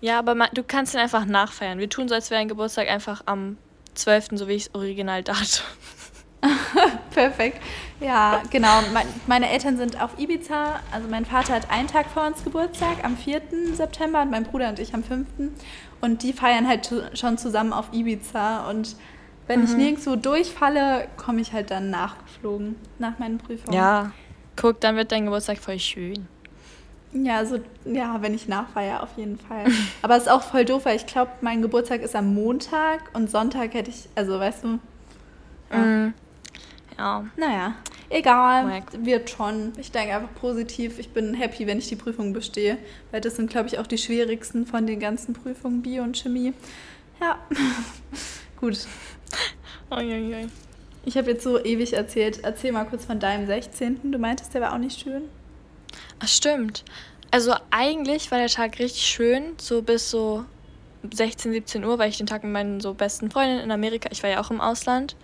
Ja, 0.00 0.18
aber 0.18 0.34
ma- 0.34 0.48
du 0.52 0.62
kannst 0.62 0.94
ihn 0.94 1.00
einfach 1.00 1.24
nachfeiern. 1.24 1.78
Wir 1.78 1.88
tun 1.88 2.08
so, 2.08 2.14
als 2.14 2.30
wäre 2.30 2.40
ein 2.40 2.48
Geburtstag 2.48 2.88
einfach 2.88 3.22
am 3.26 3.56
12., 3.94 4.28
so 4.32 4.48
wie 4.48 4.52
ich 4.54 4.66
es 4.66 4.74
original 4.74 5.22
dachte. 5.22 5.62
Perfekt. 7.10 7.58
Ja, 8.00 8.42
genau. 8.50 8.80
Mein, 8.92 9.06
meine 9.26 9.48
Eltern 9.48 9.76
sind 9.76 10.00
auf 10.02 10.18
Ibiza. 10.18 10.80
Also 10.92 11.08
mein 11.08 11.24
Vater 11.24 11.54
hat 11.54 11.70
einen 11.70 11.88
Tag 11.88 12.06
vor 12.12 12.26
uns 12.26 12.44
Geburtstag, 12.44 13.02
am 13.02 13.16
4. 13.16 13.40
September, 13.72 14.22
und 14.22 14.30
mein 14.30 14.44
Bruder 14.44 14.68
und 14.68 14.78
ich 14.78 14.92
am 14.94 15.02
5. 15.02 15.26
Und 16.00 16.22
die 16.22 16.32
feiern 16.34 16.68
halt 16.68 16.90
schon 17.14 17.38
zusammen 17.38 17.72
auf 17.72 17.92
Ibiza. 17.92 18.68
Und 18.68 18.96
wenn 19.46 19.64
ich 19.64 19.70
Mhm. 19.70 19.76
nirgendwo 19.76 20.16
durchfalle, 20.16 21.08
komme 21.16 21.40
ich 21.40 21.52
halt 21.52 21.70
dann 21.70 21.88
nachgeflogen, 21.90 22.76
nach 22.98 23.18
meinen 23.18 23.38
Prüfungen. 23.38 23.72
Ja, 23.74 24.12
guck, 24.56 24.80
dann 24.80 24.96
wird 24.96 25.12
dein 25.12 25.24
Geburtstag 25.24 25.58
voll 25.58 25.78
schön. 25.78 26.28
Ja, 27.14 27.46
so, 27.46 27.60
ja, 27.84 28.20
wenn 28.22 28.34
ich 28.34 28.48
nachfeiere, 28.48 29.02
auf 29.02 29.10
jeden 29.16 29.38
Fall. 29.38 29.66
Aber 30.02 30.16
es 30.16 30.24
ist 30.24 30.28
auch 30.28 30.42
voll 30.42 30.64
doof, 30.64 30.84
weil 30.84 30.96
ich 30.96 31.06
glaube, 31.06 31.30
mein 31.40 31.62
Geburtstag 31.62 32.02
ist 32.02 32.16
am 32.16 32.34
Montag 32.34 33.02
und 33.14 33.30
Sonntag 33.30 33.72
hätte 33.74 33.90
ich, 33.90 34.08
also 34.16 34.38
weißt 34.38 34.64
du, 34.64 34.78
Ja. 35.70 35.78
Mhm. 35.78 36.14
Ja. 36.98 37.24
Naja, 37.36 37.74
egal, 38.08 38.68
Wack. 38.68 38.84
wird 39.04 39.28
schon. 39.30 39.72
Ich 39.78 39.90
denke 39.90 40.14
einfach 40.14 40.32
positiv. 40.40 40.98
Ich 40.98 41.10
bin 41.10 41.34
happy, 41.34 41.66
wenn 41.66 41.78
ich 41.78 41.88
die 41.88 41.96
Prüfung 41.96 42.32
bestehe, 42.32 42.78
weil 43.10 43.20
das 43.20 43.36
sind, 43.36 43.50
glaube 43.50 43.66
ich, 43.68 43.78
auch 43.78 43.86
die 43.86 43.98
schwierigsten 43.98 44.66
von 44.66 44.86
den 44.86 45.00
ganzen 45.00 45.34
Prüfungen, 45.34 45.82
Bio 45.82 46.02
und 46.04 46.16
Chemie. 46.16 46.52
Ja, 47.20 47.38
gut. 48.60 48.86
Uiuiui. 49.90 50.46
Ich 51.04 51.16
habe 51.16 51.32
jetzt 51.32 51.44
so 51.44 51.62
ewig 51.62 51.92
erzählt. 51.94 52.40
Erzähl 52.42 52.72
mal 52.72 52.84
kurz 52.84 53.04
von 53.04 53.20
deinem 53.20 53.46
16. 53.46 54.12
Du 54.12 54.18
meintest, 54.18 54.54
der 54.54 54.60
war 54.60 54.72
auch 54.72 54.78
nicht 54.78 55.00
schön. 55.00 55.22
Ach, 56.20 56.28
stimmt. 56.28 56.84
Also 57.30 57.54
eigentlich 57.70 58.30
war 58.30 58.38
der 58.38 58.48
Tag 58.48 58.78
richtig 58.78 59.02
schön, 59.02 59.54
so 59.58 59.82
bis 59.82 60.10
so 60.10 60.44
16, 61.12 61.52
17 61.52 61.84
Uhr, 61.84 61.98
weil 61.98 62.08
ich 62.08 62.18
den 62.18 62.26
Tag 62.26 62.44
mit 62.44 62.52
meinen 62.52 62.80
so 62.80 62.94
besten 62.94 63.30
Freundinnen 63.30 63.60
in 63.60 63.70
Amerika, 63.70 64.08
ich 64.12 64.22
war 64.22 64.30
ja 64.30 64.40
auch 64.40 64.50
im 64.50 64.60
Ausland, 64.60 65.16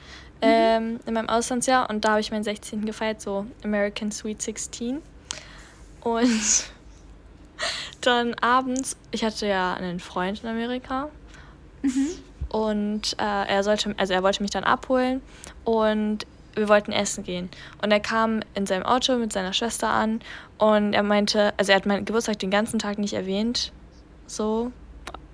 ähm, 0.42 1.00
in 1.06 1.14
meinem 1.14 1.28
Auslandsjahr 1.28 1.88
und 1.88 2.04
da 2.04 2.10
habe 2.10 2.20
ich 2.20 2.30
meinen 2.30 2.44
16. 2.44 2.84
gefeiert, 2.84 3.20
so 3.20 3.46
American 3.62 4.10
Sweet 4.10 4.42
16. 4.42 5.02
Und 6.00 6.64
dann 8.00 8.34
abends, 8.34 8.96
ich 9.10 9.22
hatte 9.22 9.46
ja 9.46 9.74
einen 9.74 10.00
Freund 10.00 10.42
in 10.42 10.48
Amerika 10.48 11.10
und 12.48 13.14
äh, 13.18 13.46
er 13.46 13.62
sollte, 13.62 13.94
also 13.96 14.12
er 14.12 14.22
wollte 14.22 14.42
mich 14.42 14.50
dann 14.50 14.64
abholen 14.64 15.22
und 15.64 16.26
wir 16.54 16.68
wollten 16.68 16.92
essen 16.92 17.24
gehen. 17.24 17.48
Und 17.82 17.90
er 17.90 18.00
kam 18.00 18.40
in 18.54 18.66
seinem 18.66 18.84
Auto 18.84 19.16
mit 19.16 19.32
seiner 19.32 19.52
Schwester 19.52 19.88
an 19.88 20.20
und 20.58 20.92
er 20.94 21.02
meinte, 21.02 21.52
also 21.56 21.72
er 21.72 21.76
hat 21.76 21.86
meinen 21.86 22.04
Geburtstag 22.04 22.38
den 22.38 22.50
ganzen 22.50 22.78
Tag 22.78 22.98
nicht 22.98 23.12
erwähnt, 23.14 23.72
so, 24.26 24.72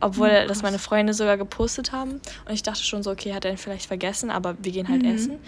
obwohl 0.00 0.42
Oh 0.44 0.48
das 0.48 0.62
meine 0.62 0.78
Freunde 0.78 1.14
sogar 1.14 1.36
gepostet 1.36 1.92
haben. 1.92 2.20
Und 2.46 2.52
ich 2.52 2.62
dachte 2.62 2.82
schon 2.82 3.02
so, 3.02 3.10
okay, 3.10 3.34
hat 3.34 3.44
er 3.44 3.50
ihn 3.52 3.56
vielleicht 3.58 3.86
vergessen, 3.86 4.30
aber 4.30 4.56
wir 4.62 4.72
gehen 4.72 4.88
halt 4.88 5.02
Mhm. 5.02 5.14
essen. 5.14 5.38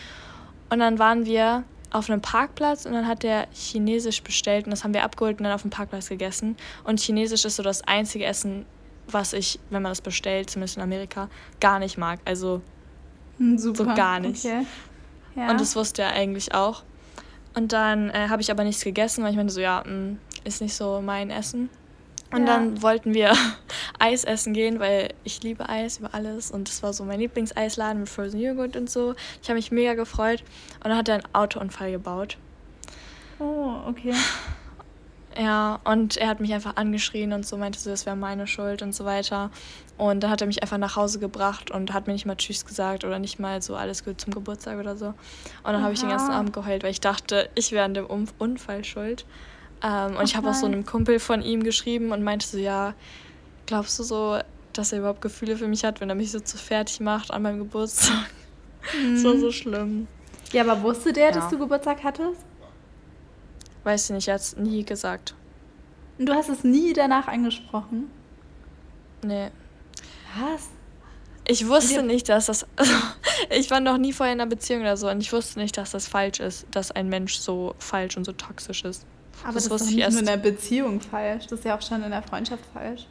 Und 0.70 0.78
dann 0.80 0.98
waren 0.98 1.26
wir 1.26 1.64
auf 1.90 2.10
einem 2.10 2.20
Parkplatz 2.20 2.84
und 2.84 2.92
dann 2.92 3.06
hat 3.08 3.24
er 3.24 3.46
Chinesisch 3.52 4.22
bestellt 4.22 4.66
und 4.66 4.70
das 4.70 4.84
haben 4.84 4.92
wir 4.92 5.02
abgeholt 5.04 5.38
und 5.38 5.44
dann 5.44 5.52
auf 5.54 5.62
dem 5.62 5.70
Parkplatz 5.70 6.08
gegessen. 6.08 6.56
Und 6.84 7.00
Chinesisch 7.00 7.44
ist 7.46 7.56
so 7.56 7.62
das 7.62 7.82
einzige 7.86 8.24
Essen, 8.26 8.66
was 9.06 9.32
ich, 9.32 9.58
wenn 9.70 9.80
man 9.82 9.90
das 9.90 10.02
bestellt, 10.02 10.50
zumindest 10.50 10.76
in 10.76 10.82
Amerika, 10.82 11.28
gar 11.60 11.78
nicht 11.78 11.96
mag. 11.96 12.20
Also 12.26 12.60
Hm, 13.38 13.56
super. 13.56 13.84
So 13.84 13.94
gar 13.94 14.20
nicht. 14.20 14.44
Okay. 14.44 14.66
Ja. 15.38 15.50
Und 15.50 15.60
das 15.60 15.76
wusste 15.76 16.02
er 16.02 16.12
eigentlich 16.12 16.54
auch. 16.54 16.82
Und 17.54 17.72
dann 17.72 18.10
äh, 18.10 18.28
habe 18.28 18.42
ich 18.42 18.50
aber 18.50 18.64
nichts 18.64 18.82
gegessen, 18.84 19.22
weil 19.24 19.30
ich 19.30 19.36
meinte 19.36 19.52
so, 19.52 19.60
ja, 19.60 19.82
mh, 19.86 20.16
ist 20.44 20.60
nicht 20.60 20.74
so 20.74 21.00
mein 21.00 21.30
Essen. 21.30 21.70
Und 22.30 22.40
Ja. 22.40 22.46
dann 22.46 22.82
wollten 22.82 23.14
wir 23.14 23.32
Eis 23.98 24.24
essen 24.24 24.52
gehen, 24.52 24.80
weil 24.80 25.14
ich 25.24 25.42
liebe 25.42 25.68
Eis 25.68 25.98
über 25.98 26.12
alles. 26.14 26.50
Und 26.50 26.68
das 26.68 26.82
war 26.82 26.92
so 26.92 27.04
mein 27.04 27.20
Lieblingseisladen 27.20 28.00
mit 28.00 28.08
Frozen 28.08 28.40
Joghurt 28.40 28.76
und 28.76 28.90
so. 28.90 29.14
Ich 29.42 29.48
habe 29.48 29.56
mich 29.56 29.70
mega 29.72 29.94
gefreut. 29.94 30.42
Und 30.84 30.90
dann 30.90 30.96
hat 30.98 31.08
er 31.08 31.14
einen 31.16 31.34
Autounfall 31.34 31.90
gebaut. 31.92 32.36
oh, 33.38 33.76
okay. 33.88 34.12
Ja, 35.38 35.78
und 35.84 36.16
er 36.16 36.28
hat 36.28 36.40
mich 36.40 36.52
einfach 36.52 36.74
angeschrien 36.74 37.32
und 37.32 37.46
so 37.46 37.56
meinte 37.56 37.78
so, 37.78 37.90
das 37.90 38.06
wäre 38.06 38.16
meine 38.16 38.48
Schuld 38.48 38.82
und 38.82 38.92
so 38.92 39.04
weiter. 39.04 39.50
Und 39.96 40.22
dann 40.22 40.30
hat 40.30 40.40
er 40.40 40.48
mich 40.48 40.62
einfach 40.62 40.78
nach 40.78 40.96
Hause 40.96 41.20
gebracht 41.20 41.70
und 41.70 41.92
hat 41.92 42.08
mir 42.08 42.12
nicht 42.12 42.26
mal 42.26 42.34
Tschüss 42.34 42.66
gesagt 42.66 43.04
oder 43.04 43.20
nicht 43.20 43.38
mal 43.38 43.62
so 43.62 43.76
alles 43.76 44.04
gut 44.04 44.20
zum 44.20 44.34
Geburtstag 44.34 44.80
oder 44.80 44.96
so. 44.96 45.06
Und 45.06 45.14
dann 45.64 45.82
habe 45.82 45.92
ich 45.92 46.00
den 46.00 46.08
ganzen 46.08 46.32
Abend 46.32 46.52
geheult, 46.52 46.82
weil 46.82 46.90
ich 46.90 47.00
dachte, 47.00 47.48
ich 47.54 47.70
wäre 47.70 47.84
an 47.84 47.94
dem 47.94 48.06
Unfall 48.38 48.84
schuld. 48.84 49.26
Ähm, 49.80 50.16
und 50.16 50.24
ich 50.24 50.34
habe 50.34 50.50
auch 50.50 50.54
so 50.54 50.66
einem 50.66 50.84
Kumpel 50.84 51.20
von 51.20 51.40
ihm 51.40 51.62
geschrieben 51.62 52.10
und 52.10 52.24
meinte 52.24 52.44
so, 52.44 52.58
ja, 52.58 52.94
glaubst 53.66 53.96
du 54.00 54.02
so, 54.02 54.38
dass 54.72 54.92
er 54.92 54.98
überhaupt 54.98 55.20
Gefühle 55.20 55.56
für 55.56 55.68
mich 55.68 55.84
hat, 55.84 56.00
wenn 56.00 56.08
er 56.08 56.16
mich 56.16 56.32
so 56.32 56.40
zu 56.40 56.56
fertig 56.56 56.98
macht 56.98 57.30
an 57.30 57.42
meinem 57.42 57.58
Geburtstag? 57.58 58.26
Mhm. 58.94 59.16
Das 59.16 59.24
war 59.24 59.38
so 59.38 59.50
schlimm. 59.50 60.06
Ja, 60.52 60.62
aber 60.62 60.80
wusste 60.82 61.12
der, 61.12 61.26
ja. 61.26 61.32
dass 61.32 61.48
du 61.50 61.58
Geburtstag 61.58 61.98
hattest? 62.04 62.40
Weiß 63.84 64.04
ich 64.04 64.10
nicht, 64.14 64.28
er 64.28 64.34
hat 64.34 64.40
es 64.40 64.56
nie 64.56 64.84
gesagt. 64.84 65.34
Und 66.18 66.26
du 66.26 66.34
hast 66.34 66.48
es 66.48 66.64
nie 66.64 66.92
danach 66.92 67.28
angesprochen? 67.28 68.10
Nee. 69.22 69.50
Was? 70.38 70.68
Ich 71.46 71.66
wusste 71.66 72.02
nicht, 72.02 72.28
dass 72.28 72.46
das. 72.46 72.66
Also, 72.76 72.92
ich 73.50 73.70
war 73.70 73.80
noch 73.80 73.96
nie 73.96 74.12
vorher 74.12 74.34
in 74.34 74.40
einer 74.40 74.50
Beziehung 74.50 74.82
oder 74.82 74.96
so 74.96 75.08
und 75.08 75.20
ich 75.20 75.32
wusste 75.32 75.58
nicht, 75.58 75.76
dass 75.76 75.92
das 75.92 76.06
falsch 76.06 76.40
ist, 76.40 76.66
dass 76.70 76.90
ein 76.90 77.08
Mensch 77.08 77.38
so 77.38 77.74
falsch 77.78 78.16
und 78.16 78.24
so 78.24 78.32
toxisch 78.32 78.84
ist. 78.84 79.06
Aber 79.44 79.54
das, 79.54 79.68
das 79.68 79.80
ist 79.80 79.90
doch 79.90 79.96
nicht 79.96 80.10
nur 80.10 80.20
in 80.20 80.26
der 80.26 80.36
Beziehung 80.36 81.00
falsch, 81.00 81.46
das 81.46 81.60
ist 81.60 81.64
ja 81.64 81.76
auch 81.76 81.82
schon 81.82 82.02
in 82.02 82.10
der 82.10 82.22
Freundschaft 82.22 82.64
falsch. 82.74 83.06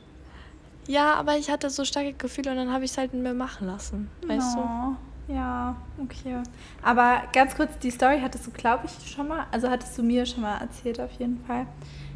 Ja, 0.88 1.16
aber 1.16 1.38
ich 1.38 1.50
hatte 1.50 1.70
so 1.70 1.84
starke 1.84 2.14
Gefühle 2.14 2.52
und 2.52 2.58
dann 2.58 2.72
habe 2.72 2.86
ich 2.86 2.92
es 2.92 2.98
halt 2.98 3.14
mit 3.14 3.24
mir 3.24 3.34
machen 3.34 3.68
lassen, 3.68 4.10
weißt 4.26 4.56
no. 4.56 4.62
du? 4.62 5.07
Ja, 5.28 5.76
okay. 6.02 6.42
Aber 6.82 7.24
ganz 7.34 7.56
kurz, 7.56 7.78
die 7.80 7.92
Story 7.92 8.20
hattest 8.22 8.48
du, 8.48 8.52
glaube 8.52 8.86
ich, 8.86 9.12
schon 9.12 9.28
mal, 9.28 9.46
also 9.52 9.70
hattest 9.70 9.98
du 9.98 10.04
mir 10.04 10.26
schon 10.26 10.42
mal 10.42 10.58
erzählt 10.60 11.00
auf 11.00 11.12
jeden 11.20 11.44
Fall. 11.46 11.68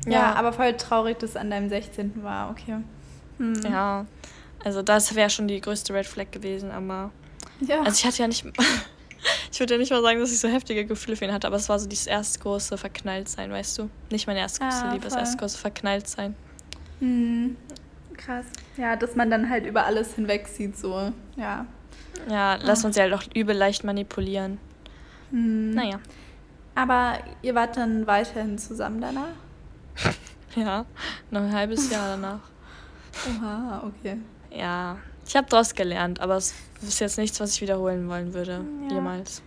Ja, 0.06 0.12
ja 0.12 0.34
aber 0.36 0.54
voll 0.54 0.74
traurig, 0.78 1.20
dass 1.20 1.32
es 1.32 1.36
an 1.36 1.50
deinem 1.50 1.70
16. 1.70 2.24
war, 2.24 2.50
okay. 2.50 2.78
Hm. 3.38 3.62
Ja, 3.70 4.06
also 4.64 4.82
das 4.82 5.14
wäre 5.16 5.30
schon 5.30 5.48
die 5.48 5.60
größte 5.60 5.94
Red 5.94 6.06
Flag 6.06 6.32
gewesen, 6.32 6.72
aber... 6.72 7.12
Ja. 7.60 7.82
Also 7.82 7.98
ich 8.00 8.06
hatte 8.06 8.22
ja 8.22 8.28
nicht... 8.28 8.46
ich 9.52 9.60
würde 9.60 9.74
ja 9.74 9.80
nicht 9.80 9.92
mal 9.92 10.02
sagen, 10.02 10.20
dass 10.20 10.32
ich 10.32 10.40
so 10.40 10.48
heftige 10.48 10.86
Gefühle 10.86 11.18
für 11.18 11.26
ihn 11.26 11.34
hatte, 11.34 11.48
aber 11.48 11.58
es 11.58 11.68
war 11.68 11.80
so 11.80 11.88
dieses 11.88 12.08
erste 12.08 12.40
große 12.40 12.78
Verknalltsein, 12.78 13.52
weißt 13.52 13.78
du? 13.78 13.90
Nicht 14.10 14.26
meine 14.26 14.40
erste 14.40 14.62
große 14.62 14.86
ah, 14.86 14.94
Liebe, 14.94 15.04
das 15.04 15.16
erste 15.16 15.38
große 15.38 15.58
Verknalltsein. 15.58 16.34
Hm. 17.00 17.58
Krass. 18.16 18.46
Ja, 18.78 18.96
dass 18.96 19.16
man 19.16 19.30
dann 19.30 19.50
halt 19.50 19.66
über 19.66 19.86
alles 19.86 20.14
hinweg 20.14 20.48
sieht, 20.48 20.78
so, 20.78 21.12
ja. 21.36 21.66
Ja, 22.30 22.58
lass 22.62 22.86
uns 22.86 22.96
ja 22.96 23.04
halt 23.04 23.14
auch 23.14 23.24
übel 23.34 23.56
leicht 23.56 23.84
manipulieren. 23.84 24.60
Hm. 25.32 25.72
Naja. 25.72 26.00
Aber 26.76 27.20
ihr 27.42 27.56
wart 27.56 27.78
dann 27.78 28.08
weiterhin 28.08 28.58
zusammen 28.58 29.02
danach? 29.02 29.34
ja, 30.56 30.86
noch 31.30 31.42
ein 31.42 31.54
halbes 31.54 31.90
Jahr 31.90 32.16
danach. 32.16 32.40
Oha, 33.28 33.84
okay. 33.86 34.18
Ja, 34.52 34.98
ich 35.28 35.36
habe 35.36 35.48
daraus 35.50 35.74
gelernt, 35.74 36.20
aber 36.20 36.38
es 36.38 36.54
ist 36.82 37.00
jetzt 37.00 37.18
nichts, 37.18 37.40
was 37.40 37.56
ich 37.56 37.62
wiederholen 37.62 38.08
wollen 38.10 38.34
würde, 38.34 38.64
ja. 38.88 38.96
jemals. 38.96 39.42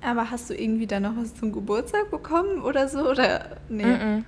Aber 0.00 0.30
hast 0.30 0.50
du 0.50 0.54
irgendwie 0.54 0.86
dann 0.86 1.04
noch 1.04 1.16
was 1.16 1.34
zum 1.34 1.52
Geburtstag 1.52 2.10
bekommen 2.10 2.62
oder 2.62 2.88
so? 2.88 3.08
Oder 3.08 3.56
nee? 3.68 3.84
Mm 3.84 4.00
-mm. 4.00 4.24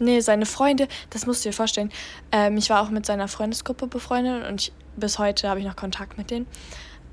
Nee, 0.00 0.20
seine 0.20 0.44
Freunde, 0.44 0.88
das 1.10 1.26
musst 1.26 1.44
du 1.44 1.48
dir 1.48 1.52
vorstellen. 1.54 1.90
Ähm, 2.32 2.56
ich 2.56 2.68
war 2.68 2.82
auch 2.82 2.90
mit 2.90 3.06
seiner 3.06 3.28
Freundesgruppe 3.28 3.86
befreundet 3.86 4.46
und 4.46 4.60
ich, 4.60 4.72
bis 4.96 5.18
heute 5.18 5.48
habe 5.48 5.60
ich 5.60 5.66
noch 5.66 5.76
Kontakt 5.76 6.18
mit 6.18 6.30
denen. 6.30 6.46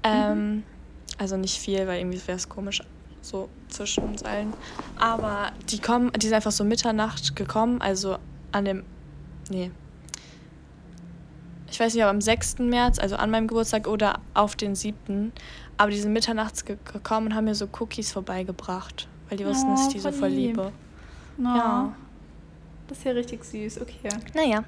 Ähm, 0.04 0.56
mhm. 0.56 0.64
Also 1.18 1.38
nicht 1.38 1.58
viel, 1.58 1.88
weil 1.88 2.00
irgendwie 2.00 2.20
wäre 2.26 2.38
es 2.38 2.50
komisch 2.50 2.82
so 3.22 3.50
zwischen 3.70 4.04
uns 4.04 4.24
allen. 4.24 4.54
Aber 5.00 5.52
die 5.70 5.80
kommen, 5.80 6.12
die 6.14 6.28
sind 6.28 6.36
einfach 6.36 6.52
so 6.52 6.64
Mitternacht 6.64 7.36
gekommen, 7.36 7.82
also 7.82 8.18
an 8.52 8.66
dem, 8.66 8.84
nee. 9.50 9.72
Ich 11.70 11.80
weiß 11.80 11.96
nicht, 11.96 12.04
ob 12.04 12.10
am 12.10 12.22
6. 12.22 12.60
März, 12.60 13.00
also 13.00 13.16
an 13.16 13.32
meinem 13.32 13.48
Geburtstag 13.48 13.88
oder 13.88 14.20
auf 14.36 14.56
den 14.56 14.76
7. 14.76 15.32
Aber 15.78 15.90
die 15.90 16.00
sind 16.00 16.14
mitternachts 16.14 16.66
ge 16.66 16.78
gekommen 16.92 17.28
und 17.28 17.36
haben 17.36 17.46
mir 17.46 17.56
so 17.56 17.68
Cookies 17.80 18.12
vorbeigebracht, 18.12 19.08
weil 19.30 19.38
die 19.40 19.46
wussten, 19.46 19.70
oh, 19.70 19.72
dass 19.72 19.88
ich 19.88 19.94
die 19.94 20.00
so 20.00 20.12
voll 20.12 20.30
liebe. 20.30 20.72
Oh. 21.40 21.44
Ja. 21.44 21.96
Das 22.88 23.00
ist 23.00 23.06
ja 23.06 23.12
richtig 23.14 23.44
süß, 23.44 23.82
okay. 23.82 24.10
Naja. 24.36 24.64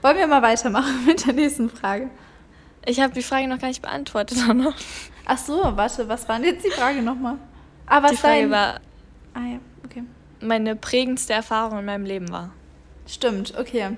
Wollen 0.00 0.16
wir 0.16 0.26
mal 0.26 0.40
weitermachen 0.40 1.04
mit 1.06 1.26
der 1.26 1.34
nächsten 1.34 1.68
Frage? 1.68 2.08
Ich 2.86 3.00
habe 3.00 3.12
die 3.12 3.22
Frage 3.22 3.48
noch 3.48 3.58
gar 3.58 3.68
nicht 3.68 3.82
beantwortet, 3.82 4.38
Anna. 4.48 4.72
Ach 5.26 5.38
so, 5.38 5.76
warte, 5.76 6.08
was 6.08 6.28
war 6.28 6.36
denn 6.38 6.54
jetzt 6.54 6.64
die 6.64 6.70
Frage 6.70 7.02
nochmal? 7.02 7.36
Ah, 7.86 8.02
was 8.02 8.12
die 8.12 8.16
Frage 8.16 8.42
dein... 8.42 8.50
war, 8.50 8.80
ah, 9.34 9.46
ja, 9.52 9.58
okay. 9.84 10.04
meine 10.40 10.76
prägendste 10.76 11.32
Erfahrung 11.32 11.78
in 11.78 11.84
meinem 11.84 12.04
Leben 12.04 12.30
war. 12.30 12.52
Stimmt, 13.06 13.54
okay. 13.58 13.96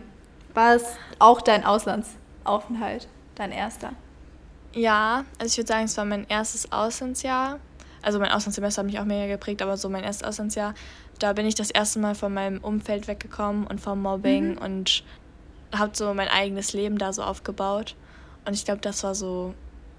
War 0.55 0.75
es 0.75 0.85
auch 1.19 1.41
dein 1.41 1.65
Auslandsaufenthalt, 1.65 3.09
dein 3.35 3.53
erster? 3.53 3.93
Ja, 4.75 5.25
also 5.39 5.53
ich 5.53 5.59
würde 5.59 5.69
sagen, 5.69 5.85
es 5.85 5.97
war 5.97 6.05
mein 6.05 6.27
erstes 6.29 6.73
Auslandsjahr. 6.73 7.61
Also 8.01 8.19
mein 8.19 8.31
Auslandssemester 8.31 8.81
hat 8.81 8.87
mich 8.87 8.99
auch 8.99 9.05
mega 9.05 9.27
geprägt, 9.27 9.63
aber 9.63 9.77
so 9.77 9.89
mein 9.89 10.03
erstes 10.03 10.27
Auslandsjahr, 10.27 10.75
da 11.19 11.33
bin 11.35 11.47
ich 11.47 11.55
das 11.55 11.71
erste 11.71 12.01
Mal 12.01 12.15
von 12.15 12.35
meinem 12.35 12.59
Umfeld 12.59 13.07
weggekommen 13.07 13.67
und 13.67 13.81
vom 13.81 14.03
Mobbing 14.03 14.53
mhm. 14.53 14.59
und 14.59 15.05
habe 15.73 15.93
so 15.95 16.13
mein 16.15 16.29
eigenes 16.29 16.73
Leben 16.73 16.99
da 16.99 17.13
so 17.13 17.23
aufgebaut. 17.23 17.95
Und 18.45 18.55
ich 18.55 18.65
glaube, 18.65 18.81
das 18.81 19.05
war 19.05 19.15
so, 19.15 19.55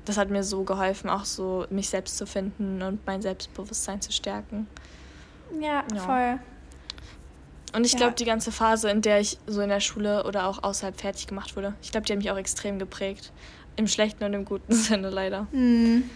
das 0.05 0.17
hat 0.17 0.29
mir 0.29 0.43
so 0.43 0.63
geholfen, 0.63 1.09
auch 1.09 1.25
so 1.25 1.65
mich 1.69 1.89
selbst 1.89 2.17
zu 2.17 2.25
finden 2.25 2.81
und 2.81 3.05
mein 3.05 3.21
Selbstbewusstsein 3.21 4.01
zu 4.01 4.11
stärken. 4.11 4.67
Ja, 5.59 5.83
ja. 5.93 5.99
voll. 5.99 6.39
Und 7.75 7.85
ich 7.85 7.93
ja. 7.93 7.99
glaube, 7.99 8.13
die 8.13 8.25
ganze 8.25 8.51
Phase, 8.51 8.89
in 8.89 9.01
der 9.01 9.19
ich 9.19 9.39
so 9.47 9.61
in 9.61 9.69
der 9.69 9.79
Schule 9.79 10.25
oder 10.25 10.47
auch 10.47 10.63
außerhalb 10.63 10.99
fertig 10.99 11.27
gemacht 11.27 11.55
wurde, 11.55 11.73
ich 11.81 11.91
glaube, 11.91 12.05
die 12.05 12.13
hat 12.13 12.19
mich 12.19 12.31
auch 12.31 12.37
extrem 12.37 12.79
geprägt. 12.79 13.31
Im 13.75 13.87
schlechten 13.87 14.23
und 14.23 14.33
im 14.33 14.45
guten 14.45 14.73
Sinne 14.73 15.09
leider. 15.09 15.47
Mhm. 15.51 16.09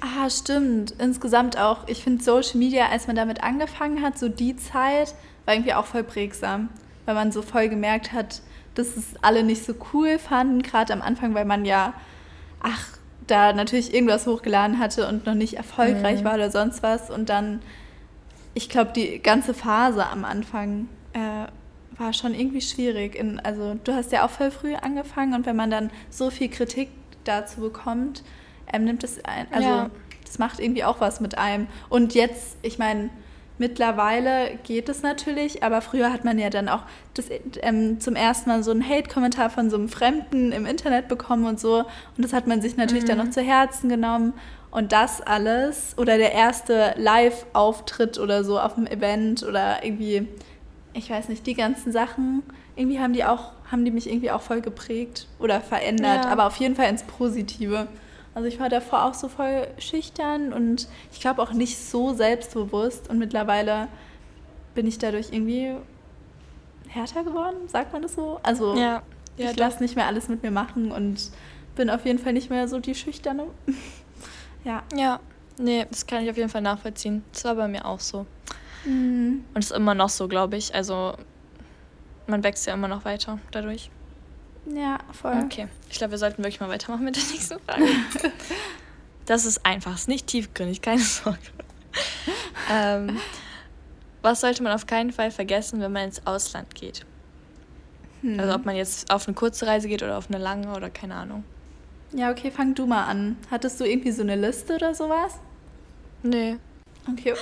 Ah, 0.00 0.28
stimmt. 0.28 0.92
Insgesamt 0.92 1.58
auch, 1.58 1.86
ich 1.86 2.02
finde 2.02 2.22
Social 2.22 2.58
Media, 2.58 2.88
als 2.88 3.06
man 3.06 3.16
damit 3.16 3.42
angefangen 3.42 4.02
hat, 4.02 4.18
so 4.18 4.28
die 4.28 4.56
Zeit, 4.56 5.14
war 5.44 5.54
irgendwie 5.54 5.74
auch 5.74 5.86
voll 5.86 6.04
prägsam. 6.04 6.70
Weil 7.04 7.14
man 7.14 7.32
so 7.32 7.42
voll 7.42 7.68
gemerkt 7.68 8.12
hat, 8.12 8.40
dass 8.74 8.96
es 8.96 9.14
alle 9.22 9.42
nicht 9.42 9.64
so 9.64 9.74
cool 9.92 10.18
fanden, 10.18 10.62
gerade 10.62 10.92
am 10.92 11.02
Anfang, 11.02 11.34
weil 11.34 11.44
man 11.44 11.64
ja, 11.64 11.94
ach, 12.60 12.98
da 13.26 13.52
natürlich 13.52 13.94
irgendwas 13.94 14.26
hochgeladen 14.26 14.78
hatte 14.78 15.08
und 15.08 15.26
noch 15.26 15.34
nicht 15.34 15.54
erfolgreich 15.54 16.20
mhm. 16.20 16.24
war 16.24 16.34
oder 16.34 16.50
sonst 16.50 16.82
was. 16.82 17.10
Und 17.10 17.28
dann, 17.28 17.60
ich 18.54 18.68
glaube, 18.68 18.92
die 18.94 19.20
ganze 19.20 19.54
Phase 19.54 20.06
am 20.06 20.24
Anfang 20.24 20.88
äh, 21.12 21.46
war 21.98 22.12
schon 22.12 22.34
irgendwie 22.34 22.60
schwierig. 22.60 23.14
In, 23.14 23.40
also 23.40 23.76
du 23.82 23.94
hast 23.94 24.12
ja 24.12 24.24
auch 24.26 24.30
voll 24.30 24.50
früh 24.50 24.74
angefangen 24.74 25.34
und 25.34 25.46
wenn 25.46 25.56
man 25.56 25.70
dann 25.70 25.90
so 26.10 26.30
viel 26.30 26.48
Kritik 26.48 26.90
dazu 27.24 27.60
bekommt, 27.60 28.22
ähm, 28.72 28.84
nimmt 28.84 29.04
es 29.04 29.24
ein, 29.24 29.46
also 29.50 29.68
ja. 29.68 29.90
das 30.24 30.38
macht 30.38 30.60
irgendwie 30.60 30.84
auch 30.84 31.00
was 31.00 31.20
mit 31.20 31.38
einem. 31.38 31.66
Und 31.88 32.14
jetzt, 32.14 32.56
ich 32.62 32.78
meine, 32.78 33.10
Mittlerweile 33.56 34.58
geht 34.64 34.88
es 34.88 35.02
natürlich, 35.02 35.62
aber 35.62 35.80
früher 35.80 36.12
hat 36.12 36.24
man 36.24 36.40
ja 36.40 36.50
dann 36.50 36.68
auch 36.68 36.82
das, 37.14 37.26
ähm, 37.62 38.00
zum 38.00 38.16
ersten 38.16 38.50
Mal 38.50 38.64
so 38.64 38.72
einen 38.72 38.88
Hate-Kommentar 38.88 39.48
von 39.48 39.70
so 39.70 39.76
einem 39.76 39.88
Fremden 39.88 40.50
im 40.50 40.66
Internet 40.66 41.06
bekommen 41.06 41.46
und 41.46 41.60
so. 41.60 41.78
Und 41.78 42.24
das 42.24 42.32
hat 42.32 42.48
man 42.48 42.60
sich 42.60 42.76
natürlich 42.76 43.04
mhm. 43.04 43.08
dann 43.08 43.18
noch 43.18 43.30
zu 43.30 43.42
Herzen 43.42 43.88
genommen. 43.88 44.32
Und 44.72 44.90
das 44.90 45.20
alles 45.20 45.94
oder 45.96 46.18
der 46.18 46.32
erste 46.32 46.94
Live-Auftritt 46.96 48.18
oder 48.18 48.42
so 48.42 48.58
auf 48.58 48.76
einem 48.76 48.88
Event 48.88 49.44
oder 49.44 49.84
irgendwie, 49.84 50.26
ich 50.92 51.08
weiß 51.08 51.28
nicht, 51.28 51.46
die 51.46 51.54
ganzen 51.54 51.92
Sachen, 51.92 52.42
irgendwie 52.74 52.98
haben 52.98 53.12
die 53.12 53.24
auch, 53.24 53.52
haben 53.70 53.84
die 53.84 53.92
mich 53.92 54.08
irgendwie 54.08 54.32
auch 54.32 54.42
voll 54.42 54.62
geprägt 54.62 55.28
oder 55.38 55.60
verändert, 55.60 56.24
ja. 56.24 56.30
aber 56.30 56.48
auf 56.48 56.56
jeden 56.56 56.74
Fall 56.74 56.88
ins 56.88 57.04
Positive. 57.04 57.86
Also 58.34 58.48
ich 58.48 58.58
war 58.58 58.68
davor 58.68 59.04
auch 59.04 59.14
so 59.14 59.28
voll 59.28 59.68
schüchtern 59.78 60.52
und 60.52 60.88
ich 61.12 61.20
glaube 61.20 61.40
auch 61.40 61.52
nicht 61.52 61.78
so 61.78 62.14
selbstbewusst 62.14 63.08
und 63.08 63.18
mittlerweile 63.18 63.88
bin 64.74 64.86
ich 64.86 64.98
dadurch 64.98 65.32
irgendwie 65.32 65.76
härter 66.88 67.22
geworden, 67.22 67.68
sagt 67.68 67.92
man 67.92 68.02
das 68.02 68.14
so? 68.14 68.40
Also 68.42 68.74
ja, 68.74 69.02
ja, 69.36 69.50
ich 69.50 69.56
lasse 69.56 69.82
nicht 69.82 69.96
mehr 69.96 70.06
alles 70.06 70.28
mit 70.28 70.42
mir 70.42 70.50
machen 70.50 70.90
und 70.90 71.30
bin 71.76 71.90
auf 71.90 72.04
jeden 72.04 72.18
Fall 72.18 72.32
nicht 72.32 72.50
mehr 72.50 72.68
so 72.68 72.80
die 72.80 72.94
Schüchterne. 72.94 73.46
ja. 74.64 74.82
Ja, 74.96 75.20
nee, 75.58 75.86
das 75.90 76.06
kann 76.06 76.22
ich 76.24 76.30
auf 76.30 76.36
jeden 76.36 76.48
Fall 76.48 76.62
nachvollziehen. 76.62 77.24
Das 77.32 77.44
war 77.44 77.54
bei 77.54 77.68
mir 77.68 77.84
auch 77.84 78.00
so. 78.00 78.26
Mhm. 78.84 79.44
Und 79.54 79.64
ist 79.64 79.72
immer 79.72 79.94
noch 79.94 80.08
so, 80.08 80.28
glaube 80.28 80.56
ich. 80.56 80.74
Also 80.74 81.14
man 82.26 82.42
wächst 82.44 82.66
ja 82.66 82.74
immer 82.74 82.88
noch 82.88 83.04
weiter 83.04 83.38
dadurch. 83.50 83.90
Ja, 84.66 84.98
voll. 85.12 85.42
Okay, 85.44 85.68
ich 85.90 85.98
glaube, 85.98 86.12
wir 86.12 86.18
sollten 86.18 86.38
wirklich 86.38 86.60
mal 86.60 86.68
weitermachen 86.68 87.04
mit 87.04 87.16
der 87.16 87.24
nächsten 87.24 87.58
Frage. 87.60 87.84
das 89.26 89.44
ist 89.44 89.64
einfach, 89.66 89.94
ist 89.94 90.08
nicht 90.08 90.26
tiefgründig, 90.26 90.80
keine 90.80 91.02
Sorge. 91.02 91.38
ähm, 92.70 93.18
was 94.22 94.40
sollte 94.40 94.62
man 94.62 94.72
auf 94.72 94.86
keinen 94.86 95.12
Fall 95.12 95.30
vergessen, 95.30 95.80
wenn 95.80 95.92
man 95.92 96.04
ins 96.04 96.26
Ausland 96.26 96.74
geht? 96.74 97.04
Hm. 98.22 98.40
Also 98.40 98.54
ob 98.54 98.64
man 98.64 98.74
jetzt 98.74 99.10
auf 99.10 99.28
eine 99.28 99.34
kurze 99.34 99.66
Reise 99.66 99.86
geht 99.86 100.02
oder 100.02 100.16
auf 100.16 100.28
eine 100.28 100.38
lange 100.38 100.74
oder 100.74 100.88
keine 100.88 101.14
Ahnung. 101.14 101.44
Ja, 102.12 102.30
okay, 102.30 102.50
fang 102.50 102.74
du 102.74 102.86
mal 102.86 103.04
an. 103.04 103.36
Hattest 103.50 103.80
du 103.80 103.84
irgendwie 103.84 104.12
so 104.12 104.22
eine 104.22 104.36
Liste 104.36 104.76
oder 104.76 104.94
sowas? 104.94 105.38
Nee. 106.22 106.56
Okay. 107.10 107.34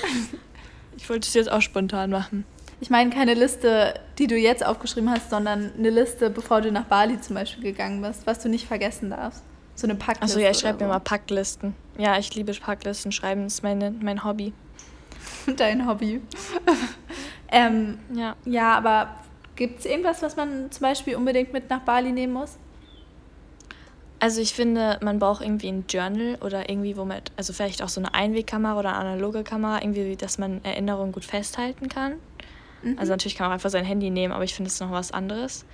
ich 0.97 1.09
wollte 1.09 1.29
es 1.29 1.35
jetzt 1.35 1.53
auch 1.53 1.61
spontan 1.61 2.11
machen. 2.11 2.45
Ich 2.83 2.91
meine 2.91 3.11
keine 3.11 3.35
Liste, 3.35 3.95
die 4.19 4.27
du 4.27 4.37
jetzt 4.37 4.67
aufgeschrieben 4.67 5.09
hast, 5.09 5.31
sondern 5.31 5.71
eine 5.79 5.89
Liste, 5.89 6.31
bevor 6.31 6.61
du 6.61 6.73
nach 6.73 6.87
Bali 6.87 7.21
zum 7.21 7.37
Beispiel 7.37 7.63
gegangen 7.63 8.03
bist, 8.03 8.27
was 8.27 8.41
du 8.41 8.49
nicht 8.49 8.67
vergessen 8.67 9.11
darfst. 9.11 9.45
So 9.77 9.87
eine 9.87 9.95
Packliste. 9.95 10.23
Also 10.23 10.41
ja, 10.41 10.51
ich 10.51 10.59
schreibe 10.59 10.81
so. 10.81 10.85
mir 10.85 10.91
mal 10.91 10.99
Packlisten. 10.99 11.77
Ja, 11.97 12.19
ich 12.19 12.35
liebe 12.35 12.53
Packlisten 12.53 13.13
schreiben, 13.13 13.47
ist 13.47 13.63
meine, 13.63 13.93
mein 13.93 14.25
Hobby. 14.25 14.53
Dein 15.57 15.87
Hobby. 15.87 16.23
ähm, 17.53 18.01
ja. 18.15 18.35
Ja, 18.45 18.75
aber 18.79 19.15
gibt 19.55 19.79
es 19.79 19.87
irgendwas, 19.87 20.21
was 20.21 20.35
man 20.35 20.73
zum 20.73 20.83
Beispiel 20.83 21.15
unbedingt 21.15 21.53
mit 21.53 21.71
nach 21.71 21.83
Bali 21.83 22.11
nehmen 22.11 22.33
muss? 22.33 22.59
Also 24.19 24.41
ich 24.41 24.55
finde, 24.55 24.99
man 25.03 25.21
braucht 25.21 25.43
irgendwie 25.43 25.69
ein 25.69 25.85
Journal 25.89 26.37
oder 26.41 26.69
irgendwie 26.69 26.97
womit, 26.97 27.31
also 27.37 27.53
vielleicht 27.53 27.81
auch 27.81 27.89
so 27.89 28.01
eine 28.01 28.13
Einwegkamera 28.13 28.77
oder 28.77 28.91
eine 28.91 29.11
analoge 29.11 29.45
Kamera, 29.45 29.81
irgendwie, 29.83 30.17
dass 30.17 30.39
man 30.39 30.65
Erinnerungen 30.65 31.13
gut 31.13 31.25
festhalten 31.25 31.89
kann. 31.89 32.15
Mhm. 32.83 32.99
Also 32.99 33.13
natürlich 33.13 33.37
kann 33.37 33.45
man 33.45 33.51
auch 33.51 33.55
einfach 33.55 33.71
sein 33.71 33.85
Handy 33.85 34.11
nehmen, 34.11 34.33
aber 34.33 34.45
ich 34.45 34.55
finde 34.55 34.69
es 34.69 34.81
noch 34.81 34.91
was 34.91 35.13
anderes. 35.13 35.65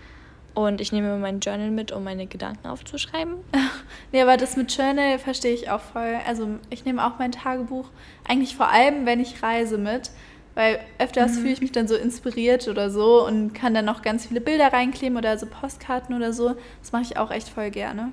Und 0.55 0.81
ich 0.81 0.91
nehme 0.91 1.09
immer 1.09 1.19
mein 1.19 1.41
Journal 1.41 1.71
mit, 1.71 1.93
um 1.93 2.03
meine 2.03 2.27
Gedanken 2.27 2.67
aufzuschreiben. 2.67 3.35
nee, 4.13 4.21
aber 4.21 4.37
das 4.37 4.57
mit 4.57 4.75
Journal 4.77 5.19
verstehe 5.19 5.55
ich 5.55 5.71
auch 5.71 5.81
voll. 5.81 6.19
Also 6.27 6.49
ich 6.71 6.85
nehme 6.85 7.07
auch 7.07 7.19
mein 7.19 7.33
Tagebuch 7.33 7.89
eigentlich 8.27 8.57
vor 8.57 8.69
allem, 8.69 9.07
wenn 9.07 9.21
ich 9.21 9.43
reise 9.43 9.79
mit, 9.79 10.11
weil 10.57 10.81
öfters 10.99 11.37
mhm. 11.37 11.41
fühle 11.41 11.53
ich 11.53 11.61
mich 11.61 11.71
dann 11.71 11.87
so 11.87 11.95
inspiriert 11.95 12.67
oder 12.67 12.91
so 12.91 13.25
und 13.25 13.53
kann 13.53 13.73
dann 13.73 13.85
noch 13.85 14.03
ganz 14.03 14.27
viele 14.27 14.41
Bilder 14.41 14.73
reinkleben 14.73 15.17
oder 15.17 15.39
so 15.39 15.47
Postkarten 15.47 16.17
oder 16.17 16.33
so. 16.33 16.57
Das 16.81 16.91
mache 16.91 17.03
ich 17.03 17.17
auch 17.19 17.31
echt 17.31 17.49
voll 17.49 17.71
gerne. 17.71 18.11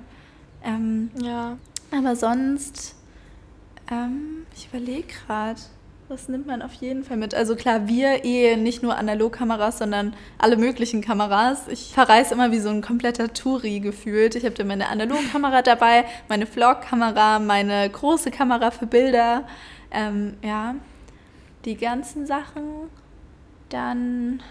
Ähm, 0.62 1.10
ja. 1.20 1.56
Aber 1.90 2.14
sonst, 2.14 2.94
ähm, 3.90 4.46
ich 4.54 4.68
überlege 4.68 5.08
gerade, 5.26 5.60
was 6.08 6.28
nimmt 6.28 6.46
man 6.46 6.62
auf 6.62 6.72
jeden 6.74 7.02
Fall 7.02 7.16
mit? 7.16 7.34
Also 7.34 7.56
klar, 7.56 7.88
wir 7.88 8.24
eh 8.24 8.56
nicht 8.56 8.82
nur 8.82 8.96
Analogkameras, 8.96 9.78
sondern 9.78 10.14
alle 10.38 10.56
möglichen 10.56 11.00
Kameras. 11.00 11.66
Ich 11.68 11.92
verreise 11.92 12.34
immer 12.34 12.52
wie 12.52 12.60
so 12.60 12.68
ein 12.68 12.80
kompletter 12.80 13.32
Touri 13.32 13.80
gefühlt. 13.80 14.36
Ich 14.36 14.44
habe 14.44 14.54
da 14.54 14.64
meine 14.64 14.88
Analogkamera 14.88 15.62
dabei, 15.62 16.04
meine 16.28 16.46
Vlogkamera, 16.46 17.40
meine 17.40 17.90
große 17.90 18.30
Kamera 18.30 18.70
für 18.70 18.86
Bilder. 18.86 19.46
Ähm, 19.90 20.36
ja, 20.42 20.76
die 21.64 21.76
ganzen 21.76 22.26
Sachen. 22.26 22.90
Dann. 23.68 24.42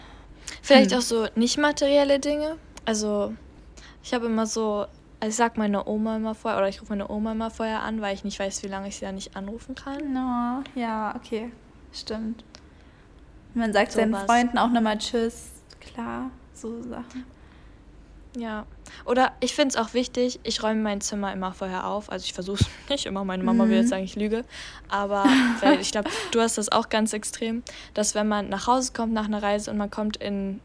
Vielleicht 0.61 0.91
hm. 0.91 0.97
auch 0.97 1.03
so 1.03 1.27
nicht 1.35 1.57
materielle 1.57 2.19
Dinge. 2.19 2.57
Also, 2.83 3.33
ich 4.03 4.13
habe 4.13 4.25
immer 4.25 4.45
so 4.45 4.85
also 5.19 5.29
ich 5.29 5.35
sag 5.35 5.57
meine 5.57 5.87
Oma 5.87 6.17
immer 6.17 6.35
vorher, 6.35 6.59
oder 6.59 6.69
ich 6.69 6.81
rufe 6.81 6.91
meine 6.91 7.09
Oma 7.09 7.31
immer 7.31 7.51
vorher 7.51 7.81
an, 7.81 8.01
weil 8.01 8.13
ich 8.13 8.23
nicht 8.23 8.39
weiß, 8.39 8.63
wie 8.63 8.67
lange 8.67 8.87
ich 8.87 8.97
sie 8.97 9.05
da 9.05 9.11
nicht 9.11 9.35
anrufen 9.35 9.75
kann. 9.75 10.13
No, 10.13 10.63
ja, 10.79 11.15
okay. 11.15 11.51
Stimmt. 11.93 12.43
Man 13.53 13.71
sagt 13.71 13.93
so 13.93 13.99
seinen 13.99 14.11
was. 14.11 14.23
Freunden 14.23 14.57
auch 14.57 14.69
nochmal 14.69 14.97
Tschüss, 14.97 15.51
klar, 15.79 16.29
so 16.53 16.81
Sachen. 16.81 17.25
Ja. 18.37 18.65
Oder 19.05 19.31
ich 19.39 19.55
finde 19.55 19.69
es 19.69 19.75
auch 19.77 19.93
wichtig, 19.93 20.39
ich 20.43 20.61
räume 20.61 20.81
mein 20.81 21.01
Zimmer 21.01 21.31
immer 21.31 21.53
vorher 21.53 21.87
auf. 21.87 22.11
Also 22.11 22.25
ich 22.25 22.33
versuche 22.33 22.63
es 22.63 22.67
nicht 22.89 23.05
immer, 23.05 23.23
meine 23.23 23.43
Mama 23.43 23.65
mhm. 23.65 23.69
will 23.69 23.77
jetzt 23.77 23.89
sagen, 23.89 24.03
ich 24.03 24.15
lüge. 24.15 24.43
Aber 24.89 25.25
ich 25.79 25.91
glaube, 25.91 26.09
du 26.31 26.41
hast 26.41 26.57
das 26.57 26.71
auch 26.71 26.89
ganz 26.89 27.13
extrem, 27.13 27.63
dass 27.93 28.15
wenn 28.15 28.27
man 28.27 28.49
nach 28.49 28.67
Hause 28.67 28.91
kommt 28.93 29.13
nach 29.13 29.25
einer 29.25 29.41
Reise 29.41 29.71
und 29.71 29.77
man 29.77 29.89
kommt 29.89 30.17
in 30.17 30.59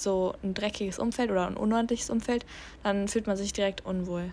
so 0.00 0.34
ein 0.42 0.54
dreckiges 0.54 0.98
Umfeld 0.98 1.30
oder 1.30 1.46
ein 1.46 1.56
unordentliches 1.56 2.10
Umfeld, 2.10 2.44
dann 2.82 3.08
fühlt 3.08 3.26
man 3.26 3.36
sich 3.36 3.52
direkt 3.52 3.84
unwohl. 3.84 4.32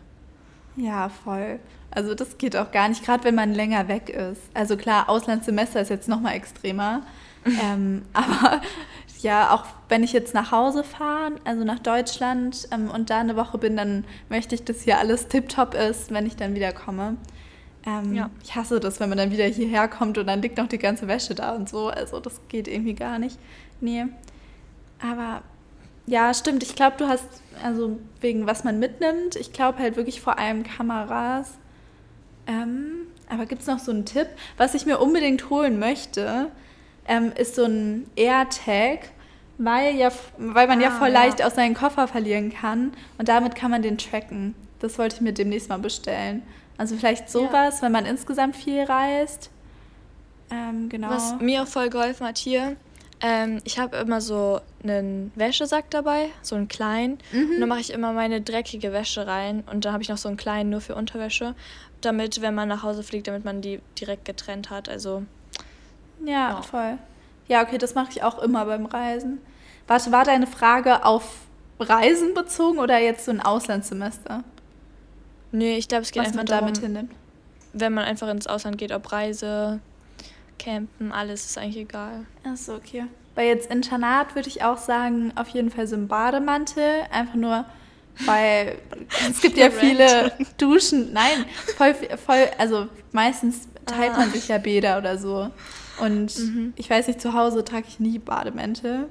Ja, 0.75 1.09
voll. 1.09 1.59
Also 1.91 2.13
das 2.13 2.37
geht 2.37 2.55
auch 2.55 2.71
gar 2.71 2.89
nicht, 2.89 3.03
gerade 3.03 3.23
wenn 3.23 3.35
man 3.35 3.53
länger 3.53 3.87
weg 3.87 4.09
ist. 4.09 4.41
Also 4.53 4.77
klar, 4.77 5.09
Auslandssemester 5.09 5.81
ist 5.81 5.89
jetzt 5.89 6.07
nochmal 6.07 6.35
extremer. 6.35 7.01
ähm, 7.63 8.03
aber 8.13 8.61
ja, 9.21 9.53
auch 9.53 9.65
wenn 9.89 10.03
ich 10.03 10.13
jetzt 10.13 10.33
nach 10.33 10.51
Hause 10.51 10.83
fahre, 10.83 11.33
also 11.43 11.63
nach 11.63 11.79
Deutschland 11.79 12.67
ähm, 12.71 12.89
und 12.91 13.09
da 13.09 13.19
eine 13.19 13.35
Woche 13.35 13.57
bin, 13.57 13.77
dann 13.77 14.05
möchte 14.29 14.53
ich, 14.53 14.63
dass 14.63 14.81
hier 14.81 14.99
alles 14.99 15.27
tiptop 15.27 15.73
ist, 15.73 16.11
wenn 16.11 16.25
ich 16.25 16.35
dann 16.35 16.55
wieder 16.55 16.73
komme. 16.73 17.17
Ähm, 17.85 18.13
ja. 18.13 18.29
Ich 18.43 18.55
hasse 18.55 18.79
das, 18.79 18.99
wenn 18.99 19.09
man 19.09 19.17
dann 19.17 19.31
wieder 19.31 19.45
hierher 19.45 19.87
kommt 19.87 20.17
und 20.17 20.27
dann 20.27 20.41
liegt 20.41 20.57
noch 20.57 20.67
die 20.67 20.77
ganze 20.77 21.07
Wäsche 21.07 21.35
da 21.35 21.55
und 21.55 21.69
so. 21.69 21.87
Also 21.87 22.19
das 22.19 22.41
geht 22.49 22.67
irgendwie 22.67 22.93
gar 22.93 23.17
nicht. 23.17 23.39
Nee. 23.79 24.05
Aber 25.01 25.41
ja, 26.07 26.33
stimmt. 26.33 26.63
Ich 26.63 26.75
glaube, 26.75 26.95
du 26.97 27.07
hast, 27.07 27.27
also 27.63 27.99
wegen 28.21 28.47
was 28.47 28.63
man 28.63 28.79
mitnimmt, 28.79 29.35
ich 29.35 29.53
glaube 29.53 29.79
halt 29.79 29.97
wirklich 29.97 30.21
vor 30.21 30.39
allem 30.39 30.63
Kameras. 30.63 31.51
Ähm, 32.47 33.07
aber 33.29 33.45
gibt 33.45 33.61
es 33.61 33.67
noch 33.67 33.79
so 33.79 33.91
einen 33.91 34.05
Tipp? 34.05 34.27
Was 34.55 34.73
ich 34.73 34.85
mir 34.85 34.99
unbedingt 34.99 35.49
holen 35.49 35.79
möchte, 35.79 36.49
ähm, 37.07 37.33
ist 37.37 37.55
so 37.55 37.65
ein 37.65 38.09
AirTag, 38.15 39.09
weil, 39.57 39.95
ja, 39.95 40.09
weil 40.37 40.67
man 40.67 40.79
ah, 40.79 40.83
ja 40.83 40.91
voll 40.91 41.09
ja. 41.09 41.25
leicht 41.25 41.43
aus 41.43 41.55
seinen 41.55 41.73
Koffer 41.73 42.07
verlieren 42.07 42.53
kann 42.53 42.93
und 43.17 43.27
damit 43.27 43.55
kann 43.55 43.69
man 43.69 43.81
den 43.81 43.97
tracken. 43.97 44.55
Das 44.79 44.97
wollte 44.97 45.17
ich 45.17 45.21
mir 45.21 45.33
demnächst 45.33 45.67
mal 45.67 45.79
bestellen. 45.79 46.41
Also 46.77 46.95
vielleicht 46.95 47.29
sowas, 47.29 47.77
ja. 47.77 47.81
wenn 47.81 47.91
man 47.91 48.05
insgesamt 48.05 48.55
viel 48.55 48.83
reist. 48.83 49.49
Ähm, 50.51 50.87
genau. 50.87 51.09
Was 51.09 51.37
mir 51.39 51.63
auch 51.63 51.67
voll 51.67 51.89
geholfen 51.89 52.25
hat 52.25 52.37
hier, 52.37 52.77
ähm, 53.19 53.61
ich 53.63 53.79
habe 53.79 53.97
immer 53.97 54.21
so 54.21 54.61
einen 54.83 55.31
Wäschesack 55.35 55.89
dabei, 55.89 56.29
so 56.41 56.55
einen 56.55 56.67
kleinen. 56.67 57.17
Mhm. 57.31 57.51
Und 57.51 57.59
da 57.61 57.65
mache 57.65 57.79
ich 57.79 57.91
immer 57.91 58.13
meine 58.13 58.41
dreckige 58.41 58.93
Wäsche 58.93 59.25
rein. 59.25 59.63
Und 59.71 59.85
dann 59.85 59.93
habe 59.93 60.03
ich 60.03 60.09
noch 60.09 60.17
so 60.17 60.27
einen 60.27 60.37
kleinen 60.37 60.69
nur 60.69 60.81
für 60.81 60.95
Unterwäsche. 60.95 61.55
Damit, 62.01 62.41
wenn 62.41 62.53
man 62.53 62.67
nach 62.67 62.83
Hause 62.83 63.01
fliegt, 63.01 63.27
damit 63.27 63.43
man 63.43 63.61
die 63.61 63.79
direkt 63.99 64.25
getrennt 64.25 64.69
hat. 64.69 64.87
Also. 64.87 65.23
Ja, 66.23 66.49
ja. 66.49 66.61
voll. 66.61 66.97
Ja, 67.47 67.63
okay, 67.63 67.77
das 67.77 67.95
mache 67.95 68.09
ich 68.11 68.23
auch 68.23 68.39
immer 68.39 68.65
beim 68.65 68.85
Reisen. 68.85 69.39
Warte, 69.87 70.11
war 70.11 70.25
deine 70.25 70.47
Frage 70.47 71.05
auf 71.05 71.39
Reisen 71.79 72.33
bezogen 72.33 72.77
oder 72.77 72.99
jetzt 72.99 73.25
so 73.25 73.31
ein 73.31 73.41
Auslandssemester? 73.41 74.43
Nee, 75.51 75.77
ich 75.77 75.87
glaube, 75.87 76.03
es 76.03 76.11
geht 76.11 76.21
Was 76.21 76.27
einfach 76.27 76.39
man 76.39 76.45
darum, 76.45 76.67
damit 76.67 76.81
hinnimmt. 76.81 77.11
Wenn 77.73 77.93
man 77.93 78.05
einfach 78.05 78.27
ins 78.27 78.47
Ausland 78.47 78.77
geht, 78.77 78.91
ob 78.91 79.11
Reise, 79.11 79.79
Campen, 80.57 81.11
alles 81.11 81.45
ist 81.45 81.57
eigentlich 81.57 81.77
egal. 81.77 82.25
Achso, 82.43 82.75
okay. 82.75 83.05
Bei 83.35 83.45
jetzt 83.45 83.71
Internat 83.71 84.35
würde 84.35 84.49
ich 84.49 84.63
auch 84.63 84.77
sagen, 84.77 85.31
auf 85.35 85.49
jeden 85.49 85.69
Fall 85.69 85.87
so 85.87 85.95
ein 85.95 86.07
Bademantel. 86.07 87.03
Einfach 87.11 87.35
nur, 87.35 87.65
weil 88.25 88.77
es 89.29 89.41
gibt 89.41 89.57
ja 89.57 89.69
viele 89.69 90.31
Duschen. 90.57 91.13
Nein, 91.13 91.45
voll, 91.77 91.93
voll, 91.93 92.47
also 92.57 92.87
meistens 93.11 93.67
teilt 93.85 94.13
ah. 94.15 94.17
man 94.17 94.31
sich 94.31 94.47
ja 94.47 94.57
Bäder 94.57 94.97
oder 94.97 95.17
so. 95.17 95.51
Und 95.99 96.37
mhm. 96.37 96.73
ich 96.75 96.89
weiß 96.89 97.07
nicht, 97.07 97.21
zu 97.21 97.33
Hause 97.33 97.63
trage 97.63 97.85
ich 97.87 97.99
nie 97.99 98.19
Bademäntel. 98.19 99.07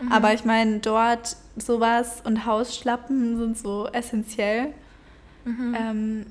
Mhm. 0.00 0.12
Aber 0.12 0.32
ich 0.32 0.44
meine, 0.44 0.78
dort 0.78 1.36
sowas 1.56 2.22
und 2.24 2.46
Hausschlappen 2.46 3.36
sind 3.36 3.58
so 3.58 3.86
essentiell. 3.92 4.72
Mhm. 5.44 5.76
Ähm, 5.78 6.26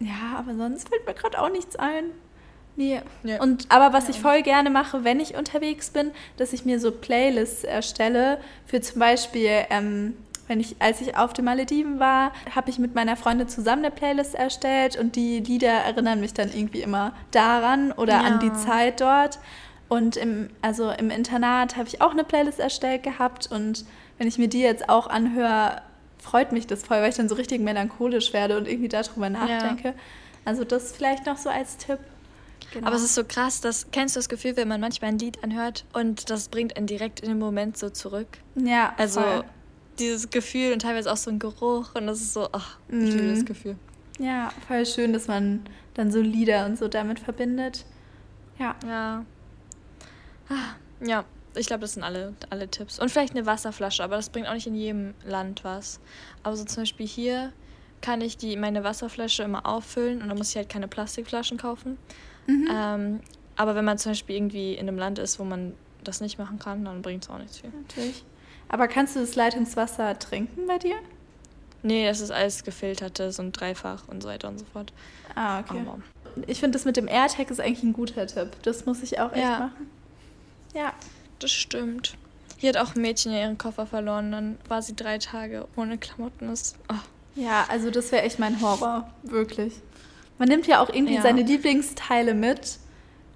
ja, 0.00 0.38
aber 0.38 0.54
sonst 0.54 0.88
fällt 0.88 1.06
mir 1.06 1.14
gerade 1.14 1.40
auch 1.40 1.50
nichts 1.50 1.76
ein. 1.76 2.06
Nee. 2.76 3.00
Ja. 3.24 3.42
Und, 3.42 3.66
aber 3.68 3.92
was 3.92 4.08
ich 4.08 4.20
voll 4.20 4.42
gerne 4.42 4.70
mache, 4.70 5.04
wenn 5.04 5.20
ich 5.20 5.36
unterwegs 5.36 5.90
bin, 5.90 6.12
dass 6.36 6.52
ich 6.52 6.64
mir 6.64 6.80
so 6.80 6.90
Playlists 6.92 7.64
erstelle 7.64 8.38
für 8.66 8.80
zum 8.80 9.00
Beispiel, 9.00 9.66
ähm, 9.70 10.14
wenn 10.50 10.58
ich, 10.58 10.76
als 10.80 11.00
ich 11.00 11.16
auf 11.16 11.32
den 11.32 11.44
Malediven 11.44 12.00
war, 12.00 12.32
habe 12.54 12.70
ich 12.70 12.78
mit 12.80 12.94
meiner 12.94 13.16
Freundin 13.16 13.48
zusammen 13.48 13.84
eine 13.84 13.94
Playlist 13.94 14.34
erstellt 14.34 14.96
und 14.96 15.14
die 15.14 15.38
Lieder 15.38 15.70
erinnern 15.70 16.20
mich 16.20 16.34
dann 16.34 16.52
irgendwie 16.52 16.80
immer 16.80 17.12
daran 17.30 17.92
oder 17.92 18.14
ja. 18.14 18.20
an 18.22 18.40
die 18.40 18.52
Zeit 18.52 19.00
dort. 19.00 19.38
Und 19.88 20.16
im, 20.16 20.50
also 20.60 20.90
im 20.90 21.10
Internat 21.10 21.76
habe 21.76 21.86
ich 21.86 22.02
auch 22.02 22.10
eine 22.10 22.24
Playlist 22.24 22.58
erstellt 22.58 23.04
gehabt 23.04 23.48
und 23.50 23.84
wenn 24.18 24.26
ich 24.26 24.38
mir 24.38 24.48
die 24.48 24.60
jetzt 24.60 24.88
auch 24.88 25.06
anhöre, 25.06 25.82
freut 26.18 26.50
mich 26.50 26.66
das 26.66 26.82
voll, 26.82 26.98
weil 26.98 27.10
ich 27.10 27.16
dann 27.16 27.28
so 27.28 27.36
richtig 27.36 27.60
melancholisch 27.60 28.32
werde 28.32 28.58
und 28.58 28.66
irgendwie 28.66 28.88
darüber 28.88 29.30
nachdenke. 29.30 29.88
Ja. 29.88 29.94
Also 30.44 30.64
das 30.64 30.92
vielleicht 30.92 31.26
noch 31.26 31.36
so 31.36 31.48
als 31.48 31.76
Tipp. 31.76 31.98
Genau. 32.72 32.86
Aber 32.86 32.96
es 32.96 33.02
ist 33.02 33.14
so 33.14 33.24
krass, 33.24 33.60
dass 33.60 33.90
kennst 33.90 34.16
du 34.16 34.18
das 34.18 34.28
Gefühl, 34.28 34.56
wenn 34.56 34.68
man 34.68 34.80
manchmal 34.80 35.10
ein 35.10 35.18
Lied 35.18 35.42
anhört 35.42 35.84
und 35.92 36.30
das 36.30 36.48
bringt 36.48 36.76
einen 36.76 36.86
direkt 36.86 37.20
in 37.20 37.28
den 37.28 37.38
Moment 37.38 37.76
so 37.76 37.90
zurück? 37.90 38.28
Ja. 38.54 38.94
Also 38.96 39.20
voll. 39.20 39.44
dieses 39.98 40.30
Gefühl 40.30 40.72
und 40.72 40.82
teilweise 40.82 41.12
auch 41.12 41.16
so 41.16 41.30
ein 41.30 41.38
Geruch 41.38 41.94
und 41.94 42.06
das 42.06 42.20
ist 42.20 42.32
so, 42.34 42.48
ach, 42.52 42.78
ich 42.88 43.12
liebe 43.12 43.34
das 43.34 43.44
Gefühl. 43.44 43.76
Ja, 44.18 44.52
voll 44.68 44.86
schön, 44.86 45.12
dass 45.12 45.28
man 45.28 45.62
dann 45.94 46.12
so 46.12 46.20
Lieder 46.20 46.66
und 46.66 46.78
so 46.78 46.88
damit 46.88 47.18
verbindet. 47.18 47.84
Ja. 48.58 48.76
Ja. 48.86 49.24
Ah, 50.48 50.74
ja, 51.04 51.24
ich 51.56 51.66
glaube, 51.66 51.80
das 51.80 51.94
sind 51.94 52.02
alle, 52.02 52.34
alle 52.50 52.68
Tipps. 52.68 52.98
Und 52.98 53.10
vielleicht 53.10 53.34
eine 53.34 53.46
Wasserflasche, 53.46 54.04
aber 54.04 54.16
das 54.16 54.28
bringt 54.30 54.46
auch 54.46 54.54
nicht 54.54 54.66
in 54.66 54.74
jedem 54.74 55.14
Land 55.24 55.64
was. 55.64 56.00
Aber 56.42 56.56
so 56.56 56.64
zum 56.64 56.82
Beispiel 56.82 57.06
hier 57.06 57.52
kann 58.02 58.20
ich 58.20 58.36
die, 58.36 58.56
meine 58.56 58.84
Wasserflasche 58.84 59.42
immer 59.42 59.66
auffüllen 59.66 60.22
und 60.22 60.28
dann 60.28 60.38
muss 60.38 60.50
ich 60.50 60.56
halt 60.56 60.68
keine 60.68 60.88
Plastikflaschen 60.88 61.58
kaufen. 61.58 61.98
Mhm. 62.50 62.68
Ähm, 62.72 63.20
aber 63.56 63.74
wenn 63.74 63.84
man 63.84 63.98
zum 63.98 64.12
Beispiel 64.12 64.36
irgendwie 64.36 64.74
in 64.74 64.88
einem 64.88 64.98
Land 64.98 65.18
ist, 65.18 65.38
wo 65.38 65.44
man 65.44 65.74
das 66.02 66.20
nicht 66.20 66.38
machen 66.38 66.58
kann, 66.58 66.84
dann 66.84 67.02
bringt 67.02 67.24
es 67.24 67.30
auch 67.30 67.38
nichts 67.38 67.58
viel. 67.58 67.70
Natürlich. 67.70 68.24
Aber 68.68 68.88
kannst 68.88 69.16
du 69.16 69.20
das 69.20 69.34
Leitungswasser 69.34 70.18
trinken 70.18 70.66
bei 70.66 70.78
dir? 70.78 70.96
Nee, 71.82 72.06
das 72.06 72.20
ist 72.20 72.30
alles 72.30 72.64
gefiltertes 72.64 73.38
und 73.38 73.52
dreifach 73.52 74.06
und 74.08 74.22
so 74.22 74.28
weiter 74.28 74.48
und 74.48 74.58
so 74.58 74.64
fort. 74.72 74.92
Ah, 75.34 75.60
okay. 75.60 75.80
Aber 75.80 75.98
ich 76.46 76.60
finde, 76.60 76.76
das 76.76 76.84
mit 76.84 76.96
dem 76.96 77.08
AirTag 77.08 77.50
ist 77.50 77.60
eigentlich 77.60 77.82
ein 77.82 77.92
guter 77.92 78.26
Tipp. 78.26 78.50
Das 78.62 78.86
muss 78.86 79.02
ich 79.02 79.18
auch 79.18 79.32
echt 79.32 79.42
ja. 79.42 79.58
machen. 79.58 79.90
Ja. 80.74 80.92
Das 81.38 81.50
stimmt. 81.50 82.16
Hier 82.58 82.70
hat 82.70 82.76
auch 82.76 82.94
ein 82.94 83.00
Mädchen 83.00 83.32
ihren 83.32 83.56
Koffer 83.56 83.86
verloren. 83.86 84.30
Dann 84.30 84.58
war 84.68 84.82
sie 84.82 84.94
drei 84.94 85.18
Tage 85.18 85.66
ohne 85.76 85.96
Klamotten. 85.96 86.48
Das, 86.48 86.74
oh. 86.90 86.94
Ja, 87.34 87.64
also 87.68 87.90
das 87.90 88.12
wäre 88.12 88.22
echt 88.22 88.38
mein 88.38 88.60
Horror. 88.60 89.10
Wirklich. 89.22 89.74
Man 90.40 90.48
nimmt 90.48 90.66
ja 90.66 90.82
auch 90.82 90.88
irgendwie 90.88 91.16
ja. 91.16 91.20
seine 91.20 91.42
Lieblingsteile 91.42 92.32
mit. 92.32 92.78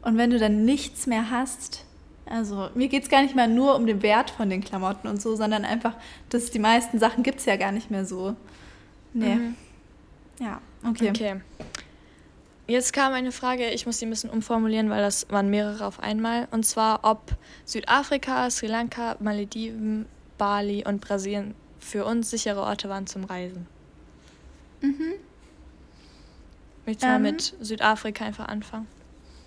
Und 0.01 0.17
wenn 0.17 0.31
du 0.31 0.39
dann 0.39 0.65
nichts 0.65 1.07
mehr 1.07 1.31
hast, 1.31 1.85
also 2.25 2.71
mir 2.75 2.89
geht 2.89 3.03
es 3.03 3.11
gar 3.11 3.23
nicht 3.23 3.35
mehr 3.35 3.47
nur 3.47 3.77
um 3.77 3.87
den 3.87 4.01
Wert 4.03 4.31
von 4.31 4.49
den 4.49 4.65
Klamotten 4.65 5.07
und 5.07 5.21
so, 5.21 5.37
sondern 5.37 5.67
einfach, 5.67 5.95
dass 6.31 6.51
die 6.51 6.59
meisten 6.59 6.99
Sachen 6.99 7.23
gibt 7.23 7.41
es 7.41 7.45
ja 7.45 7.57
gar 7.57 7.73
nicht 7.73 7.91
mehr 7.91 8.07
so. 8.07 8.35
Nee. 9.13 9.35
Mhm. 9.35 9.57
Ja, 10.41 10.63
okay. 10.89 11.11
Okay. 11.11 11.41
Jetzt 12.69 12.95
kam 12.95 13.13
eine 13.13 13.33
Frage, 13.33 13.69
ich 13.69 13.85
muss 13.85 13.99
sie 13.99 14.07
ein 14.07 14.11
bisschen 14.11 14.31
umformulieren, 14.31 14.89
weil 14.89 15.03
das 15.03 15.27
waren 15.29 15.51
mehrere 15.51 15.85
auf 15.85 16.01
einmal. 16.01 16.49
Und 16.53 16.65
zwar, 16.65 17.01
ob 17.03 17.37
Südafrika, 17.67 18.49
Sri 18.49 18.67
Lanka, 18.67 19.17
Malediven, 19.21 20.07
Bali 20.39 20.83
und 20.87 21.03
Brasilien 21.03 21.55
für 21.79 22.07
uns 22.07 22.31
sichere 22.31 22.63
Orte 22.63 22.89
waren 22.89 23.07
zum 23.07 23.25
Reisen. 23.25 23.67
Mhm. 24.81 25.17
Willst 26.85 27.03
du 27.03 27.07
ähm, 27.07 27.13
mal 27.13 27.33
mit 27.33 27.55
Südafrika 27.61 28.25
einfach 28.25 28.49
anfangen? 28.49 28.87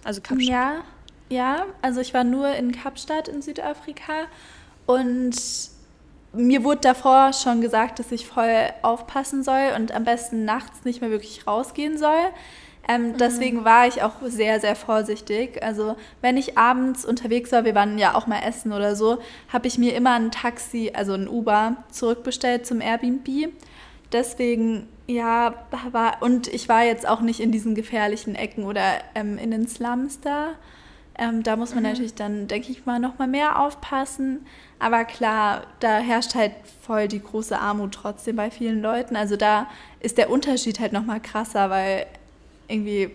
Also 0.03 0.21
Kapstadt. 0.21 0.49
Ja, 0.49 0.83
ja, 1.29 1.65
also 1.81 1.99
ich 1.99 2.13
war 2.13 2.23
nur 2.23 2.49
in 2.53 2.71
Kapstadt 2.71 3.27
in 3.27 3.41
Südafrika 3.41 4.27
und 4.85 5.35
mir 6.33 6.63
wurde 6.63 6.81
davor 6.81 7.33
schon 7.33 7.61
gesagt, 7.61 7.99
dass 7.99 8.11
ich 8.11 8.27
voll 8.27 8.69
aufpassen 8.81 9.43
soll 9.43 9.73
und 9.75 9.91
am 9.91 10.03
besten 10.03 10.45
nachts 10.45 10.85
nicht 10.85 11.01
mehr 11.01 11.09
wirklich 11.09 11.47
rausgehen 11.47 11.97
soll. 11.97 12.31
Ähm, 12.87 13.09
mhm. 13.09 13.17
Deswegen 13.17 13.65
war 13.65 13.87
ich 13.87 14.01
auch 14.01 14.13
sehr, 14.23 14.59
sehr 14.59 14.75
vorsichtig. 14.75 15.61
Also 15.61 15.97
wenn 16.21 16.37
ich 16.37 16.57
abends 16.57 17.05
unterwegs 17.05 17.51
war, 17.51 17.65
wir 17.65 17.75
waren 17.75 17.97
ja 17.97 18.15
auch 18.15 18.27
mal 18.27 18.39
essen 18.39 18.71
oder 18.71 18.95
so, 18.95 19.19
habe 19.49 19.67
ich 19.67 19.77
mir 19.77 19.93
immer 19.95 20.13
ein 20.13 20.31
Taxi, 20.31 20.91
also 20.93 21.13
ein 21.13 21.27
Uber, 21.27 21.75
zurückbestellt 21.91 22.65
zum 22.65 22.79
Airbnb. 22.79 23.51
Deswegen, 24.13 24.87
ja, 25.07 25.53
war, 25.91 26.21
und 26.21 26.47
ich 26.47 26.67
war 26.67 26.83
jetzt 26.83 27.07
auch 27.07 27.21
nicht 27.21 27.39
in 27.39 27.51
diesen 27.51 27.75
gefährlichen 27.75 28.35
Ecken 28.35 28.65
oder 28.65 28.99
ähm, 29.15 29.37
in 29.37 29.51
den 29.51 29.67
Slums 29.67 30.19
da. 30.19 30.49
Ähm, 31.17 31.41
da 31.43 31.55
muss 31.55 31.73
man 31.73 31.83
mhm. 31.83 31.89
natürlich 31.89 32.13
dann, 32.13 32.47
denke 32.47 32.71
ich 32.71 32.85
mal, 32.85 32.99
noch 32.99 33.17
mal 33.17 33.27
mehr 33.27 33.59
aufpassen. 33.59 34.45
Aber 34.79 35.05
klar, 35.05 35.63
da 35.79 35.97
herrscht 35.97 36.35
halt 36.35 36.51
voll 36.81 37.07
die 37.07 37.21
große 37.21 37.57
Armut 37.57 37.93
trotzdem 37.93 38.35
bei 38.35 38.51
vielen 38.51 38.81
Leuten. 38.81 39.15
Also 39.15 39.35
da 39.35 39.67
ist 39.99 40.17
der 40.17 40.29
Unterschied 40.29 40.79
halt 40.79 40.93
noch 40.93 41.05
mal 41.05 41.19
krasser, 41.19 41.69
weil 41.69 42.05
irgendwie 42.67 43.09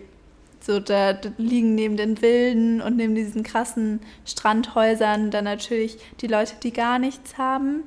so 0.59 0.79
da, 0.79 1.13
da, 1.13 1.29
liegen 1.37 1.75
neben 1.75 1.95
den 1.95 2.21
Wilden 2.21 2.81
und 2.81 2.97
neben 2.97 3.15
diesen 3.15 3.43
krassen 3.43 3.99
Strandhäusern 4.25 5.29
dann 5.29 5.43
natürlich 5.43 5.97
die 6.21 6.27
Leute, 6.27 6.55
die 6.61 6.73
gar 6.73 6.99
nichts 6.99 7.37
haben. 7.37 7.83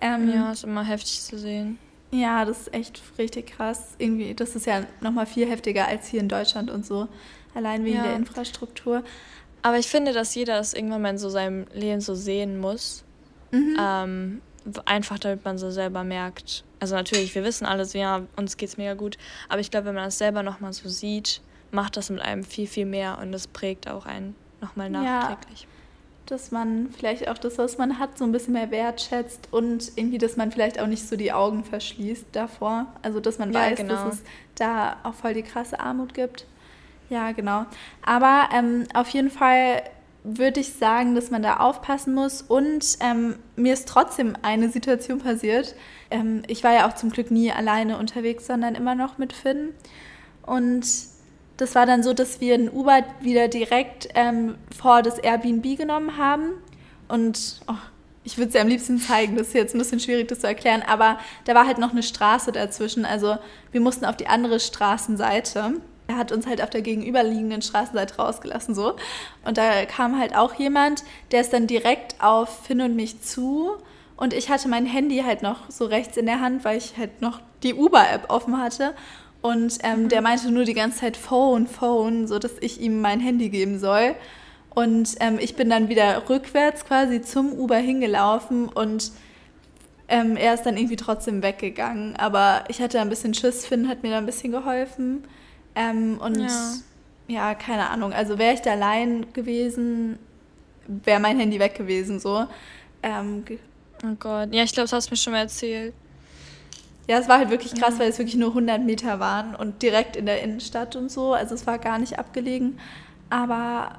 Ähm, 0.00 0.30
ja, 0.32 0.52
ist 0.52 0.64
immer 0.64 0.84
heftig 0.84 1.20
zu 1.20 1.38
sehen. 1.38 1.78
Ja, 2.10 2.44
das 2.44 2.62
ist 2.62 2.74
echt 2.74 3.02
richtig 3.18 3.46
krass. 3.46 3.94
Irgendwie, 3.98 4.34
das 4.34 4.56
ist 4.56 4.66
ja 4.66 4.82
noch 5.00 5.12
mal 5.12 5.26
viel 5.26 5.48
heftiger 5.48 5.86
als 5.86 6.08
hier 6.08 6.20
in 6.20 6.28
Deutschland 6.28 6.70
und 6.70 6.84
so, 6.84 7.08
allein 7.54 7.84
wegen 7.84 7.96
ja. 7.96 8.04
der 8.04 8.16
Infrastruktur. 8.16 9.04
Aber 9.62 9.78
ich 9.78 9.88
finde, 9.88 10.12
dass 10.12 10.34
jeder 10.34 10.56
das 10.56 10.74
irgendwann 10.74 11.02
mal 11.02 11.10
in 11.10 11.18
so 11.18 11.28
seinem 11.28 11.66
Leben 11.72 12.00
so 12.00 12.14
sehen 12.14 12.58
muss. 12.58 13.04
Mhm. 13.52 13.76
Ähm, 13.78 14.42
einfach 14.84 15.18
damit 15.18 15.44
man 15.44 15.58
so 15.58 15.70
selber 15.70 16.04
merkt. 16.04 16.64
Also 16.80 16.94
natürlich, 16.94 17.34
wir 17.34 17.44
wissen 17.44 17.66
alles, 17.66 17.92
ja, 17.92 18.22
uns 18.36 18.56
geht's 18.56 18.76
mega 18.76 18.94
gut. 18.94 19.18
Aber 19.48 19.60
ich 19.60 19.70
glaube, 19.70 19.86
wenn 19.86 19.94
man 19.94 20.04
das 20.04 20.18
selber 20.18 20.42
nochmal 20.42 20.72
so 20.72 20.88
sieht, 20.88 21.40
macht 21.70 21.96
das 21.96 22.10
mit 22.10 22.20
einem 22.20 22.42
viel, 22.44 22.66
viel 22.66 22.86
mehr 22.86 23.18
und 23.18 23.32
das 23.32 23.46
prägt 23.46 23.88
auch 23.88 24.06
einen 24.06 24.34
nochmal 24.60 24.90
nachträglich. 24.90 25.62
Ja, 25.62 25.68
dass 26.30 26.50
man 26.50 26.90
vielleicht 26.96 27.28
auch 27.28 27.38
das, 27.38 27.58
was 27.58 27.78
man 27.78 27.98
hat, 27.98 28.16
so 28.18 28.24
ein 28.24 28.32
bisschen 28.32 28.54
mehr 28.54 28.70
wertschätzt 28.70 29.48
und 29.50 29.92
irgendwie, 29.96 30.18
dass 30.18 30.36
man 30.36 30.52
vielleicht 30.52 30.80
auch 30.80 30.86
nicht 30.86 31.06
so 31.06 31.16
die 31.16 31.32
Augen 31.32 31.64
verschließt 31.64 32.26
davor. 32.32 32.86
Also, 33.02 33.20
dass 33.20 33.38
man 33.38 33.52
ja, 33.52 33.60
weiß, 33.60 33.78
genau. 33.78 33.94
dass 33.94 34.14
es 34.14 34.22
da 34.54 34.96
auch 35.02 35.14
voll 35.14 35.34
die 35.34 35.42
krasse 35.42 35.80
Armut 35.80 36.14
gibt. 36.14 36.46
Ja, 37.08 37.32
genau. 37.32 37.66
Aber 38.02 38.48
ähm, 38.54 38.86
auf 38.94 39.08
jeden 39.08 39.30
Fall 39.30 39.82
würde 40.22 40.60
ich 40.60 40.74
sagen, 40.74 41.14
dass 41.14 41.30
man 41.30 41.42
da 41.42 41.56
aufpassen 41.56 42.14
muss. 42.14 42.42
Und 42.42 42.98
ähm, 43.00 43.36
mir 43.56 43.72
ist 43.72 43.88
trotzdem 43.88 44.36
eine 44.42 44.68
Situation 44.68 45.18
passiert. 45.18 45.74
Ähm, 46.10 46.42
ich 46.46 46.62
war 46.62 46.72
ja 46.72 46.88
auch 46.88 46.94
zum 46.94 47.10
Glück 47.10 47.30
nie 47.30 47.50
alleine 47.50 47.98
unterwegs, 47.98 48.46
sondern 48.46 48.74
immer 48.74 48.94
noch 48.94 49.18
mit 49.18 49.32
Finn. 49.32 49.70
Und 50.42 50.86
das 51.60 51.74
war 51.74 51.86
dann 51.86 52.02
so, 52.02 52.12
dass 52.12 52.40
wir 52.40 52.54
ein 52.54 52.70
Uber 52.70 53.04
wieder 53.20 53.48
direkt 53.48 54.08
ähm, 54.14 54.56
vor 54.76 55.02
das 55.02 55.18
Airbnb 55.18 55.76
genommen 55.76 56.16
haben. 56.16 56.52
Und 57.08 57.60
oh, 57.66 57.74
ich 58.24 58.38
würde 58.38 58.48
es 58.48 58.52
dir 58.52 58.60
am 58.60 58.68
liebsten 58.68 58.98
zeigen, 58.98 59.36
das 59.36 59.48
ist 59.48 59.54
jetzt 59.54 59.74
ein 59.74 59.78
bisschen 59.78 60.00
schwierig, 60.00 60.28
das 60.28 60.40
zu 60.40 60.46
erklären, 60.46 60.82
aber 60.86 61.18
da 61.44 61.54
war 61.54 61.66
halt 61.66 61.78
noch 61.78 61.90
eine 61.90 62.02
Straße 62.02 62.52
dazwischen. 62.52 63.04
Also 63.04 63.36
wir 63.72 63.80
mussten 63.80 64.04
auf 64.04 64.16
die 64.16 64.26
andere 64.26 64.60
Straßenseite 64.60 65.74
er 66.10 66.16
hat 66.16 66.32
uns 66.32 66.46
halt 66.46 66.60
auf 66.60 66.70
der 66.70 66.82
gegenüberliegenden 66.82 67.62
Straßenseite 67.62 68.16
rausgelassen 68.16 68.74
so. 68.74 68.96
Und 69.44 69.56
da 69.56 69.84
kam 69.86 70.18
halt 70.18 70.36
auch 70.36 70.54
jemand, 70.54 71.04
der 71.30 71.40
ist 71.40 71.52
dann 71.52 71.68
direkt 71.68 72.20
auf 72.20 72.64
Finn 72.64 72.80
und 72.80 72.96
mich 72.96 73.22
zu. 73.22 73.76
Und 74.16 74.34
ich 74.34 74.50
hatte 74.50 74.68
mein 74.68 74.86
Handy 74.86 75.22
halt 75.24 75.42
noch 75.42 75.70
so 75.70 75.84
rechts 75.84 76.16
in 76.16 76.26
der 76.26 76.40
Hand, 76.40 76.64
weil 76.64 76.78
ich 76.78 76.96
halt 76.98 77.22
noch 77.22 77.40
die 77.62 77.74
Uber-App 77.74 78.28
offen 78.28 78.60
hatte. 78.60 78.92
Und 79.42 79.78
ähm, 79.82 80.04
mhm. 80.04 80.08
der 80.08 80.20
meinte 80.22 80.50
nur 80.50 80.64
die 80.64 80.74
ganze 80.74 81.00
Zeit 81.00 81.16
Phone, 81.16 81.66
Phone, 81.66 82.26
so 82.26 82.38
dass 82.38 82.52
ich 82.60 82.80
ihm 82.80 83.00
mein 83.00 83.20
Handy 83.20 83.48
geben 83.48 83.78
soll. 83.78 84.14
Und 84.74 85.16
ähm, 85.20 85.38
ich 85.40 85.56
bin 85.56 85.70
dann 85.70 85.88
wieder 85.88 86.28
rückwärts 86.28 86.84
quasi 86.84 87.22
zum 87.22 87.52
Uber 87.52 87.76
hingelaufen 87.76 88.68
und 88.68 89.10
ähm, 90.08 90.36
er 90.36 90.54
ist 90.54 90.64
dann 90.64 90.76
irgendwie 90.76 90.96
trotzdem 90.96 91.42
weggegangen. 91.42 92.16
Aber 92.16 92.64
ich 92.68 92.80
hatte 92.80 93.00
ein 93.00 93.08
bisschen 93.08 93.34
Schiss, 93.34 93.66
Finn 93.66 93.88
hat 93.88 94.02
mir 94.02 94.10
da 94.10 94.18
ein 94.18 94.26
bisschen 94.26 94.52
geholfen. 94.52 95.24
Ähm, 95.74 96.18
und 96.20 96.40
ja. 96.40 96.74
ja. 97.28 97.54
keine 97.54 97.88
Ahnung. 97.90 98.12
Also 98.12 98.38
wäre 98.38 98.54
ich 98.54 98.60
da 98.60 98.72
allein 98.72 99.32
gewesen, 99.32 100.18
wäre 100.86 101.20
mein 101.20 101.38
Handy 101.38 101.58
weg 101.58 101.74
gewesen, 101.74 102.20
so. 102.20 102.46
Ähm, 103.02 103.44
oh 104.04 104.14
Gott, 104.18 104.52
ja, 104.52 104.64
ich 104.64 104.72
glaube, 104.72 104.84
das 104.84 104.92
hast 104.92 105.08
du 105.08 105.12
mir 105.12 105.16
schon 105.16 105.32
mal 105.32 105.40
erzählt. 105.40 105.94
Ja, 107.10 107.18
es 107.18 107.28
war 107.28 107.38
halt 107.38 107.50
wirklich 107.50 107.74
krass, 107.74 107.94
ja. 107.94 107.98
weil 107.98 108.10
es 108.10 108.18
wirklich 108.20 108.36
nur 108.36 108.50
100 108.50 108.82
Meter 108.82 109.18
waren 109.18 109.56
und 109.56 109.82
direkt 109.82 110.14
in 110.14 110.26
der 110.26 110.44
Innenstadt 110.44 110.94
und 110.94 111.10
so. 111.10 111.34
Also 111.34 111.56
es 111.56 111.66
war 111.66 111.76
gar 111.78 111.98
nicht 111.98 112.20
abgelegen. 112.20 112.78
Aber 113.30 113.96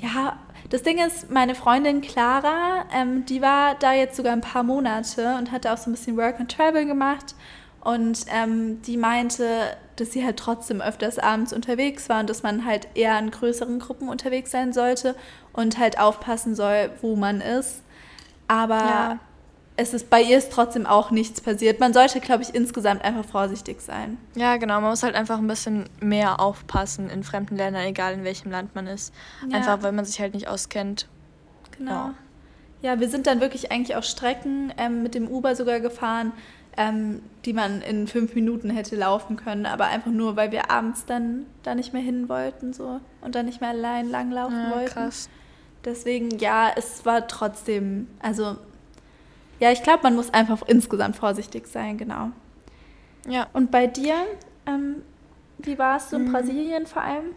ja, 0.00 0.38
das 0.70 0.82
Ding 0.82 0.96
ist, 0.96 1.30
meine 1.30 1.54
Freundin 1.54 2.00
Clara, 2.00 2.86
ähm, 2.90 3.26
die 3.26 3.42
war 3.42 3.74
da 3.74 3.92
jetzt 3.92 4.16
sogar 4.16 4.32
ein 4.32 4.40
paar 4.40 4.62
Monate 4.62 5.36
und 5.36 5.52
hatte 5.52 5.70
auch 5.70 5.76
so 5.76 5.90
ein 5.90 5.92
bisschen 5.92 6.16
Work 6.16 6.40
and 6.40 6.50
Travel 6.50 6.86
gemacht. 6.86 7.34
Und 7.82 8.24
ähm, 8.34 8.80
die 8.80 8.96
meinte, 8.96 9.76
dass 9.96 10.12
sie 10.12 10.24
halt 10.24 10.38
trotzdem 10.38 10.80
öfters 10.80 11.18
abends 11.18 11.52
unterwegs 11.52 12.08
war 12.08 12.20
und 12.20 12.30
dass 12.30 12.42
man 12.42 12.64
halt 12.64 12.88
eher 12.94 13.18
in 13.18 13.30
größeren 13.30 13.78
Gruppen 13.78 14.08
unterwegs 14.08 14.50
sein 14.50 14.72
sollte 14.72 15.16
und 15.52 15.78
halt 15.78 15.98
aufpassen 15.98 16.54
soll, 16.54 16.92
wo 17.02 17.14
man 17.14 17.42
ist. 17.42 17.82
Aber 18.48 18.74
ja. 18.74 19.18
Es 19.76 19.92
ist 19.92 20.08
bei 20.08 20.22
ihr 20.22 20.38
ist 20.38 20.52
trotzdem 20.52 20.86
auch 20.86 21.10
nichts 21.10 21.40
passiert. 21.40 21.80
Man 21.80 21.92
sollte, 21.92 22.20
glaube 22.20 22.42
ich, 22.42 22.54
insgesamt 22.54 23.04
einfach 23.04 23.24
vorsichtig 23.24 23.80
sein. 23.80 24.16
Ja, 24.34 24.56
genau. 24.56 24.80
Man 24.80 24.90
muss 24.90 25.02
halt 25.02 25.14
einfach 25.14 25.38
ein 25.38 25.46
bisschen 25.46 25.88
mehr 26.00 26.40
aufpassen 26.40 27.10
in 27.10 27.22
fremden 27.24 27.56
Ländern, 27.56 27.84
egal 27.84 28.14
in 28.14 28.24
welchem 28.24 28.50
Land 28.50 28.74
man 28.74 28.86
ist. 28.86 29.12
Ja. 29.48 29.58
Einfach, 29.58 29.82
weil 29.82 29.92
man 29.92 30.04
sich 30.04 30.20
halt 30.20 30.34
nicht 30.34 30.48
auskennt. 30.48 31.08
Genau. 31.76 31.90
Ja. 31.90 32.14
ja, 32.82 33.00
wir 33.00 33.08
sind 33.08 33.26
dann 33.26 33.40
wirklich 33.40 33.70
eigentlich 33.70 33.96
auch 33.96 34.02
Strecken 34.02 34.72
ähm, 34.78 35.02
mit 35.02 35.14
dem 35.14 35.28
Uber 35.28 35.54
sogar 35.54 35.80
gefahren 35.80 36.32
ähm, 36.76 37.22
die 37.44 37.52
man 37.52 37.80
in 37.80 38.06
fünf 38.06 38.34
Minuten 38.34 38.70
hätte 38.70 38.96
laufen 38.96 39.36
können, 39.36 39.66
aber 39.66 39.86
einfach 39.86 40.10
nur, 40.10 40.36
weil 40.36 40.52
wir 40.52 40.70
abends 40.70 41.06
dann 41.06 41.46
da 41.62 41.74
nicht 41.74 41.92
mehr 41.92 42.02
hin 42.02 42.28
wollten 42.28 42.72
so 42.72 43.00
und 43.22 43.34
dann 43.34 43.46
nicht 43.46 43.60
mehr 43.60 43.70
allein 43.70 44.10
langlaufen 44.10 44.58
ja, 44.58 44.70
wollten. 44.74 44.92
Krass. 44.92 45.28
Deswegen, 45.84 46.38
ja, 46.38 46.70
es 46.76 47.06
war 47.06 47.28
trotzdem, 47.28 48.08
also 48.20 48.56
ja, 49.60 49.72
ich 49.72 49.82
glaube, 49.82 50.02
man 50.02 50.16
muss 50.16 50.32
einfach 50.32 50.62
insgesamt 50.66 51.16
vorsichtig 51.16 51.66
sein, 51.66 51.98
genau. 51.98 52.30
Ja. 53.28 53.46
Und 53.52 53.70
bei 53.70 53.86
dir, 53.86 54.14
ähm, 54.66 55.02
wie 55.58 55.78
warst 55.78 56.12
du 56.12 56.16
in 56.16 56.28
mhm. 56.28 56.32
Brasilien 56.32 56.86
vor 56.86 57.02
allem? 57.02 57.34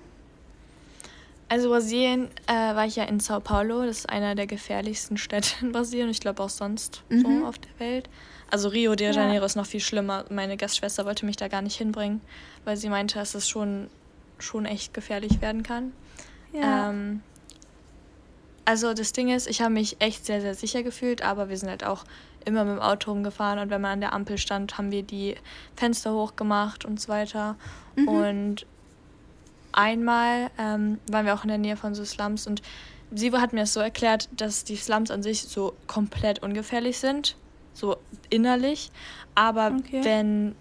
Also 1.48 1.70
Brasilien 1.70 2.30
äh, 2.46 2.54
war 2.54 2.86
ich 2.86 2.96
ja 2.96 3.06
in 3.06 3.20
Sao 3.20 3.40
Paulo, 3.40 3.84
das 3.84 4.00
ist 4.00 4.10
einer 4.10 4.36
der 4.36 4.46
gefährlichsten 4.46 5.18
Städte 5.18 5.54
in 5.62 5.72
Brasilien, 5.72 6.10
ich 6.10 6.20
glaube 6.20 6.44
auch 6.44 6.50
sonst 6.50 7.04
mhm. 7.10 7.22
so 7.22 7.46
auf 7.48 7.58
der 7.58 7.80
Welt. 7.80 8.10
Also 8.52 8.70
Rio 8.70 8.96
de 8.96 9.12
Janeiro 9.12 9.42
ja. 9.42 9.46
ist 9.46 9.56
noch 9.56 9.66
viel 9.66 9.80
schlimmer. 9.80 10.26
Meine 10.30 10.58
Gastschwester 10.58 11.06
wollte 11.06 11.26
mich 11.26 11.38
da 11.38 11.48
gar 11.48 11.62
nicht 11.62 11.78
hinbringen, 11.78 12.22
weil 12.66 12.78
sie 12.78 12.90
meinte, 12.90 13.20
dass 13.20 13.36
es 13.36 13.48
schon, 13.48 13.90
schon 14.40 14.66
echt 14.66 14.94
gefährlich 14.94 15.42
werden 15.42 15.64
kann. 15.64 15.92
Ja. 16.52 16.90
Ähm, 16.90 17.22
also 18.70 18.94
das 18.94 19.14
Ding 19.14 19.30
ist, 19.30 19.48
ich 19.48 19.62
habe 19.62 19.74
mich 19.74 19.98
echt 19.98 20.28
sehr, 20.28 20.42
sehr 20.42 20.54
sicher 20.54 20.84
gefühlt, 20.84 21.24
aber 21.24 21.50
wir 21.50 21.58
sind 21.58 21.70
halt 21.70 21.84
auch 21.84 22.04
immer 22.46 22.64
mit 22.66 22.76
dem 22.76 22.82
Auto 22.82 23.10
rumgefahren 23.10 23.58
und 23.58 23.72
wenn 23.72 23.82
man 23.82 23.94
an 23.94 24.02
der 24.02 24.14
Ampel 24.14 24.38
stand, 24.38 24.78
haben 24.78 24.92
wir 24.92 25.02
die 25.02 25.34
Fenster 25.76 26.14
hochgemacht 26.14 26.86
und 26.86 27.02
so 27.02 27.08
weiter. 27.10 27.56
Mhm. 27.96 28.08
Und 28.08 28.66
einmal 29.72 30.52
ähm, 30.60 31.00
waren 31.10 31.26
wir 31.26 31.34
auch 31.34 31.42
in 31.42 31.48
der 31.48 31.58
Nähe 31.58 31.78
von 31.78 31.96
so 31.96 32.06
Slums 32.06 32.46
und 32.46 32.62
sie 33.12 33.32
hat 33.32 33.54
mir 33.54 33.62
das 33.62 33.74
so 33.74 33.80
erklärt, 33.80 34.30
dass 34.38 34.66
die 34.66 34.76
Slums 34.76 35.10
an 35.10 35.24
sich 35.24 35.42
so 35.42 35.74
komplett 35.88 36.44
ungefährlich 36.44 37.00
sind, 37.00 37.38
so 37.74 37.98
innerlich. 38.30 38.92
Aber 39.34 39.76
okay. 39.80 40.04
wenn. 40.04 40.56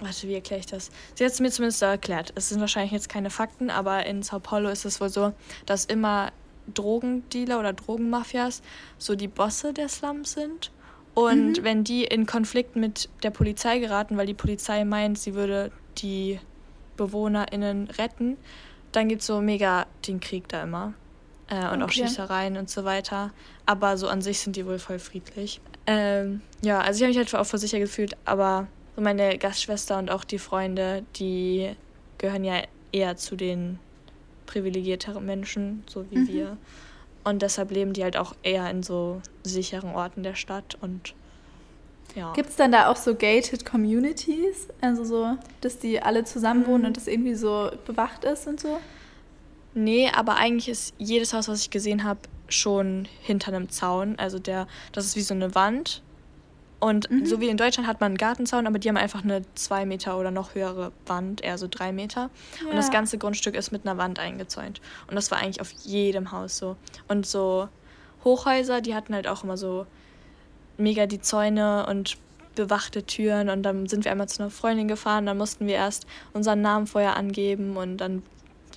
Warte, 0.00 0.28
wie 0.28 0.34
erkläre 0.34 0.60
ich 0.60 0.66
das? 0.66 0.92
Sie 1.16 1.24
hat 1.24 1.32
es 1.32 1.40
mir 1.40 1.50
zumindest 1.50 1.80
so 1.80 1.86
erklärt. 1.86 2.32
Es 2.36 2.48
sind 2.48 2.60
wahrscheinlich 2.60 2.92
jetzt 2.92 3.08
keine 3.08 3.28
Fakten, 3.28 3.70
aber 3.70 4.06
in 4.06 4.22
Sao 4.22 4.38
Paulo 4.38 4.68
ist 4.68 4.84
es 4.84 5.00
wohl 5.00 5.08
so, 5.08 5.32
dass 5.66 5.84
immer 5.84 6.30
Drogendealer 6.72 7.58
oder 7.58 7.72
Drogenmafias 7.72 8.62
so 8.98 9.14
die 9.14 9.28
Bosse 9.28 9.72
der 9.72 9.88
Slums 9.88 10.32
sind. 10.32 10.70
Und 11.14 11.58
mhm. 11.58 11.64
wenn 11.64 11.84
die 11.84 12.04
in 12.04 12.26
Konflikt 12.26 12.76
mit 12.76 13.08
der 13.22 13.30
Polizei 13.30 13.78
geraten, 13.78 14.16
weil 14.16 14.26
die 14.26 14.34
Polizei 14.34 14.84
meint, 14.84 15.18
sie 15.18 15.34
würde 15.34 15.70
die 15.98 16.40
BewohnerInnen 16.96 17.88
retten, 17.90 18.36
dann 18.92 19.08
gibt 19.08 19.22
es 19.22 19.26
so 19.26 19.40
mega 19.40 19.86
den 20.06 20.20
Krieg 20.20 20.48
da 20.48 20.62
immer. 20.62 20.94
Äh, 21.48 21.68
und 21.68 21.82
okay. 21.82 21.84
auch 21.84 21.90
Schießereien 21.90 22.56
und 22.56 22.70
so 22.70 22.84
weiter. 22.84 23.30
Aber 23.66 23.96
so 23.96 24.08
an 24.08 24.22
sich 24.22 24.40
sind 24.40 24.56
die 24.56 24.64
wohl 24.66 24.78
voll 24.78 24.98
friedlich. 24.98 25.60
Ähm, 25.86 26.40
ja, 26.62 26.80
also 26.80 26.98
ich 26.98 27.02
habe 27.02 27.08
mich 27.08 27.18
halt 27.18 27.34
auch 27.34 27.46
versicher 27.46 27.78
gefühlt, 27.78 28.16
aber 28.24 28.68
so 28.96 29.02
meine 29.02 29.36
Gastschwester 29.36 29.98
und 29.98 30.10
auch 30.10 30.24
die 30.24 30.38
Freunde, 30.38 31.04
die 31.16 31.74
gehören 32.18 32.44
ja 32.44 32.62
eher 32.92 33.16
zu 33.16 33.36
den 33.36 33.78
privilegierteren 34.52 35.24
Menschen, 35.24 35.82
so 35.88 36.04
wie 36.10 36.18
mhm. 36.18 36.28
wir. 36.28 36.56
Und 37.24 37.42
deshalb 37.42 37.70
leben 37.70 37.92
die 37.92 38.02
halt 38.02 38.16
auch 38.16 38.34
eher 38.42 38.68
in 38.70 38.82
so 38.82 39.22
sicheren 39.42 39.94
Orten 39.94 40.22
der 40.22 40.34
Stadt 40.34 40.76
und 40.80 41.14
ja. 42.14 42.34
Gibt 42.34 42.50
es 42.50 42.56
dann 42.56 42.72
da 42.72 42.88
auch 42.88 42.96
so 42.96 43.14
gated 43.14 43.64
Communities? 43.64 44.68
Also 44.82 45.02
so, 45.02 45.38
dass 45.62 45.78
die 45.78 46.02
alle 46.02 46.24
zusammen 46.24 46.66
wohnen 46.66 46.82
mhm. 46.82 46.88
und 46.88 46.96
das 46.98 47.06
irgendwie 47.06 47.34
so 47.34 47.70
bewacht 47.86 48.24
ist 48.24 48.46
und 48.46 48.60
so? 48.60 48.78
Nee, 49.72 50.10
aber 50.14 50.36
eigentlich 50.36 50.68
ist 50.68 50.92
jedes 50.98 51.32
Haus, 51.32 51.48
was 51.48 51.62
ich 51.62 51.70
gesehen 51.70 52.04
habe, 52.04 52.20
schon 52.48 53.08
hinter 53.22 53.48
einem 53.54 53.70
Zaun. 53.70 54.16
Also 54.18 54.38
der, 54.38 54.66
das 54.92 55.06
ist 55.06 55.16
wie 55.16 55.22
so 55.22 55.32
eine 55.32 55.54
Wand. 55.54 56.02
Und 56.82 57.08
mhm. 57.12 57.24
so 57.24 57.40
wie 57.40 57.48
in 57.48 57.56
Deutschland 57.56 57.88
hat 57.88 58.00
man 58.00 58.08
einen 58.08 58.18
Gartenzaun, 58.18 58.66
aber 58.66 58.80
die 58.80 58.88
haben 58.88 58.96
einfach 58.96 59.22
eine 59.22 59.42
zwei 59.54 59.86
Meter 59.86 60.18
oder 60.18 60.32
noch 60.32 60.56
höhere 60.56 60.90
Wand, 61.06 61.40
eher 61.40 61.56
so 61.56 61.68
drei 61.70 61.92
Meter. 61.92 62.28
Ja. 62.60 62.70
Und 62.70 62.76
das 62.76 62.90
ganze 62.90 63.18
Grundstück 63.18 63.54
ist 63.54 63.70
mit 63.70 63.86
einer 63.86 63.98
Wand 63.98 64.18
eingezäunt. 64.18 64.80
Und 65.06 65.14
das 65.14 65.30
war 65.30 65.38
eigentlich 65.38 65.60
auf 65.60 65.70
jedem 65.84 66.32
Haus 66.32 66.58
so. 66.58 66.74
Und 67.06 67.24
so 67.24 67.68
Hochhäuser, 68.24 68.80
die 68.80 68.96
hatten 68.96 69.14
halt 69.14 69.28
auch 69.28 69.44
immer 69.44 69.56
so 69.56 69.86
mega 70.76 71.06
die 71.06 71.20
Zäune 71.20 71.86
und 71.86 72.16
bewachte 72.56 73.04
Türen 73.06 73.48
und 73.48 73.62
dann 73.62 73.86
sind 73.86 74.04
wir 74.04 74.10
einmal 74.10 74.28
zu 74.28 74.42
einer 74.42 74.50
Freundin 74.50 74.88
gefahren, 74.88 75.24
dann 75.24 75.38
mussten 75.38 75.68
wir 75.68 75.76
erst 75.76 76.08
unseren 76.32 76.62
Namen 76.62 76.88
vorher 76.88 77.16
angeben 77.16 77.76
und 77.76 77.98
dann 77.98 78.24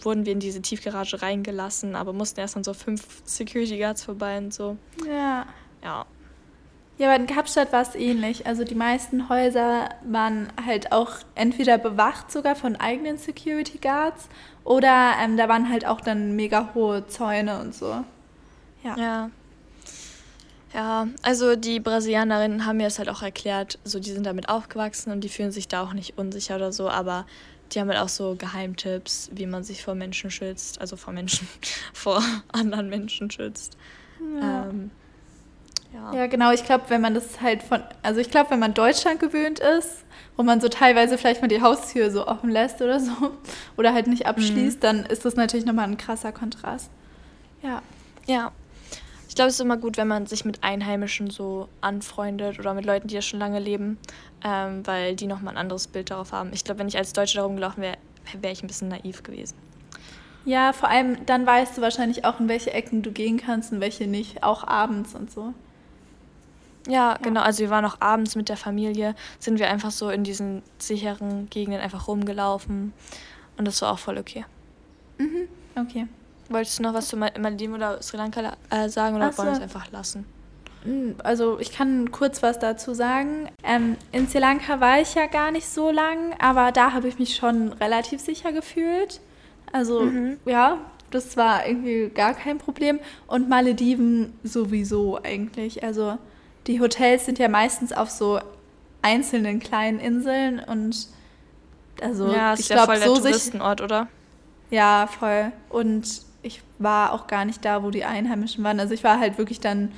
wurden 0.03 0.27
wir 0.27 0.33
in 0.33 0.39
diese 0.39 0.61
Tiefgarage 0.61 1.23
reingelassen, 1.23 1.95
aber 1.95 2.13
mussten 2.13 2.39
erst 2.39 2.55
an 2.55 2.63
so 2.63 2.75
fünf 2.75 3.23
Security 3.25 3.79
Guards 3.79 4.03
vorbei 4.03 4.37
und 4.37 4.53
so. 4.53 4.77
Ja. 5.07 5.47
Ja. 5.83 6.05
Ja, 6.97 7.07
aber 7.07 7.17
in 7.17 7.27
Kapstadt 7.27 7.73
war 7.73 7.81
es 7.81 7.93
ähnlich. 7.95 8.47
Also 8.47 8.63
die 8.63 8.75
meisten 8.75 9.27
Häuser 9.27 9.89
waren 10.03 10.47
halt 10.65 10.91
auch 10.93 11.11
entweder 11.35 11.77
bewacht 11.77 12.31
sogar 12.31 12.55
von 12.55 12.77
eigenen 12.77 13.17
Security 13.17 13.79
Guards 13.79 14.29
oder 14.63 15.13
ähm, 15.21 15.35
da 15.35 15.49
waren 15.49 15.69
halt 15.69 15.85
auch 15.85 15.99
dann 15.99 16.35
mega 16.35 16.71
hohe 16.73 17.05
Zäune 17.07 17.59
und 17.59 17.75
so. 17.75 18.03
Ja. 18.83 18.97
Ja. 18.97 19.29
Ja, 20.73 21.07
also 21.21 21.55
die 21.55 21.79
Brasilianerinnen 21.79 22.65
haben 22.65 22.77
mir 22.77 22.83
das 22.83 22.99
halt 22.99 23.07
auch 23.07 23.21
erklärt, 23.21 23.79
so 23.85 23.97
die 23.97 24.11
sind 24.11 24.25
damit 24.25 24.49
aufgewachsen 24.49 25.13
und 25.13 25.21
die 25.21 25.29
fühlen 25.29 25.53
sich 25.53 25.69
da 25.69 25.81
auch 25.81 25.93
nicht 25.93 26.17
unsicher 26.17 26.57
oder 26.57 26.73
so, 26.73 26.89
aber 26.89 27.25
die 27.71 27.79
haben 27.79 27.87
halt 27.87 27.99
auch 27.99 28.09
so 28.09 28.35
Geheimtipps, 28.35 29.29
wie 29.31 29.45
man 29.45 29.63
sich 29.63 29.83
vor 29.83 29.95
Menschen 29.95 30.31
schützt, 30.31 30.81
also 30.81 30.97
vor 30.97 31.13
Menschen, 31.13 31.47
vor 31.93 32.21
anderen 32.51 32.89
Menschen 32.89 33.31
schützt. 33.31 33.77
Ja, 34.41 34.65
ähm, 34.67 34.91
ja. 35.95 36.13
ja 36.13 36.27
genau. 36.27 36.51
Ich 36.51 36.63
glaube, 36.65 36.85
wenn 36.89 37.01
man 37.01 37.13
das 37.13 37.41
halt 37.41 37.63
von, 37.63 37.81
also 38.03 38.19
ich 38.19 38.29
glaube, 38.29 38.51
wenn 38.51 38.59
man 38.59 38.73
Deutschland 38.73 39.19
gewöhnt 39.19 39.59
ist, 39.59 40.03
wo 40.35 40.43
man 40.43 40.61
so 40.61 40.67
teilweise 40.67 41.17
vielleicht 41.17 41.41
mal 41.41 41.47
die 41.47 41.61
Haustür 41.61 42.11
so 42.11 42.27
offen 42.27 42.49
lässt 42.49 42.81
oder 42.81 42.99
so, 42.99 43.11
oder 43.77 43.93
halt 43.93 44.07
nicht 44.07 44.25
abschließt, 44.25 44.77
mhm. 44.77 44.81
dann 44.81 45.05
ist 45.05 45.25
das 45.25 45.35
natürlich 45.35 45.65
nochmal 45.65 45.87
ein 45.87 45.97
krasser 45.97 46.31
Kontrast. 46.31 46.91
Ja. 47.61 47.81
Ja, 48.27 48.51
ich 49.35 49.37
glaube, 49.37 49.49
es 49.49 49.55
ist 49.55 49.59
immer 49.59 49.75
gut, 49.75 49.97
wenn 49.97 50.07
man 50.07 50.27
sich 50.27 50.45
mit 50.45 50.63
Einheimischen 50.63 51.29
so 51.29 51.67
anfreundet 51.81 52.57
oder 52.57 52.73
mit 52.73 52.85
Leuten, 52.85 53.09
die 53.09 53.15
ja 53.15 53.21
schon 53.21 53.37
lange 53.37 53.59
leben, 53.59 53.97
ähm, 54.45 54.87
weil 54.87 55.17
die 55.17 55.27
nochmal 55.27 55.55
ein 55.55 55.57
anderes 55.57 55.87
Bild 55.87 56.09
darauf 56.09 56.31
haben. 56.31 56.51
Ich 56.53 56.63
glaube, 56.63 56.79
wenn 56.79 56.87
ich 56.87 56.97
als 56.97 57.11
Deutsche 57.11 57.35
darum 57.35 57.55
gelaufen 57.55 57.81
wäre, 57.81 57.97
wäre 58.39 58.53
ich 58.53 58.63
ein 58.63 58.67
bisschen 58.67 58.87
naiv 58.87 59.23
gewesen. 59.23 59.55
Ja, 60.45 60.71
vor 60.71 60.87
allem 60.87 61.25
dann 61.25 61.45
weißt 61.45 61.77
du 61.77 61.81
wahrscheinlich 61.81 62.23
auch, 62.23 62.39
in 62.39 62.47
welche 62.47 62.71
Ecken 62.71 63.01
du 63.01 63.11
gehen 63.11 63.35
kannst 63.35 63.73
und 63.73 63.81
welche 63.81 64.07
nicht, 64.07 64.41
auch 64.41 64.65
abends 64.65 65.13
und 65.15 65.29
so. 65.29 65.53
Ja, 66.87 66.93
ja, 66.93 67.17
genau. 67.21 67.41
Also 67.41 67.59
wir 67.59 67.69
waren 67.69 67.85
auch 67.85 67.97
abends 67.99 68.35
mit 68.35 68.49
der 68.49 68.57
Familie, 68.57 69.15
sind 69.39 69.59
wir 69.59 69.69
einfach 69.69 69.91
so 69.91 70.09
in 70.09 70.23
diesen 70.23 70.61
sicheren 70.77 71.49
Gegenden 71.49 71.81
einfach 71.81 72.07
rumgelaufen 72.07 72.93
und 73.57 73.65
das 73.65 73.81
war 73.81 73.91
auch 73.91 73.99
voll 73.99 74.17
okay. 74.17 74.45
Mhm, 75.17 75.47
okay. 75.75 76.07
Wolltest 76.49 76.79
du 76.79 76.83
noch 76.83 76.93
was 76.93 77.07
zu 77.07 77.17
Malediven 77.17 77.75
oder 77.75 78.01
Sri 78.01 78.17
Lanka 78.17 78.55
äh, 78.69 78.87
sagen 78.89 79.15
oder 79.15 79.31
so. 79.31 79.39
wollen 79.39 79.49
wir 79.49 79.57
es 79.57 79.61
einfach 79.61 79.91
lassen? 79.91 80.25
Hm, 80.83 81.15
also 81.23 81.59
ich 81.59 81.71
kann 81.71 82.11
kurz 82.11 82.43
was 82.43 82.59
dazu 82.59 82.93
sagen. 82.93 83.49
Ähm, 83.63 83.97
in 84.11 84.27
Sri 84.27 84.39
Lanka 84.39 84.79
war 84.79 85.01
ich 85.01 85.15
ja 85.15 85.25
gar 85.25 85.51
nicht 85.51 85.67
so 85.67 85.89
lang, 85.89 86.35
aber 86.39 86.71
da 86.71 86.93
habe 86.93 87.07
ich 87.07 87.17
mich 87.17 87.35
schon 87.35 87.73
relativ 87.73 88.21
sicher 88.21 88.51
gefühlt. 88.51 89.21
Also 89.71 90.01
mhm. 90.01 90.37
ja, 90.45 90.77
das 91.09 91.35
war 91.35 91.65
irgendwie 91.65 92.09
gar 92.13 92.35
kein 92.35 92.59
Problem. 92.59 92.99
Und 93.25 93.49
Malediven 93.49 94.33
sowieso 94.43 95.19
eigentlich. 95.23 95.83
Also 95.83 96.19
die 96.67 96.79
Hotels 96.79 97.25
sind 97.25 97.39
ja 97.39 97.47
meistens 97.47 97.93
auf 97.93 98.09
so 98.09 98.39
einzelnen 99.01 99.59
kleinen 99.59 99.99
Inseln 99.99 100.59
und 100.59 101.07
also 102.01 102.31
ja, 102.31 102.53
ich 102.53 102.67
ja 102.69 102.83
glaube 102.83 102.99
so 102.99 103.15
Touristenort, 103.15 103.81
oder? 103.81 104.07
Ja, 104.69 105.07
voll. 105.07 105.51
Und 105.69 106.21
ich 106.41 106.61
war 106.79 107.13
auch 107.13 107.27
gar 107.27 107.45
nicht 107.45 107.63
da, 107.63 107.83
wo 107.83 107.91
die 107.91 108.03
Einheimischen 108.03 108.63
waren. 108.63 108.79
Also 108.79 108.93
ich 108.93 109.03
war 109.03 109.19
halt 109.19 109.37
wirklich 109.37 109.59
dann 109.59 109.91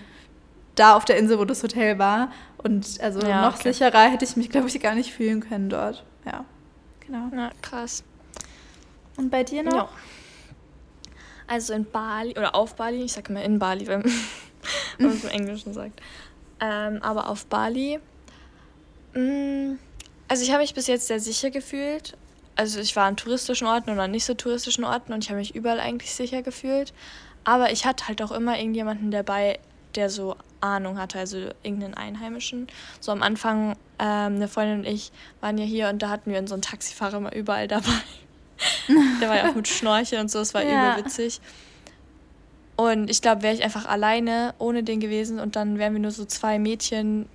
da 0.76 0.95
auf 0.95 1.05
der 1.05 1.18
Insel, 1.18 1.39
wo 1.39 1.45
das 1.45 1.63
Hotel 1.63 1.97
war. 1.99 2.32
Und 2.57 2.99
also 3.01 3.22
ja, 3.22 3.41
noch 3.41 3.59
okay. 3.59 3.74
sicherer 3.74 4.09
hätte 4.09 4.26
ich 4.26 4.36
mich, 4.36 4.49
glaube 4.49 4.68
ich, 4.68 4.80
gar 4.80 4.95
nicht 4.95 5.11
fühlen 5.11 5.41
können 5.41 5.70
dort. 5.70 6.03
Ja, 6.26 6.45
genau. 7.05 7.30
Ja, 7.34 7.51
krass. 7.61 8.03
Und 9.15 9.30
bei 9.30 9.43
dir 9.43 9.63
noch? 9.63 9.74
Ja. 9.74 9.89
Also 11.47 11.74
in 11.74 11.89
Bali 11.89 12.32
oder 12.32 12.53
auf 12.55 12.76
Bali, 12.76 13.03
ich 13.03 13.13
sage 13.13 13.30
immer 13.30 13.41
in 13.41 13.57
Bali, 13.57 13.88
wenn, 13.88 14.03
man 14.99 15.11
es 15.11 15.24
im 15.24 15.30
Englischen 15.30 15.74
sagt. 15.74 16.01
Ähm, 16.60 17.01
aber 17.01 17.30
auf 17.30 17.45
Bali, 17.45 17.99
mh, 19.14 19.22
mm, 19.22 19.80
also 20.28 20.43
ich 20.43 20.51
habe 20.51 20.62
mich 20.62 20.74
bis 20.74 20.88
jetzt 20.88 21.08
sehr 21.08 21.20
sicher 21.20 21.51
gefühlt 21.51 22.18
also 22.58 22.80
ich 22.80 22.95
war 22.95 23.05
an 23.05 23.16
touristischen 23.16 23.68
Orten 23.68 23.91
oder 23.91 24.08
nicht 24.08 24.26
so 24.26 24.34
touristischen 24.34 24.84
Orten 24.84 25.14
und 25.14 25.24
ich 25.24 25.30
habe 25.30 25.39
mich 25.39 25.55
überall 25.55 25.80
eigentlich 25.80 26.14
sicher 26.14 26.41
gefühlt. 26.41 26.91
Aber 27.43 27.72
ich 27.72 27.86
hatte 27.86 28.08
halt 28.08 28.22
auch 28.22 28.32
immer 28.32 28.58
irgendjemanden 28.58 29.12
dabei, 29.12 29.60
der 29.95 30.10
so 30.10 30.36
Ahnung 30.60 30.97
hatte, 30.97 31.20
also 31.20 31.38
irgendeinen 31.64 31.93
Einheimischen. 31.93 32.68
So 32.99 33.12
am 33.12 33.24
Anfang, 33.24 33.78
ähm, 33.99 34.36
eine 34.36 34.47
Freundin 34.47 34.80
und 34.80 34.86
ich 34.86 35.12
waren 35.39 35.58
ja 35.58 35.66
hier 35.66 35.88
und 35.88 36.01
da 36.01 36.10
hatten 36.10 36.32
wir 36.32 36.39
unseren 36.39 36.62
Taxifahrer 36.62 37.18
immer 37.18 37.34
überall 37.34 37.68
dabei. 37.68 38.01
der 39.22 39.30
war 39.30 39.38
ja 39.38 39.49
auch 39.51 39.55
mit 39.55 39.68
Schnorchel 39.68 40.20
und 40.20 40.32
so, 40.32 40.39
es 40.39 40.53
war 40.53 40.64
ja. 40.64 40.93
übel 40.93 41.05
witzig. 41.05 41.39
Und 42.78 43.09
ich 43.09 43.21
glaube, 43.21 43.41
wäre 43.41 43.55
ich 43.55 43.63
einfach 43.63 43.86
alleine 43.86 44.53
ohne 44.59 44.84
den 44.84 44.99
gewesen 44.99 45.39
und 45.39 45.55
dann 45.55 45.80
wären 45.80 45.93
wir 45.93 45.99
nur 45.99 46.11
so 46.11 46.25
zwei 46.25 46.59
Mädchen 46.59 47.28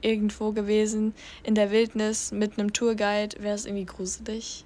irgendwo 0.00 0.52
gewesen 0.52 1.14
in 1.44 1.54
der 1.54 1.70
Wildnis 1.70 2.32
mit 2.32 2.58
einem 2.58 2.72
Tourguide, 2.72 3.40
wäre 3.40 3.54
es 3.54 3.64
irgendwie 3.64 3.86
gruselig. 3.86 4.64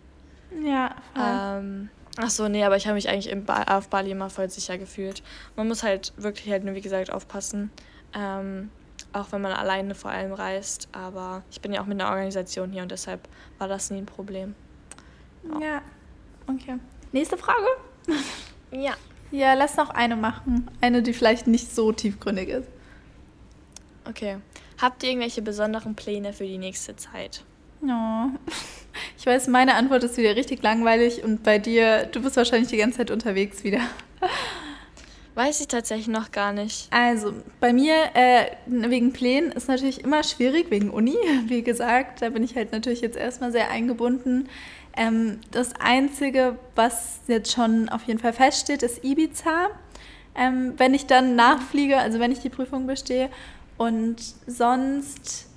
Ja, 0.65 0.97
voll. 1.15 1.25
Ähm, 1.25 1.89
ach 2.17 2.31
so, 2.31 2.49
nee, 2.49 2.65
aber 2.65 2.77
ich 2.77 2.87
habe 2.87 2.95
mich 2.95 3.09
eigentlich 3.09 3.35
ba 3.45 3.63
auf 3.77 3.89
Bali 3.89 4.11
immer 4.11 4.31
voll 4.31 4.51
sicher 4.51 4.79
gefühlt. 4.79 5.23
Man 5.57 5.69
muss 5.69 5.83
halt 5.83 6.13
wirklich 6.17 6.51
halt 6.51 6.65
nur, 6.65 6.75
wie 6.75 6.81
gesagt, 6.81 7.13
aufpassen. 7.13 7.71
Ähm, 8.15 8.71
auch 9.13 9.33
wenn 9.33 9.43
man 9.43 9.53
alleine 9.53 9.95
vor 9.95 10.11
allem 10.11 10.33
reist. 10.33 10.89
Aber 10.93 11.43
ich 11.51 11.61
bin 11.61 11.73
ja 11.73 11.83
auch 11.83 11.87
mit 11.87 12.01
einer 12.01 12.11
Organisation 12.11 12.73
hier 12.73 12.83
und 12.83 12.91
deshalb 12.91 13.29
war 13.59 13.69
das 13.69 13.91
nie 13.91 13.99
ein 13.99 14.07
Problem. 14.07 14.55
Ja, 15.45 15.61
ja. 15.61 15.83
okay. 16.47 16.79
Nächste 17.13 17.37
Frage? 17.37 17.67
ja. 18.71 18.95
Ja, 19.33 19.55
lass 19.55 19.77
noch 19.77 19.91
eine 19.91 20.15
machen. 20.15 20.71
Eine, 20.81 21.03
die 21.03 21.13
vielleicht 21.13 21.47
nicht 21.47 21.75
so 21.75 21.91
tiefgründig 21.91 22.51
ist. 22.51 22.69
Okay. 24.09 24.37
Habt 24.81 25.03
ihr 25.03 25.11
irgendwelche 25.11 25.43
besonderen 25.43 25.95
Pläne 25.95 26.33
für 26.33 26.45
die 26.45 26.59
nächste 26.59 26.95
Zeit? 26.97 27.43
Ja. 27.85 28.31
Oh. 28.31 28.53
Ich 29.17 29.25
weiß, 29.25 29.49
meine 29.49 29.75
Antwort 29.75 30.05
ist 30.05 30.19
wieder 30.19 30.37
richtig 30.37 30.63
langweilig 30.63 31.25
und 31.25 31.43
bei 31.43 31.59
dir, 31.59 32.05
du 32.13 32.21
bist 32.21 32.37
wahrscheinlich 32.37 32.69
die 32.69 32.77
ganze 32.77 32.99
Zeit 32.99 33.11
unterwegs 33.11 33.65
wieder. 33.65 33.81
Weiß 35.35 35.61
ich 35.61 35.69
tatsächlich 35.69 36.09
noch 36.09 36.31
gar 36.31 36.53
nicht. 36.53 36.89
Also, 36.91 37.33
bei 37.59 37.73
mir 37.73 37.95
äh, 38.13 38.47
wegen 38.67 39.15
Plänen 39.15 39.51
ist 39.51 39.67
natürlich 39.67 40.05
immer 40.05 40.23
schwierig, 40.25 40.71
wegen 40.71 40.91
Uni, 40.91 41.17
wie 41.47 41.63
gesagt. 41.63 42.21
Da 42.21 42.29
bin 42.29 42.43
ich 42.43 42.55
halt 42.55 42.73
natürlich 42.73 43.01
jetzt 43.01 43.17
erstmal 43.17 43.51
sehr 43.51 43.71
eingebunden. 43.71 44.49
Ähm, 44.97 45.41
das 45.51 45.75
Einzige, 45.81 46.59
was 46.75 47.21
jetzt 47.27 47.53
schon 47.53 47.89
auf 47.89 48.05
jeden 48.05 48.19
Fall 48.19 48.33
feststeht, 48.33 48.83
ist 48.83 49.05
Ibiza. 49.05 49.71
ähm, 50.35 50.75
wenn 50.79 50.95
ich 50.95 51.07
dann 51.07 51.37
nachfliege, 51.37 51.99
also 51.99 52.19
wenn 52.19 52.33
ich 52.33 52.41
die 52.41 52.49
Prüfung 52.49 52.87
bestehe. 52.87 53.29
Und 53.77 54.17
sonst, 54.47 55.49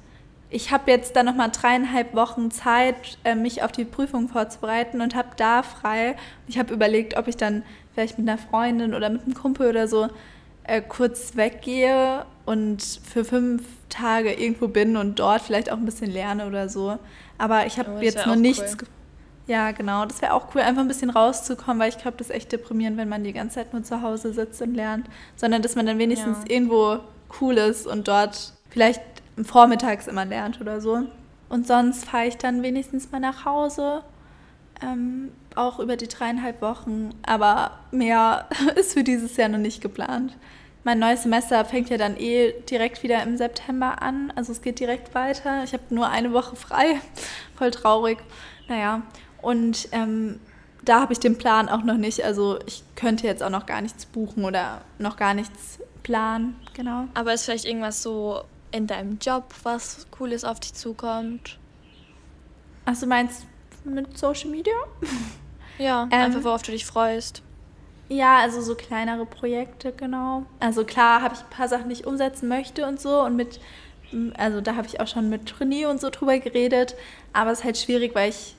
ich 0.50 0.72
habe 0.72 0.92
jetzt 0.92 1.16
dann 1.16 1.26
nochmal 1.26 1.50
dreieinhalb 1.52 2.14
Wochen 2.14 2.52
Zeit, 2.52 3.18
äh, 3.24 3.36
mich 3.36 3.64
auf 3.64 3.72
die 3.72 3.86
Prüfung 3.86 4.28
vorzubereiten 4.28 5.02
und 5.02 5.16
habe 5.16 5.30
da 5.38 5.64
frei. 5.64 6.16
Ich 6.48 6.58
habe 6.58 6.74
überlegt, 6.74 7.18
ob 7.18 7.28
ich 7.28 7.38
dann 7.38 7.64
vielleicht 7.94 8.18
mit 8.18 8.28
einer 8.28 8.38
Freundin 8.38 8.94
oder 8.94 9.10
mit 9.10 9.24
einem 9.24 9.34
Kumpel 9.34 9.70
oder 9.70 9.88
so 9.88 10.10
äh, 10.64 10.82
kurz 10.82 11.36
weggehe 11.36 12.26
und 12.46 12.84
für 12.84 13.24
fünf 13.24 13.64
Tage 13.90 14.34
irgendwo 14.34 14.68
bin 14.68 14.98
und 14.98 15.20
dort 15.20 15.42
vielleicht 15.42 15.72
auch 15.72 15.78
ein 15.78 15.86
bisschen 15.86 16.12
lerne 16.12 16.48
oder 16.48 16.68
so. 16.70 16.98
Aber 17.38 17.66
ich 17.66 17.78
habe 17.80 17.92
oh, 17.98 18.02
jetzt 18.02 18.26
noch 18.26 18.36
nichts. 18.36 18.78
Cool. 18.80 18.88
Ja, 19.48 19.72
genau. 19.72 20.06
Das 20.06 20.22
wäre 20.22 20.34
auch 20.34 20.54
cool, 20.56 20.62
einfach 20.62 20.82
ein 20.82 20.88
bisschen 20.88 21.12
rauszukommen, 21.12 21.80
weil 21.80 21.90
ich 21.90 21.98
glaube, 21.98 22.18
das 22.18 22.30
ist 22.30 22.36
echt 22.36 22.52
deprimierend, 22.52 22.98
wenn 22.98 23.10
man 23.10 23.24
die 23.24 23.34
ganze 23.34 23.56
Zeit 23.56 23.74
nur 23.74 23.84
zu 23.84 24.02
Hause 24.02 24.34
sitzt 24.34 24.62
und 24.62 24.74
lernt, 24.74 25.08
sondern 25.36 25.62
dass 25.62 25.76
man 25.76 25.86
dann 25.86 26.00
wenigstens 26.00 26.40
ja. 26.48 26.56
irgendwo 26.56 27.00
cool 27.42 27.58
ist 27.58 27.86
und 27.86 28.08
dort 28.08 28.54
vielleicht 28.70 29.02
vormittags 29.44 30.08
immer 30.08 30.26
lernt 30.26 30.62
oder 30.62 30.82
so. 30.82 31.04
Und 31.50 31.68
sonst 31.68 32.06
fahre 32.06 32.28
ich 32.28 32.38
dann 32.38 32.64
wenigstens 32.64 33.12
mal 33.12 33.20
nach 33.20 33.46
Hause, 33.46 34.02
ähm, 34.82 35.32
auch 35.54 35.80
über 35.80 35.96
die 35.96 36.08
dreieinhalb 36.08 36.62
Wochen. 36.62 37.12
Aber 37.26 37.72
mehr 37.92 38.48
ist 38.76 38.94
für 38.94 39.04
dieses 39.04 39.38
Jahr 39.38 39.50
noch 39.50 39.60
nicht 39.60 39.82
geplant. 39.82 40.36
Mein 40.84 41.00
neues 41.00 41.24
Semester 41.24 41.66
fängt 41.66 41.90
ja 41.90 41.98
dann 41.98 42.16
eh 42.18 42.54
direkt 42.70 43.02
wieder 43.04 43.24
im 43.24 43.38
September 43.38 44.02
an. 44.02 44.32
Also 44.36 44.52
es 44.52 44.62
geht 44.62 44.80
direkt 44.80 45.16
weiter. 45.16 45.64
Ich 45.64 45.74
habe 45.74 45.84
nur 45.90 46.10
eine 46.10 46.34
Woche 46.34 46.56
frei. 46.56 47.00
Voll 47.56 47.72
traurig. 47.72 48.20
Naja, 48.68 49.02
und 49.46 49.90
ähm, 49.92 50.40
da 50.84 51.02
habe 51.02 51.14
ich 51.14 51.20
den 51.20 51.38
Plan 51.38 51.70
auch 51.70 51.84
noch 51.84 51.98
nicht. 51.98 52.26
Also 52.26 52.58
ich 52.66 52.84
könnte 52.96 53.28
jetzt 53.28 53.44
auch 53.44 53.52
noch 53.52 53.68
gar 53.68 53.80
nichts 53.80 54.08
buchen 54.08 54.44
oder 54.44 54.82
noch 54.98 55.18
gar 55.18 55.36
nichts 55.36 55.78
planen. 56.02 56.56
Genau. 56.74 57.06
Aber 57.14 57.32
ist 57.32 57.46
vielleicht 57.46 57.66
irgendwas 57.66 58.02
so 58.02 58.42
in 58.72 58.88
deinem 58.88 59.20
Job, 59.20 59.54
was 59.62 60.08
Cooles 60.10 60.44
auf 60.44 60.60
dich 60.60 60.74
zukommt? 60.74 61.60
Ach, 62.86 63.00
du 63.00 63.06
meinst 63.06 63.46
mit 63.84 64.18
Social 64.18 64.50
Media? 64.50 64.74
Ja, 65.78 66.04
ähm, 66.04 66.10
einfach 66.14 66.42
worauf 66.46 66.62
du 66.62 66.72
dich 66.72 66.86
freust. 66.86 67.42
Ja, 68.08 68.38
also 68.38 68.62
so 68.62 68.76
kleinere 68.76 69.26
Projekte, 69.26 69.92
genau. 69.92 70.46
Also 70.62 70.86
klar 70.86 71.22
habe 71.22 71.36
ich 71.36 71.42
ein 71.42 71.50
paar 71.50 71.68
Sachen, 71.68 71.90
die 71.90 71.96
ich 71.96 72.08
umsetzen 72.08 72.48
möchte 72.48 72.88
und 72.88 72.98
so. 72.98 73.20
Und 73.24 73.36
mit, 73.36 73.60
also 74.38 74.62
da 74.62 74.78
habe 74.78 74.88
ich 74.88 75.02
auch 75.02 75.08
schon 75.08 75.30
mit 75.30 75.54
René 75.56 75.88
und 75.88 76.00
so 76.00 76.10
drüber 76.10 76.40
geredet. 76.40 76.96
Aber 77.34 77.52
es 77.52 77.60
ist 77.60 77.66
halt 77.66 77.78
schwierig, 77.78 78.16
weil 78.16 78.30
ich 78.30 78.56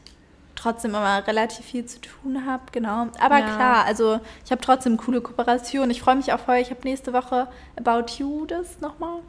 trotzdem 0.57 0.91
immer 0.91 1.27
relativ 1.27 1.65
viel 1.65 1.87
zu 1.87 2.01
tun 2.01 2.47
habe, 2.47 2.65
genau. 2.73 3.09
Aber 3.21 3.39
ja. 3.39 3.55
klar, 3.55 3.85
also 3.85 4.21
ich 4.45 4.51
habe 4.51 4.61
trotzdem 4.61 4.97
coole 4.97 5.21
Kooperation. 5.21 5.91
Ich 5.91 6.01
freue 6.01 6.17
mich 6.17 6.33
auch 6.33 6.41
voll. 6.41 6.57
Ich 6.57 6.71
habe 6.71 6.81
nächste 6.85 7.13
Woche 7.13 7.49
About 7.77 8.13
You 8.19 8.47
das 8.47 8.81
nochmal, 8.81 9.21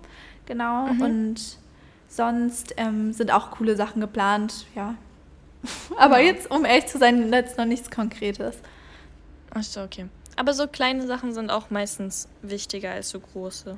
genau. 0.45 0.87
Mhm. 0.87 1.01
Und 1.01 1.57
sonst 2.07 2.73
ähm, 2.77 3.13
sind 3.13 3.31
auch 3.31 3.51
coole 3.51 3.75
Sachen 3.75 4.01
geplant, 4.01 4.65
ja. 4.75 4.95
Aber 5.97 6.19
ja. 6.19 6.27
jetzt, 6.27 6.49
um 6.49 6.65
ehrlich 6.65 6.87
zu 6.87 6.97
sein, 6.97 7.31
jetzt 7.31 7.57
noch 7.57 7.65
nichts 7.65 7.91
Konkretes. 7.91 8.57
Ach 9.53 9.63
so, 9.63 9.81
okay. 9.81 10.07
Aber 10.35 10.53
so 10.53 10.67
kleine 10.67 11.05
Sachen 11.07 11.33
sind 11.33 11.49
auch 11.49 11.69
meistens 11.69 12.29
wichtiger 12.41 12.91
als 12.91 13.09
so 13.09 13.19
große. 13.19 13.77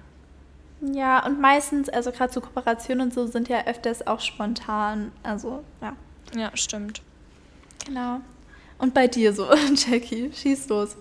Ja, 0.81 1.25
und 1.25 1.39
meistens, 1.41 1.89
also 1.89 2.11
gerade 2.11 2.31
so 2.31 2.41
Kooperationen 2.41 3.07
und 3.07 3.13
so 3.13 3.27
sind 3.27 3.49
ja 3.49 3.65
öfters 3.65 4.05
auch 4.07 4.19
spontan. 4.19 5.11
Also, 5.23 5.63
ja. 5.81 5.95
Ja, 6.35 6.51
stimmt. 6.55 7.01
Genau. 7.85 8.21
Und 8.77 8.93
bei 8.93 9.07
dir 9.07 9.33
so, 9.33 9.49
Jackie, 9.75 10.31
schieß 10.33 10.69
los. 10.69 10.95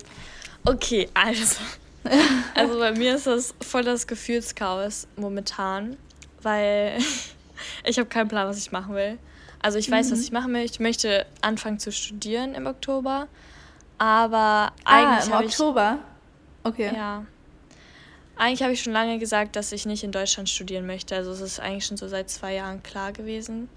Okay, 0.64 1.08
also. 1.14 1.56
Also 2.54 2.78
bei 2.78 2.92
mir 2.92 3.16
ist 3.16 3.26
das 3.26 3.54
voll 3.60 3.82
das 3.82 4.06
Gefühlschaos 4.06 5.08
momentan, 5.16 5.98
weil 6.40 6.96
ich 7.84 7.98
habe 7.98 8.08
keinen 8.08 8.28
Plan, 8.28 8.48
was 8.48 8.56
ich 8.56 8.72
machen 8.72 8.94
will. 8.94 9.18
Also 9.60 9.78
ich 9.78 9.90
weiß, 9.90 10.06
mhm. 10.06 10.12
was 10.12 10.20
ich 10.20 10.32
machen 10.32 10.54
will. 10.54 10.62
Ich 10.62 10.80
möchte 10.80 11.26
anfangen 11.42 11.78
zu 11.78 11.92
studieren 11.92 12.54
im 12.54 12.66
Oktober, 12.66 13.28
aber 13.98 14.72
eigentlich 14.84 15.32
ah, 15.32 15.40
im 15.40 15.46
Oktober. 15.46 15.98
Ich, 16.62 16.68
okay. 16.68 16.92
Ja. 16.94 17.26
Eigentlich 18.36 18.62
habe 18.62 18.72
ich 18.72 18.82
schon 18.82 18.92
lange 18.92 19.18
gesagt, 19.18 19.56
dass 19.56 19.72
ich 19.72 19.84
nicht 19.84 20.04
in 20.04 20.12
Deutschland 20.12 20.48
studieren 20.48 20.86
möchte. 20.86 21.16
Also 21.16 21.32
es 21.32 21.40
ist 21.40 21.60
eigentlich 21.60 21.86
schon 21.86 21.96
so 21.96 22.06
seit 22.06 22.30
zwei 22.30 22.54
Jahren 22.54 22.82
klar 22.84 23.12
gewesen. 23.12 23.68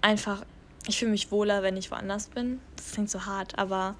Einfach, 0.00 0.42
ich 0.86 0.98
fühle 0.98 1.10
mich 1.10 1.30
wohler, 1.30 1.62
wenn 1.62 1.76
ich 1.76 1.90
woanders 1.90 2.28
bin. 2.28 2.60
Das 2.76 2.92
klingt 2.92 3.10
so 3.10 3.24
hart, 3.24 3.58
aber 3.58 3.94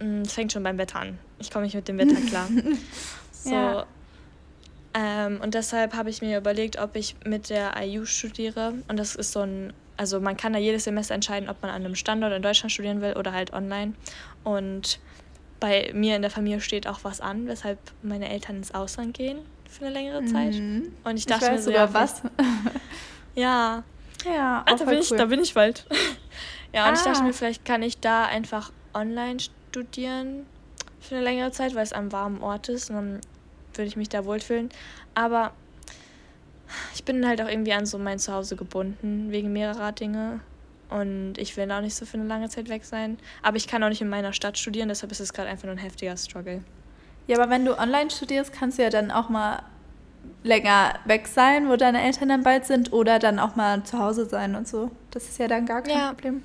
mm, 0.00 0.22
es 0.22 0.32
fängt 0.32 0.52
schon 0.52 0.62
beim 0.62 0.78
Wetter 0.78 1.00
an. 1.00 1.18
Ich 1.38 1.50
komme 1.50 1.64
nicht 1.64 1.74
mit 1.74 1.88
dem 1.88 1.98
Wetter 1.98 2.20
klar. 2.28 2.48
so. 3.32 3.50
Ja. 3.50 3.86
Ähm, 4.94 5.40
und 5.42 5.54
deshalb 5.54 5.94
habe 5.94 6.08
ich 6.08 6.22
mir 6.22 6.38
überlegt, 6.38 6.78
ob 6.78 6.96
ich 6.96 7.16
mit 7.24 7.50
der 7.50 7.74
IU 7.82 8.06
studiere. 8.06 8.74
Und 8.88 8.98
das 8.98 9.14
ist 9.14 9.32
so 9.32 9.40
ein, 9.40 9.72
also 9.96 10.20
man 10.20 10.36
kann 10.36 10.54
da 10.54 10.58
jedes 10.58 10.84
Semester 10.84 11.14
entscheiden, 11.14 11.50
ob 11.50 11.60
man 11.60 11.70
an 11.70 11.84
einem 11.84 11.94
Standort 11.94 12.32
in 12.32 12.42
Deutschland 12.42 12.72
studieren 12.72 13.02
will 13.02 13.12
oder 13.12 13.32
halt 13.32 13.52
online. 13.52 13.92
Und 14.42 14.98
bei 15.60 15.90
mir 15.94 16.16
in 16.16 16.22
der 16.22 16.30
Familie 16.30 16.60
steht 16.60 16.86
auch 16.86 17.00
was 17.02 17.20
an, 17.20 17.46
weshalb 17.46 17.78
meine 18.02 18.28
Eltern 18.28 18.56
ins 18.56 18.74
Ausland 18.74 19.14
gehen 19.14 19.38
für 19.68 19.84
eine 19.84 19.94
längere 19.94 20.24
Zeit. 20.24 20.54
Mhm. 20.54 20.92
Und 21.04 21.16
ich 21.16 21.26
dachte 21.26 21.46
ich 21.46 21.50
weiß 21.50 21.58
mir 21.58 21.62
so, 21.62 21.70
sogar 21.70 21.86
ja, 21.86 21.94
was. 21.94 22.22
ja, 23.34 23.84
ja, 24.24 24.62
also 24.66 24.84
bin 24.84 24.98
ich, 24.98 25.10
cool. 25.10 25.18
da 25.18 25.26
bin 25.26 25.40
ich 25.40 25.54
bald. 25.54 25.86
ja, 26.72 26.84
und 26.84 26.90
ah. 26.90 26.94
ich 26.94 27.02
dachte 27.02 27.20
ah. 27.20 27.22
mir, 27.22 27.32
vielleicht 27.32 27.64
kann 27.64 27.82
ich 27.82 28.00
da 28.00 28.24
einfach 28.24 28.72
online 28.94 29.38
studieren 29.40 30.46
für 31.00 31.16
eine 31.16 31.24
längere 31.24 31.52
Zeit, 31.52 31.74
weil 31.74 31.82
es 31.82 31.92
am 31.92 32.12
warmen 32.12 32.42
Ort 32.42 32.68
ist. 32.68 32.90
Und 32.90 32.96
dann 32.96 33.20
würde 33.74 33.88
ich 33.88 33.96
mich 33.96 34.08
da 34.08 34.24
wohlfühlen. 34.24 34.70
Aber 35.14 35.52
ich 36.94 37.04
bin 37.04 37.26
halt 37.26 37.40
auch 37.40 37.48
irgendwie 37.48 37.72
an 37.72 37.86
so 37.86 37.98
mein 37.98 38.18
Zuhause 38.18 38.56
gebunden, 38.56 39.30
wegen 39.30 39.52
mehrerer 39.52 39.92
Dinge. 39.92 40.40
Und 40.88 41.34
ich 41.38 41.56
will 41.56 41.70
auch 41.70 41.80
nicht 41.80 41.94
so 41.94 42.06
für 42.06 42.16
eine 42.16 42.26
lange 42.26 42.48
Zeit 42.48 42.68
weg 42.68 42.84
sein. 42.84 43.18
Aber 43.42 43.56
ich 43.56 43.66
kann 43.66 43.82
auch 43.82 43.88
nicht 43.88 44.02
in 44.02 44.08
meiner 44.08 44.32
Stadt 44.32 44.56
studieren, 44.56 44.88
deshalb 44.88 45.12
ist 45.12 45.20
es 45.20 45.32
gerade 45.32 45.48
einfach 45.48 45.64
nur 45.64 45.74
ein 45.74 45.78
heftiger 45.78 46.16
Struggle. 46.16 46.62
Ja, 47.26 47.38
aber 47.38 47.50
wenn 47.50 47.64
du 47.64 47.76
online 47.76 48.10
studierst, 48.10 48.52
kannst 48.52 48.78
du 48.78 48.82
ja 48.82 48.90
dann 48.90 49.10
auch 49.10 49.28
mal 49.28 49.62
länger 50.42 50.94
weg 51.04 51.26
sein, 51.26 51.68
wo 51.68 51.76
deine 51.76 52.02
Eltern 52.02 52.28
dann 52.28 52.42
bald 52.42 52.66
sind, 52.66 52.92
oder 52.92 53.18
dann 53.18 53.38
auch 53.38 53.56
mal 53.56 53.82
zu 53.84 53.98
Hause 53.98 54.26
sein 54.26 54.54
und 54.54 54.68
so. 54.68 54.90
Das 55.10 55.28
ist 55.28 55.38
ja 55.38 55.48
dann 55.48 55.66
gar 55.66 55.82
kein 55.82 55.96
ja. 55.96 56.08
Problem. 56.12 56.42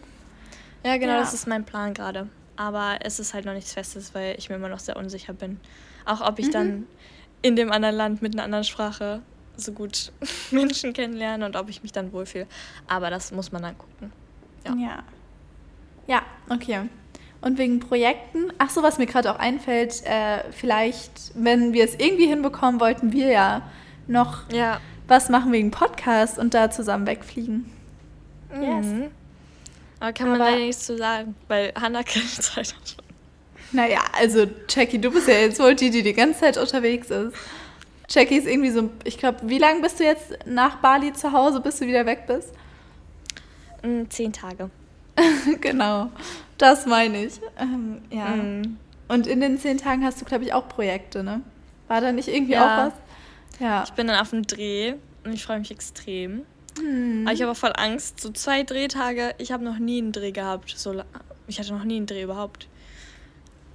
Ja, 0.86 0.98
genau, 0.98 1.14
ja. 1.14 1.20
das 1.20 1.34
ist 1.34 1.48
mein 1.48 1.64
Plan 1.64 1.94
gerade. 1.94 2.30
Aber 2.56 3.00
es 3.02 3.20
ist 3.20 3.34
halt 3.34 3.46
noch 3.46 3.54
nichts 3.54 3.74
Festes, 3.74 4.14
weil 4.14 4.36
ich 4.38 4.50
mir 4.50 4.56
immer 4.56 4.70
noch 4.70 4.80
sehr 4.80 4.98
unsicher 4.98 5.34
bin. 5.34 5.60
Auch 6.06 6.22
ob 6.22 6.40
ich 6.40 6.48
mhm. 6.48 6.52
dann 6.52 6.88
in 7.42 7.56
dem 7.56 7.72
anderen 7.72 7.96
Land 7.96 8.22
mit 8.22 8.34
einer 8.34 8.44
anderen 8.44 8.64
Sprache 8.64 9.22
so 9.58 9.72
gut 9.72 10.12
Menschen 10.52 10.94
kennenlerne 10.94 11.46
und 11.46 11.56
ob 11.56 11.70
ich 11.70 11.84
mich 11.84 11.92
dann 11.92 12.12
wohlfühle. 12.14 12.48
Aber 12.88 13.10
das 13.10 13.32
muss 13.32 13.52
man 13.52 13.62
dann 13.62 13.78
gucken. 13.78 14.12
Ja. 14.66 14.76
Ja, 14.76 15.04
ja 16.08 16.22
okay. 16.50 16.90
Und 17.42 17.58
wegen 17.58 17.80
Projekten, 17.80 18.54
ach 18.60 18.70
so, 18.70 18.84
was 18.84 19.00
mir 19.00 19.08
gerade 19.08 19.32
auch 19.32 19.40
einfällt, 19.40 20.06
äh, 20.06 20.44
vielleicht, 20.52 21.12
wenn 21.34 21.74
wir 21.74 21.84
es 21.84 21.96
irgendwie 21.96 22.28
hinbekommen, 22.28 22.80
wollten 22.80 23.12
wir 23.12 23.30
ja 23.30 23.62
noch 24.08 24.50
ja. 24.52 24.80
was 25.08 25.30
machen 25.30 25.52
wegen 25.52 25.72
Podcast 25.72 26.38
und 26.38 26.54
da 26.54 26.70
zusammen 26.70 27.08
wegfliegen. 27.08 27.66
Mhm. 28.54 28.64
Yes. 28.64 29.12
Aber 30.00 30.14
kann 30.14 30.30
man 30.30 30.42
Aber, 30.42 30.52
leider 30.52 30.66
nichts 30.66 30.86
zu 30.86 30.98
sagen, 30.98 31.36
weil 31.48 31.74
Hannah 31.80 32.04
keine 32.04 32.26
Zeit 32.26 32.76
hat 32.76 32.90
schon. 32.90 33.06
Naja, 33.72 34.02
also 34.20 34.46
Jackie, 34.70 35.00
du 35.00 35.12
bist 35.12 35.28
ja 35.28 35.36
jetzt 35.36 35.60
wohl 35.60 35.76
die, 35.76 35.90
die 35.90 36.04
die 36.04 36.14
ganze 36.14 36.42
Zeit 36.42 36.58
unterwegs 36.58 37.10
ist. 37.10 37.34
Jackie 38.10 38.36
ist 38.36 38.48
irgendwie 38.48 38.72
so, 38.72 38.90
ich 39.06 39.18
glaube, 39.18 39.40
wie 39.44 39.58
lange 39.58 39.82
bist 39.82 40.00
du 40.00 40.04
jetzt 40.04 40.38
nach 40.46 40.78
Bali 40.78 41.14
zu 41.14 41.32
Hause, 41.32 41.62
bis 41.62 41.80
du 41.80 41.88
wieder 41.88 42.06
weg 42.06 42.26
bist? 42.28 42.54
Mm, 43.84 44.10
zehn 44.10 44.34
Tage. 44.34 44.70
genau. 45.62 46.10
Das 46.58 46.86
meine 46.86 47.26
ich. 47.26 47.42
Ähm, 47.58 48.02
ja. 48.10 48.28
Mm. 48.28 48.78
Und 49.08 49.28
in 49.28 49.42
den 49.42 49.58
zehn 49.58 49.78
Tagen 49.78 50.06
hast 50.06 50.22
du, 50.22 50.26
glaube 50.26 50.44
ich, 50.46 50.54
auch 50.54 50.68
Projekte, 50.70 51.24
ne? 51.24 51.42
War 51.88 52.02
da 52.02 52.12
nicht 52.12 52.30
irgendwie 52.30 52.54
ja. 52.54 52.64
auch 52.64 52.88
was? 52.88 52.94
Ja. 53.60 53.84
Ich 53.84 53.92
bin 53.92 54.08
dann 54.08 54.20
auf 54.20 54.30
dem 54.30 54.44
Dreh 54.44 54.94
und 55.24 55.34
ich 55.34 55.44
freue 55.44 55.60
mich 55.60 55.72
extrem. 55.72 56.44
Hm. 56.80 57.24
Aber 57.26 57.34
ich 57.34 57.42
habe 57.42 57.52
auch 57.52 57.58
voll 57.58 57.74
Angst. 57.76 58.22
So 58.22 58.32
zwei 58.32 58.64
Drehtage, 58.64 59.36
ich 59.38 59.52
habe 59.52 59.64
noch 59.64 59.78
nie 59.78 59.98
einen 59.98 60.12
Dreh 60.12 60.32
gehabt. 60.32 60.74
So, 60.76 61.04
ich 61.48 61.60
hatte 61.60 61.74
noch 61.74 61.84
nie 61.84 61.98
einen 61.98 62.06
Dreh 62.06 62.24
überhaupt. 62.24 62.68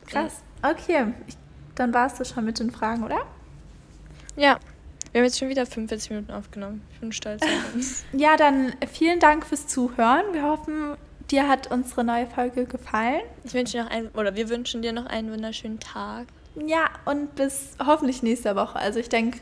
Krass. 0.07 0.43
Okay, 0.63 1.13
ich, 1.27 1.37
dann 1.75 1.93
war 1.93 2.07
es 2.07 2.15
das 2.15 2.31
schon 2.31 2.45
mit 2.45 2.59
den 2.59 2.71
Fragen, 2.71 3.05
oder? 3.05 3.27
Ja. 4.37 4.59
Wir 5.13 5.21
haben 5.21 5.27
jetzt 5.27 5.39
schon 5.39 5.49
wieder 5.49 5.65
45 5.67 6.11
Minuten 6.11 6.33
aufgenommen. 6.33 6.83
Ich 6.93 7.01
bin 7.01 7.13
stolz 7.13 7.43
auf 7.43 7.49
uns. 7.75 8.05
ja, 8.13 8.37
dann 8.37 8.75
vielen 8.93 9.21
Dank 9.21 9.47
fürs 9.47 9.67
Zuhören. 9.67 10.25
Wir 10.33 10.43
hoffen, 10.43 10.97
dir 11.31 11.49
hat 11.49 11.71
unsere 11.71 12.05
neue 12.05 12.27
Folge 12.27 12.65
gefallen. 12.67 13.23
Ich 13.45 13.55
wünsche 13.55 13.73
dir 13.79 13.85
noch 13.85 13.91
einen, 13.91 14.09
oder 14.09 14.35
wir 14.35 14.49
wünschen 14.49 14.83
dir 14.83 14.93
noch 14.93 15.07
einen 15.07 15.33
wunderschönen 15.33 15.81
Tag. 15.81 16.27
Ja, 16.55 16.89
und 17.05 17.35
bis 17.35 17.77
hoffentlich 17.85 18.23
nächste 18.23 18.57
Woche. 18.57 18.79
Also 18.79 18.99
ich 18.99 19.09
denke, 19.09 19.41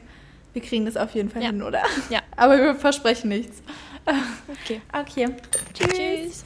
wir 0.52 0.62
kriegen 0.62 0.84
das 0.86 0.96
auf 0.96 1.14
jeden 1.14 1.30
Fall 1.30 1.42
ja. 1.42 1.50
hin, 1.50 1.62
oder? 1.62 1.82
Ja. 2.10 2.20
Aber 2.36 2.58
wir 2.58 2.74
versprechen 2.74 3.28
nichts. 3.28 3.62
Okay. 4.48 4.80
Okay. 4.92 5.28
Tschüss. 5.72 5.88
Tschüss. 5.88 6.44